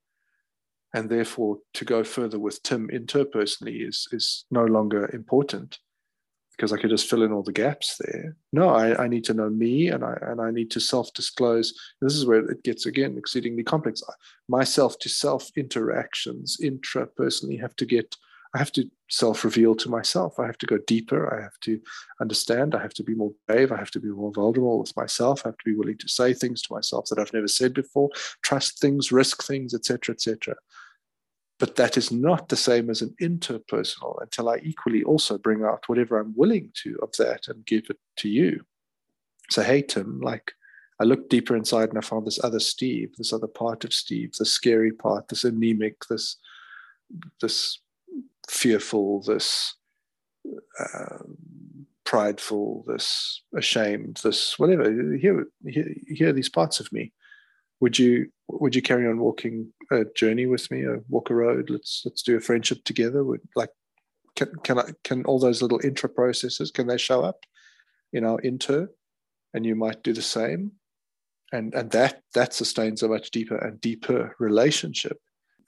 [0.93, 5.79] And therefore, to go further with Tim interpersonally is, is no longer important.
[6.57, 8.35] because I could just fill in all the gaps there.
[8.51, 11.73] No, I, I need to know me and I and I need to self-disclose.
[12.01, 14.01] This is where it gets again exceedingly complex.
[14.49, 18.15] Myself to self interactions intrapersonally have to get
[18.57, 20.39] I have to self-reveal to myself.
[20.39, 21.31] I have to go deeper.
[21.31, 21.79] I have to
[22.19, 22.73] understand.
[22.73, 23.71] I have to be more brave.
[23.71, 25.43] I have to be more vulnerable with myself.
[25.45, 28.09] I have to be willing to say things to myself that I've never said before,
[28.41, 30.55] trust things, risk things, etc., etc.
[31.59, 35.83] But that is not the same as an interpersonal until I equally also bring out
[35.85, 38.65] whatever I'm willing to of that and give it to you.
[39.51, 40.51] So, hey, Tim, like
[40.99, 44.33] I looked deeper inside and I found this other Steve, this other part of Steve,
[44.33, 46.37] the scary part, this anemic, this
[47.39, 47.79] this
[48.47, 49.75] fearful, this
[50.79, 51.23] uh,
[52.05, 54.91] prideful, this ashamed, this whatever.
[55.17, 57.13] Here, here are these parts of me.
[57.79, 61.69] Would you would you carry on walking a journey with me or walk a road?
[61.69, 63.23] Let's let's do a friendship together.
[63.23, 63.69] Would like
[64.35, 67.39] can can I can all those little intra processes can they show up
[68.13, 68.89] in our inter?
[69.53, 70.71] And you might do the same.
[71.51, 75.19] And and that that sustains a much deeper and deeper relationship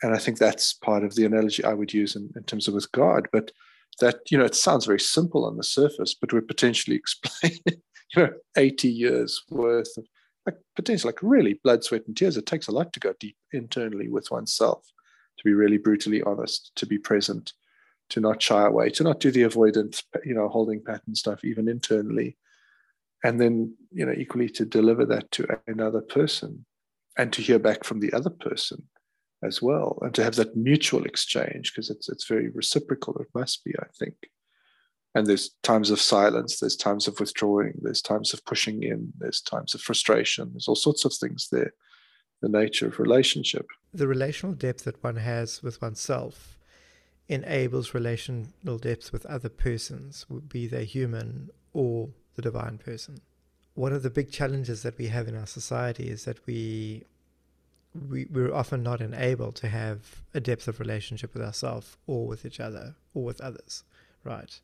[0.02, 2.74] and i think that's part of the analogy i would use in, in terms of
[2.74, 3.52] with god but
[4.00, 8.24] that you know it sounds very simple on the surface but we're potentially explaining you
[8.24, 10.06] know 80 years worth of
[10.50, 12.38] like potentially like really blood, sweat, and tears.
[12.38, 14.86] It takes a lot to go deep internally with oneself,
[15.38, 17.54] to be really brutally honest, to be present,
[18.10, 21.68] to not shy away, to not do the avoidance, you know, holding pattern stuff even
[21.68, 22.38] internally.
[23.24, 26.66] And then, you know, equally to deliver that to another person
[27.18, 28.84] and to hear back from the other person
[29.44, 33.16] as well and to have that mutual exchange because it's it's very reciprocal.
[33.20, 34.16] It must be i think.
[35.16, 39.42] And there's times of silence there's times of withdrawing there's times of pushing in there's
[39.42, 41.74] times of frustration there's all sorts of things there.
[42.42, 43.66] The nature of relationship.
[43.94, 46.58] The relational depth that one has with oneself
[47.28, 53.22] enables relational depth with other persons be they human or the divine person.
[53.76, 57.04] One of the big challenges that we have in our society is that we
[58.10, 62.46] we, we're often not enabled to have a depth of relationship with ourselves or with
[62.46, 63.84] each other or with others
[64.24, 64.60] right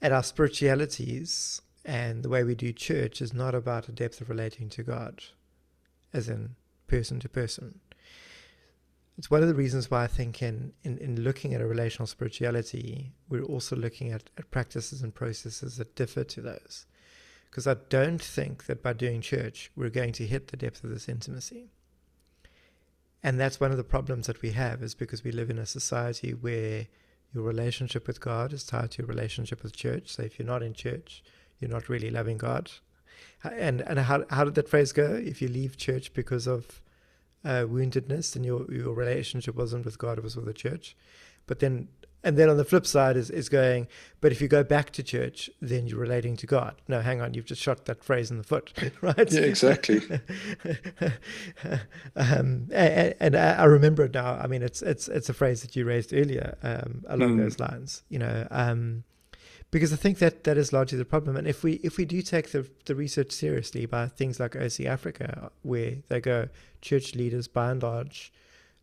[0.00, 4.30] and our spiritualities and the way we do church is not about a depth of
[4.30, 5.22] relating to God,
[6.12, 6.56] as in
[6.86, 7.80] person to person.
[9.16, 12.06] It's one of the reasons why I think in, in, in looking at a relational
[12.06, 16.86] spirituality, we're also looking at, at practices and processes that differ to those.
[17.48, 20.90] Because I don't think that by doing church, we're going to hit the depth of
[20.90, 21.70] this intimacy.
[23.24, 25.64] And that's one of the problems that we have, is because we live in a
[25.64, 26.86] society where
[27.32, 30.10] your relationship with God is tied to your relationship with church.
[30.14, 31.24] So if you're not in church,
[31.58, 32.70] you're not really loving God.
[33.42, 35.14] And and how how did that phrase go?
[35.14, 36.82] If you leave church because of
[37.44, 40.94] uh, woundedness, then your your relationship wasn't with God; it was with the church.
[41.46, 41.88] But then
[42.24, 43.86] and then on the flip side is, is going,
[44.20, 46.74] but if you go back to church, then you're relating to God.
[46.88, 48.72] No, hang on, you've just shot that phrase in the foot,
[49.02, 49.30] right?
[49.30, 50.00] Yeah, exactly.
[52.16, 54.38] um, and, and, I remember it now.
[54.42, 57.42] I mean, it's it's it's a phrase that you raised earlier um, along mm.
[57.42, 58.02] those lines.
[58.08, 59.04] You know, um,
[59.70, 61.36] because I think that that is largely the problem.
[61.36, 64.86] And if we if we do take the the research seriously by things like OC
[64.86, 66.48] Africa, where they go,
[66.80, 68.32] church leaders by and large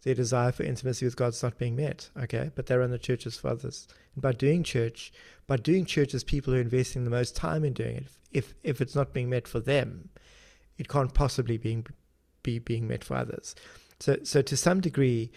[0.03, 2.10] their desire for intimacy with God's not being met.
[2.18, 3.88] Okay, but they're in the churches for others.
[4.15, 5.14] And by doing church,
[5.48, 8.53] by doing church as people who are investing the most time in doing it, if
[8.64, 10.10] if it's not being met for them,
[10.78, 11.84] it can't possibly be
[12.44, 13.56] be being met for others.
[13.99, 15.32] So so to some degree,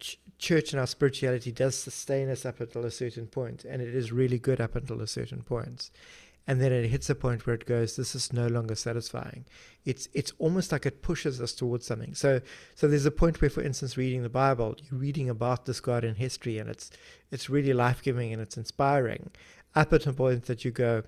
[0.00, 3.94] ch- church and our spirituality does sustain us up until a certain point, and it
[3.94, 5.90] is really good up until a certain point
[6.46, 9.46] and then it hits a point where it goes this is no longer satisfying.
[9.84, 12.14] It's it's almost like it pushes us towards something.
[12.14, 12.40] So
[12.74, 16.04] so there's a point where for instance reading the bible you're reading about this god
[16.04, 16.90] in history and it's
[17.30, 19.30] it's really life-giving and it's inspiring
[19.74, 21.02] up at a point that you go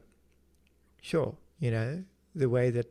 [1.01, 2.03] sure you know
[2.35, 2.91] the way that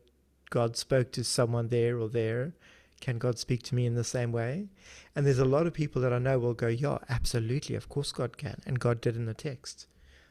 [0.50, 2.54] god spoke to someone there or there
[3.02, 4.70] can god speak to me in the same way?
[5.16, 8.12] And there's a lot of people that i know will go yeah absolutely of course
[8.12, 9.88] god can and god did in the text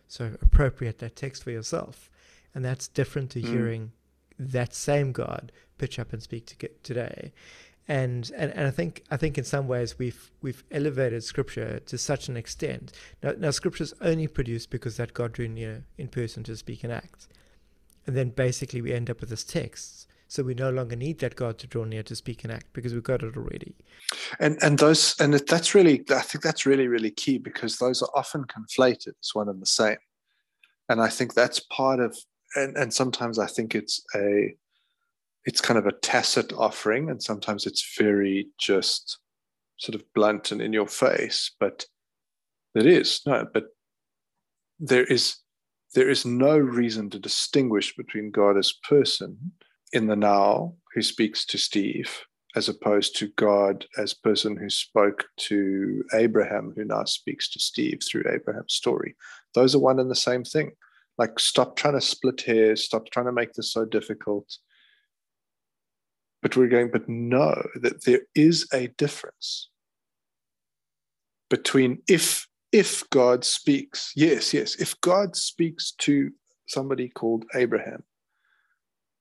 [0.09, 2.11] so appropriate that text for yourself.
[2.55, 3.49] And that's different to mm.
[3.49, 3.93] hearing
[4.39, 7.33] that same God pitch up and speak to today.
[7.87, 11.99] And, and and I think I think in some ways we've we've elevated scripture to
[11.99, 12.93] such an extent.
[13.23, 16.83] Now now scripture is only produced because that God drew near in person to speak
[16.83, 17.29] and act.
[18.07, 21.37] And then basically we end up with this text so we no longer need that
[21.37, 23.77] God to draw near to speak and act because we've got it already.
[24.41, 28.11] And and those and that's really I think that's really really key because those are
[28.17, 29.97] often conflated as one and the same.
[30.89, 32.19] And I think that's part of
[32.57, 34.55] and and sometimes I think it's a
[35.45, 39.19] it's kind of a tacit offering and sometimes it's very just
[39.77, 41.87] sort of blunt and in your face but
[42.75, 43.67] it is no but
[44.81, 45.37] there is
[45.95, 49.53] There is no reason to distinguish between God as person
[49.95, 52.11] in the now who speaks to Steve
[52.57, 58.01] as opposed to God as person who spoke to Abraham, who now speaks to Steve
[58.07, 59.17] through Abraham's story.
[59.55, 60.73] Those are one and the same thing.
[61.19, 64.59] Like, stop trying to split hairs, stop trying to make this so difficult.
[66.43, 69.71] But we're going, but no, that there is a difference
[71.51, 76.33] between if if God speaks, yes, yes, if God speaks to
[76.67, 78.03] somebody called Abraham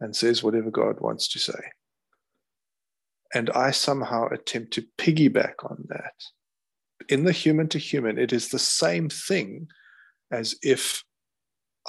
[0.04, 1.60] and says whatever God wants to say,
[3.34, 6.14] and I somehow attempt to piggyback on that,
[7.10, 9.68] in the human to human, it is the same thing
[10.32, 11.04] as if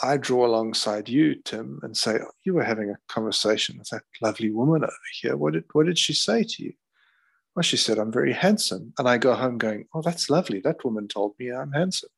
[0.03, 4.03] I draw alongside you, Tim, and say, oh, You were having a conversation with that
[4.21, 5.37] lovely woman over here.
[5.37, 6.73] What did, what did she say to you?
[7.55, 8.93] Well, she said, I'm very handsome.
[8.99, 10.61] And I go home going, Oh, that's lovely.
[10.61, 12.11] That woman told me I'm handsome.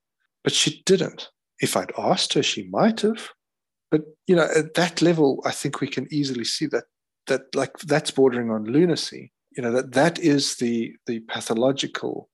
[0.43, 1.31] But she didn't.
[1.61, 3.29] If I'd asked her, she might have.
[3.91, 6.85] But, you know, at that level, I think we can easily see that,
[7.27, 9.33] that like, that's bordering on lunacy.
[9.57, 12.29] You know, that that is the, the pathological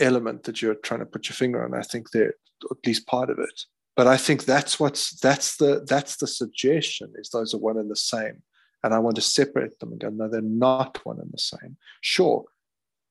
[0.00, 1.74] element that you're trying to put your finger on.
[1.74, 2.34] I think there,
[2.70, 3.64] at least part of it.
[3.96, 7.90] But I think that's what's, that's the, that's the suggestion is those are one and
[7.90, 8.42] the same
[8.82, 11.76] and I want to separate them and go, no, they're not one and the same.
[12.00, 12.44] Sure,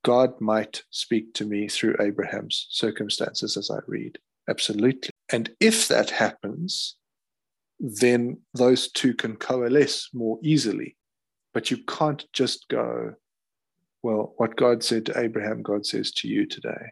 [0.03, 4.17] God might speak to me through Abraham's circumstances as I read.
[4.49, 5.09] Absolutely.
[5.29, 6.95] And if that happens,
[7.79, 10.95] then those two can coalesce more easily.
[11.53, 13.13] But you can't just go,
[14.03, 16.91] well, what God said to Abraham, God says to you today.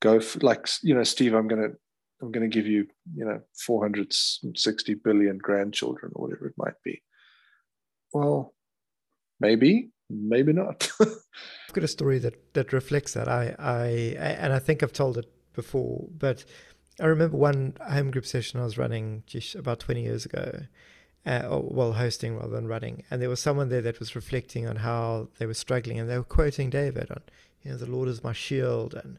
[0.00, 1.76] Go for, like, you know, Steve, I'm to.
[2.22, 7.02] I'm to give you, you know, 460 billion grandchildren or whatever it might be
[8.12, 8.54] well,
[9.40, 10.90] maybe, maybe not.
[11.00, 13.28] I've got a story that that reflects that.
[13.28, 13.86] I, I,
[14.18, 16.44] and I think I've told it before, but
[17.00, 20.60] I remember one home group session I was running just about 20 years ago,
[21.26, 24.66] uh, or, well, hosting rather than running, and there was someone there that was reflecting
[24.66, 27.22] on how they were struggling, and they were quoting David on,
[27.62, 29.18] you know, the Lord is my shield, and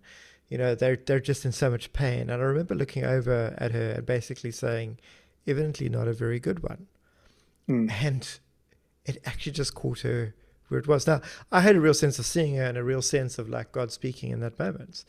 [0.49, 2.29] you know, they're they're just in so much pain.
[2.29, 4.97] And I remember looking over at her and basically saying,
[5.45, 6.87] evidently not a very good one.
[7.69, 7.91] Mm.
[7.91, 8.39] And
[9.05, 10.33] it actually just caught her
[10.67, 11.07] where it was.
[11.07, 11.21] Now,
[11.51, 13.91] I had a real sense of seeing her and a real sense of like God
[13.91, 15.05] speaking in that moment.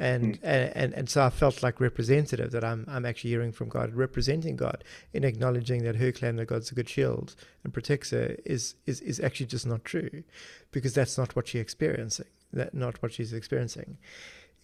[0.00, 0.40] And, mm.
[0.42, 3.92] and, and and so I felt like representative that I'm I'm actually hearing from God,
[3.94, 4.82] representing God
[5.12, 9.02] in acknowledging that her claim that God's a good shield and protects her is is
[9.02, 10.24] is actually just not true,
[10.72, 12.30] because that's not what she's experiencing.
[12.54, 13.98] That not what she's experiencing.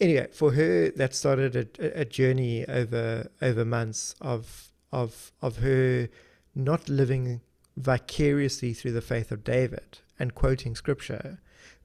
[0.01, 6.09] Anyway, for her, that started a, a journey over over months of of of her
[6.55, 7.43] not living
[7.77, 11.41] vicariously through the faith of David and quoting scripture,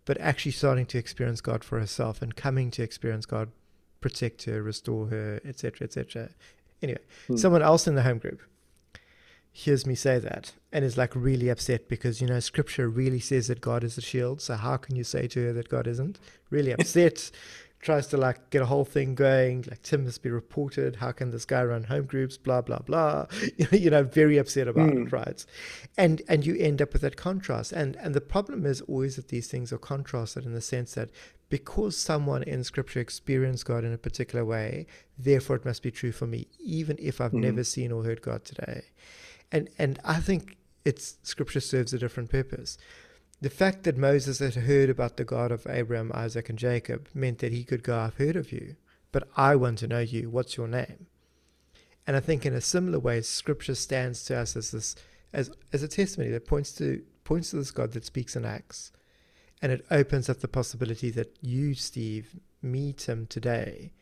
[0.06, 3.50] but actually starting to experience God for herself and coming to experience God
[4.00, 6.30] protect her, restore her, etc., etc.
[6.82, 7.38] Anyway, hmm.
[7.38, 8.42] someone else in the home group
[9.54, 13.48] hears me say that and is like really upset because you know scripture really says
[13.48, 14.42] that God is a shield.
[14.42, 16.20] So how can you say to her that God isn't?
[16.50, 17.32] Really upset
[17.82, 19.66] tries to like get a whole thing going.
[19.68, 20.98] Like Tim must be reported.
[20.98, 22.38] How can this guy run home groups?
[22.38, 23.26] Blah blah blah.
[23.72, 25.06] you know, very upset about mm.
[25.06, 25.16] it, hmm.
[25.16, 25.46] right?
[25.98, 27.72] And and you end up with that contrast.
[27.72, 31.10] And and the problem is always that these things are contrasted in the sense that
[31.50, 34.86] because someone in Scripture experienced God in a particular way,
[35.18, 37.42] therefore it must be true for me, even if I've mm.
[37.42, 38.84] never seen or heard God today.
[39.52, 42.78] And and I think it's Scripture serves a different purpose
[43.42, 47.40] the fact that Moses had heard about the God of Abraham, Isaac, and Jacob meant
[47.40, 48.76] that he could go, I've heard of you,
[49.12, 50.30] but I want to know you.
[50.30, 51.08] What's your name?
[52.06, 54.96] And I think in a similar way, scripture stands to us as this
[55.34, 58.92] as, as a testimony that points to points to this God that speaks and acts.
[59.62, 63.94] And it opens up the possibility that you, Steve, meet him today,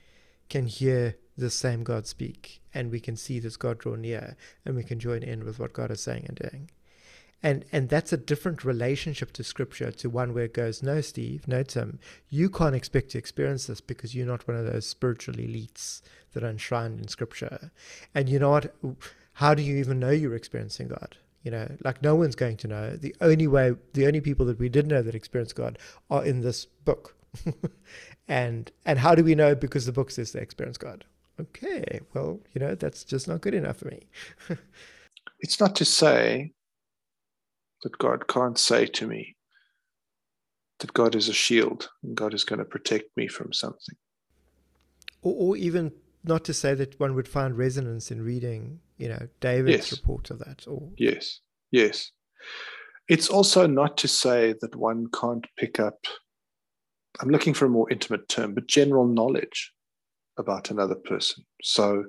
[0.47, 4.35] can hear the same God speak, and we can see this God draw near,
[4.65, 6.71] and we can join in with what God is saying and doing.
[7.41, 11.47] And and that's a different relationship to scripture to one where it goes, No, Steve,
[11.47, 15.35] no, Tim, you can't expect to experience this because you're not one of those spiritual
[15.35, 16.01] elites
[16.33, 17.71] that are enshrined in scripture.
[18.13, 18.75] And you know what?
[19.33, 21.15] How do you even know you're experiencing God?
[21.43, 22.97] You know, like no one's going to know.
[22.97, 25.79] The only way, the only people that we did know that experience God
[26.09, 27.15] are in this book.
[28.27, 29.55] and and how do we know?
[29.55, 31.05] Because the book says they experience God.
[31.39, 34.01] Okay, well, you know, that's just not good enough for me.
[35.39, 36.51] it's not to say
[37.83, 39.35] that God can't say to me
[40.79, 43.95] that God is a shield and God is going to protect me from something.
[45.21, 45.91] Or, or even
[46.23, 49.91] not to say that one would find resonance in reading, you know, David's yes.
[49.91, 50.65] report of that.
[50.67, 51.39] Or yes,
[51.71, 52.11] yes.
[53.07, 55.97] It's also not to say that one can't pick up.
[57.21, 59.73] I'm looking for a more intimate term, but general knowledge
[60.37, 61.43] about another person.
[61.63, 62.05] So,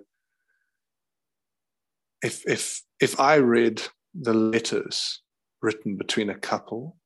[2.22, 3.82] if if if I read
[4.14, 5.22] the letters
[5.62, 6.96] written between a couple,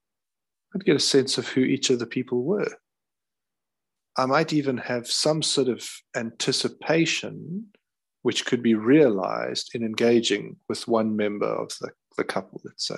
[0.75, 2.69] I'd get a sense of who each of the people were.
[4.17, 7.67] I might even have some sort of anticipation
[8.23, 12.97] which could be realized in engaging with one member of the, the couple, let's say.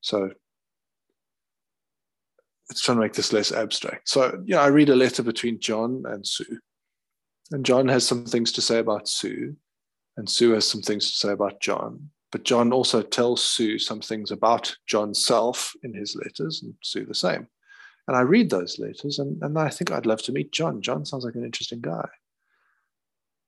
[0.00, 0.30] So
[2.70, 4.08] it's trying to make this less abstract.
[4.08, 6.58] So, yeah, I read a letter between John and Sue.
[7.50, 9.56] And John has some things to say about Sue,
[10.16, 12.10] and Sue has some things to say about John.
[12.30, 17.06] But John also tells Sue some things about John's self in his letters, and Sue
[17.06, 17.48] the same.
[18.06, 20.82] And I read those letters, and, and I think I'd love to meet John.
[20.82, 22.08] John sounds like an interesting guy.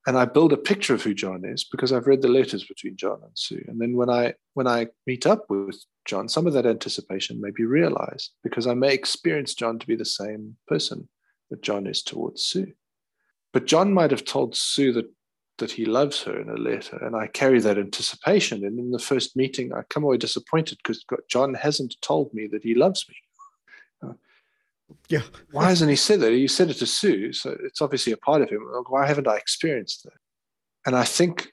[0.06, 2.96] And I build a picture of who John is because I've read the letters between
[2.96, 3.62] John and Sue.
[3.68, 7.50] And then when I when I meet up with John, some of that anticipation may
[7.50, 11.08] be realized because I may experience John to be the same person
[11.50, 12.72] that John is towards Sue.
[13.52, 15.12] But John might have told Sue that
[15.60, 18.64] that he loves her in a letter, and I carry that anticipation.
[18.64, 22.64] And in the first meeting, I come away disappointed because John hasn't told me that
[22.64, 23.16] he loves me.
[24.02, 24.14] Uh,
[25.08, 25.22] yeah.
[25.52, 26.32] why hasn't he said that?
[26.32, 28.60] He said it to Sue, so it's obviously a part of him.
[28.88, 30.18] Why haven't I experienced that?
[30.84, 31.52] And I think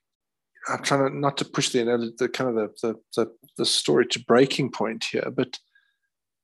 [0.67, 4.07] I'm trying to not to push the, the kind of the, the, the, the story
[4.07, 5.59] to breaking point here, but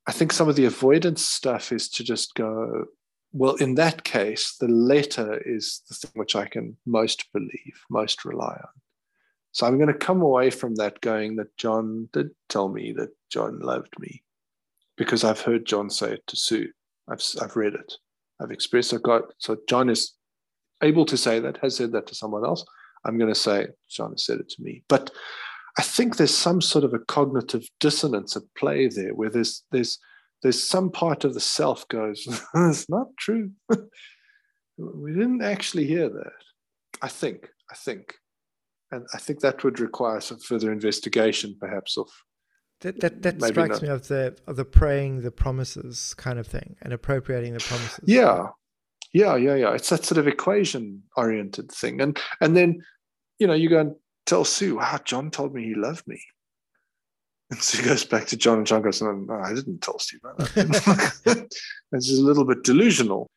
[0.06, 2.86] I think some of the avoidance stuff is to just go,
[3.34, 8.24] well, in that case, the letter is the thing which I can most believe, most
[8.26, 8.82] rely on.
[9.52, 13.10] So I'm going to come away from that going that John did tell me that
[13.30, 14.24] John loved me
[14.98, 16.70] because I've heard John say it to Sue.
[17.10, 17.94] I've, I've read it.
[18.40, 19.02] I've expressed it.
[19.04, 20.14] Got, so John is
[20.82, 22.64] able to say that, has said that to someone else.
[23.06, 24.84] I'm going to say John has said it to me.
[24.88, 25.10] But
[25.78, 29.98] I think there's some sort of a cognitive dissonance at play there where there's, there's,
[30.44, 33.52] there's some part of the self goes, it's not true.
[34.78, 36.34] we didn't actually hear that.
[37.02, 38.16] I think, I think.
[38.92, 42.10] And I think that would require some further investigation, perhaps, of
[42.82, 43.82] that that, that strikes not.
[43.82, 48.04] me of the of the praying the promises kind of thing and appropriating the promises.
[48.06, 48.48] Yeah,
[49.14, 49.74] yeah, yeah, yeah.
[49.74, 52.84] It's that sort of equation oriented thing, and and then
[53.40, 53.96] you know you go and
[54.28, 56.22] tell Sue, "Wow, John told me he loved me,"
[57.58, 61.50] and Sue goes back to John, and John goes, "No, I didn't tell Steve that."
[61.94, 63.28] just a little bit delusional.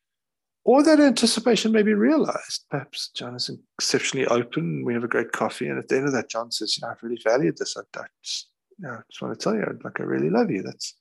[0.65, 2.65] Or that anticipation may be realized.
[2.71, 4.85] Perhaps John is exceptionally open.
[4.85, 6.93] We have a great coffee, and at the end of that, John says, "You know,
[6.93, 7.77] I've really valued this.
[7.77, 8.49] I, I just,
[8.79, 10.95] you know, I just want to tell you, like, I really love you." That's.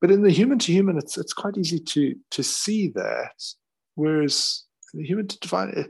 [0.00, 3.44] But in the human to human, it's it's quite easy to to see that,
[3.94, 4.64] whereas
[4.94, 5.86] the human to divine,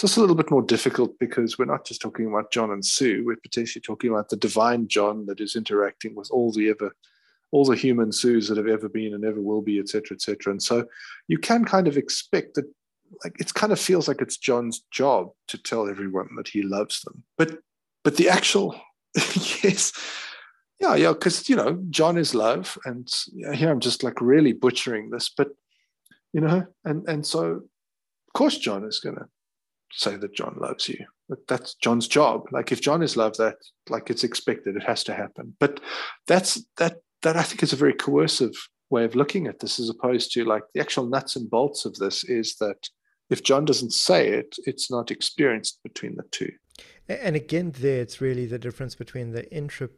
[0.00, 3.24] it's a little bit more difficult because we're not just talking about John and Sue.
[3.24, 6.94] We're potentially talking about the divine John that is interacting with all the ever,
[7.50, 10.52] all the human Sues that have ever been and ever will be, etc., etc.
[10.52, 10.86] And so
[11.28, 12.64] you can kind of expect that,
[13.24, 17.02] like it kind of feels like it's John's job to tell everyone that he loves
[17.02, 17.22] them.
[17.36, 17.58] But
[18.02, 18.74] but the actual
[19.62, 19.92] yes,
[20.80, 23.08] yeah, yeah, because you know John is love, and
[23.54, 25.50] here I'm just like really butchering this, but
[26.32, 29.26] you know, and and so of course John is to
[29.92, 31.04] say that John loves you.
[31.28, 32.46] But that's John's job.
[32.50, 33.56] Like if John is loved, that
[33.88, 35.54] like it's expected, it has to happen.
[35.58, 35.80] But
[36.26, 38.54] that's that that I think is a very coercive
[38.90, 41.94] way of looking at this, as opposed to like the actual nuts and bolts of
[41.96, 42.88] this is that
[43.30, 46.52] if John doesn't say it, it's not experienced between the two.
[47.08, 49.88] And again, there it's really the difference between the intra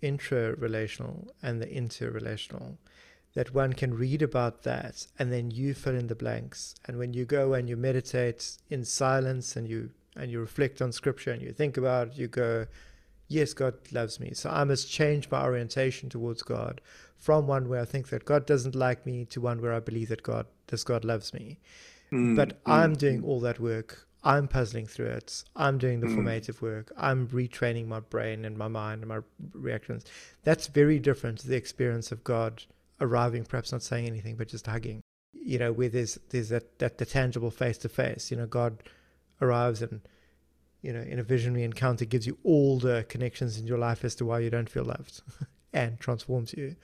[0.00, 2.76] intra relational and the interrelational
[3.34, 6.74] that one can read about that and then you fill in the blanks.
[6.86, 10.92] And when you go and you meditate in silence and you and you reflect on
[10.92, 12.66] scripture and you think about it you go
[13.26, 14.30] yes god loves me.
[14.32, 16.80] So i must change my orientation towards god
[17.18, 20.08] from one where i think that god doesn't like me to one where i believe
[20.08, 21.58] that god this god loves me.
[22.12, 23.26] Mm, but mm, i'm doing mm.
[23.26, 24.06] all that work.
[24.26, 25.44] I'm puzzling through it.
[25.54, 26.14] I'm doing the mm.
[26.14, 26.90] formative work.
[26.96, 29.18] I'm retraining my brain and my mind and my
[29.52, 30.06] reactions.
[30.44, 32.62] That's very different to the experience of god
[33.00, 35.00] arriving, perhaps not saying anything, but just hugging.
[35.32, 38.30] You know, where there's there's that that the tangible face to face.
[38.30, 38.82] You know, God
[39.40, 40.00] arrives and
[40.82, 44.14] you know in a visionary encounter gives you all the connections in your life as
[44.16, 45.22] to why you don't feel loved,
[45.72, 46.76] and transforms you.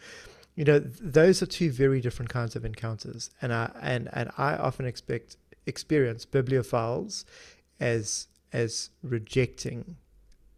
[0.57, 4.57] You know, those are two very different kinds of encounters, and I and and I
[4.57, 7.24] often expect experience bibliophiles
[7.78, 9.97] as as rejecting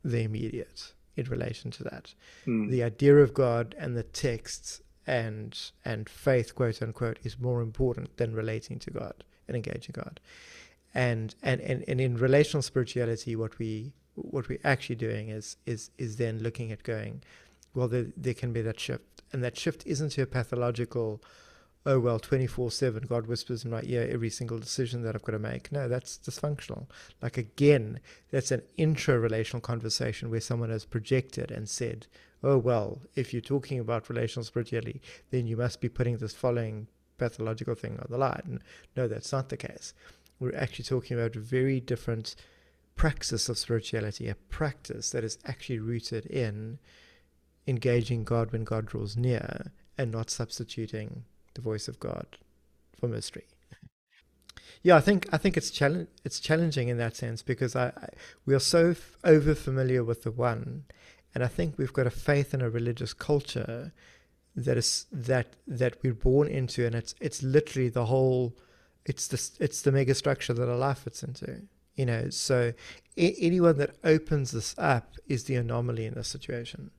[0.03, 2.15] the immediate in relation to that.
[2.47, 2.70] Mm.
[2.70, 8.16] The idea of God and the texts and and faith quote unquote is more important
[8.16, 10.20] than relating to God and engaging God.
[10.95, 15.91] And and, and, and in relational spirituality what we what we're actually doing is is
[15.99, 17.23] is then looking at going,
[17.74, 19.23] well there there can be that shift.
[19.33, 21.23] And that shift isn't to a pathological
[21.85, 25.39] oh well 24/7 God whispers in my ear every single decision that I've got to
[25.39, 25.73] make.
[25.73, 26.87] No, that's dysfunctional.
[27.21, 28.01] Like again,
[28.31, 32.07] that's an intra-relational conversation where someone has projected and said,
[32.43, 36.87] "Oh well, if you're talking about relational spirituality, then you must be putting this following
[37.19, 38.63] pathological thing on the line."
[38.97, 39.95] No, that's not the case.
[40.39, 42.35] We're actually talking about a very different
[42.95, 46.79] praxis of spirituality, a practice that is actually rooted in
[47.67, 52.27] engaging God when God draws near and not substituting the voice of God
[52.99, 53.47] for mystery.
[54.83, 58.09] Yeah, I think I think it's challenge it's challenging in that sense because I, I
[58.47, 60.85] we are so f- over familiar with the one,
[61.35, 63.93] and I think we've got a faith in a religious culture
[64.57, 68.57] that is that that we're born into, and it's it's literally the whole,
[69.07, 71.62] it's the it's the mega structure that our life fits into.
[71.95, 72.73] You know, so
[73.19, 76.91] I- anyone that opens this up is the anomaly in this situation,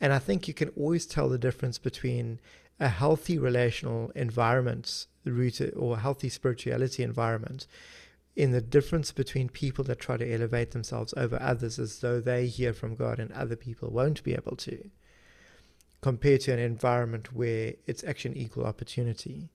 [0.00, 2.40] and I think you can always tell the difference between
[2.80, 7.66] a healthy relational environment rooted or a healthy spirituality environment
[8.34, 12.46] in the difference between people that try to elevate themselves over others as though they
[12.46, 14.88] hear from God and other people won't be able to,
[16.00, 19.50] compared to an environment where it's actually an equal opportunity.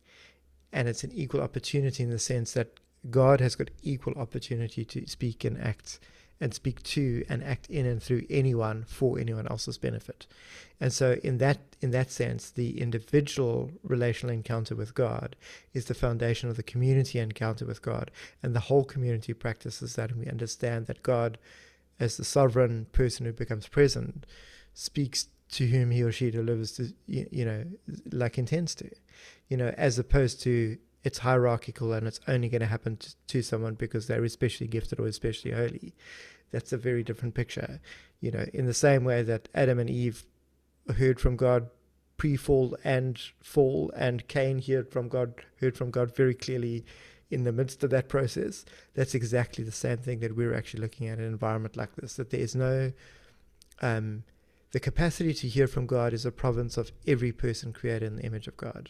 [0.72, 2.80] And it's an equal opportunity in the sense that
[3.10, 5.99] God has got equal opportunity to speak and act
[6.41, 10.27] and speak to and act in and through anyone for anyone else's benefit.
[10.79, 15.35] And so in that in that sense, the individual relational encounter with God
[15.73, 18.11] is the foundation of the community encounter with God.
[18.43, 21.37] And the whole community practices that and we understand that God
[21.99, 24.25] as the sovereign person who becomes present
[24.73, 27.63] speaks to whom he or she delivers to you know
[28.11, 28.89] like intends to
[29.47, 33.76] you know as opposed to it's hierarchical and it's only going to happen to, someone
[33.76, 35.94] because they're especially gifted or especially holy.
[36.52, 37.80] That's a very different picture.
[38.22, 40.26] You know, in the same way that Adam and Eve
[40.98, 41.69] heard from God
[42.18, 46.86] pre-fall and fall, and Cain heard from God, heard from God very clearly
[47.30, 48.65] in the midst of that process.
[48.95, 52.15] That's exactly the same thing that we're actually looking at in an environment like this.
[52.15, 52.94] That there is no
[53.82, 54.23] um,
[54.72, 58.26] the capacity to hear from God is a province of every person created in the
[58.26, 58.90] image of God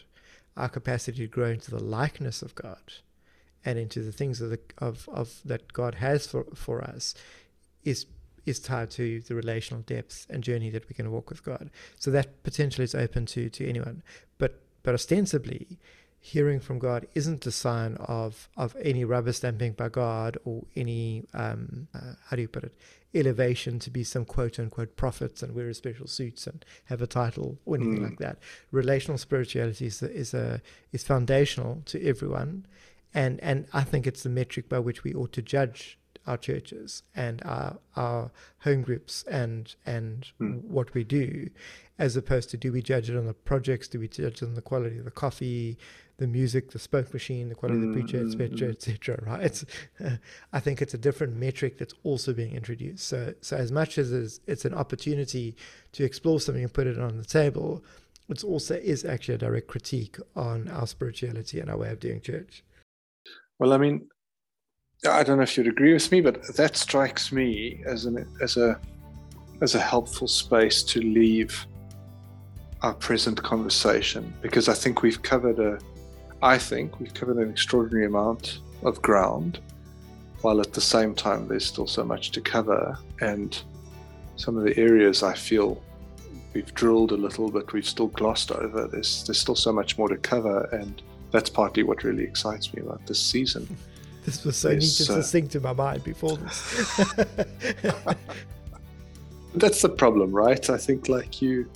[0.56, 2.94] our capacity to grow into the likeness of God
[3.64, 7.14] and into the things of, the, of, of that God has for, for us
[7.84, 8.06] is
[8.46, 11.68] is tied to the relational depth and journey that we can walk with God.
[11.98, 14.02] So that potential is open to to anyone.
[14.38, 15.78] But but ostensibly,
[16.20, 21.24] hearing from God isn't a sign of of any rubber stamping by God or any
[21.34, 22.74] um, uh, how do you put it
[23.16, 27.58] elevation to be some quote unquote prophets and wear special suits and have a title
[27.64, 28.10] or anything mm.
[28.10, 28.38] like that.
[28.70, 30.60] Relational spirituality is a, is a
[30.92, 32.66] is foundational to everyone,
[33.14, 37.02] and and I think it's the metric by which we ought to judge our churches
[37.14, 38.30] and our our
[38.60, 40.62] home groups and and mm.
[40.64, 41.48] what we do,
[41.98, 44.54] as opposed to do we judge it on the projects, do we judge it on
[44.54, 45.78] the quality of the coffee,
[46.18, 49.22] the music, the spoke machine, the quality mm, of the preacher, etc., etc.
[49.26, 49.64] right?
[50.02, 50.16] Uh,
[50.52, 53.06] I think it's a different metric that's also being introduced.
[53.06, 55.56] So, so as much as it's, it's an opportunity
[55.92, 57.84] to explore something and put it on the table,
[58.28, 62.20] it also is actually a direct critique on our spirituality and our way of doing
[62.20, 62.64] church.
[63.58, 64.08] Well, I mean,
[65.08, 68.56] I don't know if you'd agree with me, but that strikes me as an as
[68.56, 68.80] a
[69.62, 71.66] as a helpful space to leave
[72.82, 75.78] our present conversation because I think we've covered a
[76.42, 79.60] I think we've covered an extraordinary amount of ground,
[80.42, 82.98] while at the same time there's still so much to cover.
[83.20, 83.60] And
[84.36, 85.82] some of the areas I feel
[86.54, 88.86] we've drilled a little, but we've still glossed over.
[88.86, 92.82] There's there's still so much more to cover, and that's partly what really excites me
[92.82, 93.66] about this season.
[94.26, 96.96] This was so neat to uh, sink to my mind before this.
[99.54, 100.68] that's the problem, right?
[100.68, 101.70] I think like you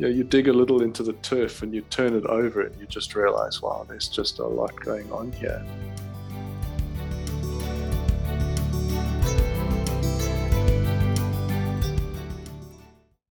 [0.00, 2.74] you know, you dig a little into the turf and you turn it over and
[2.80, 5.62] you just realize, wow, there's just a lot going on here.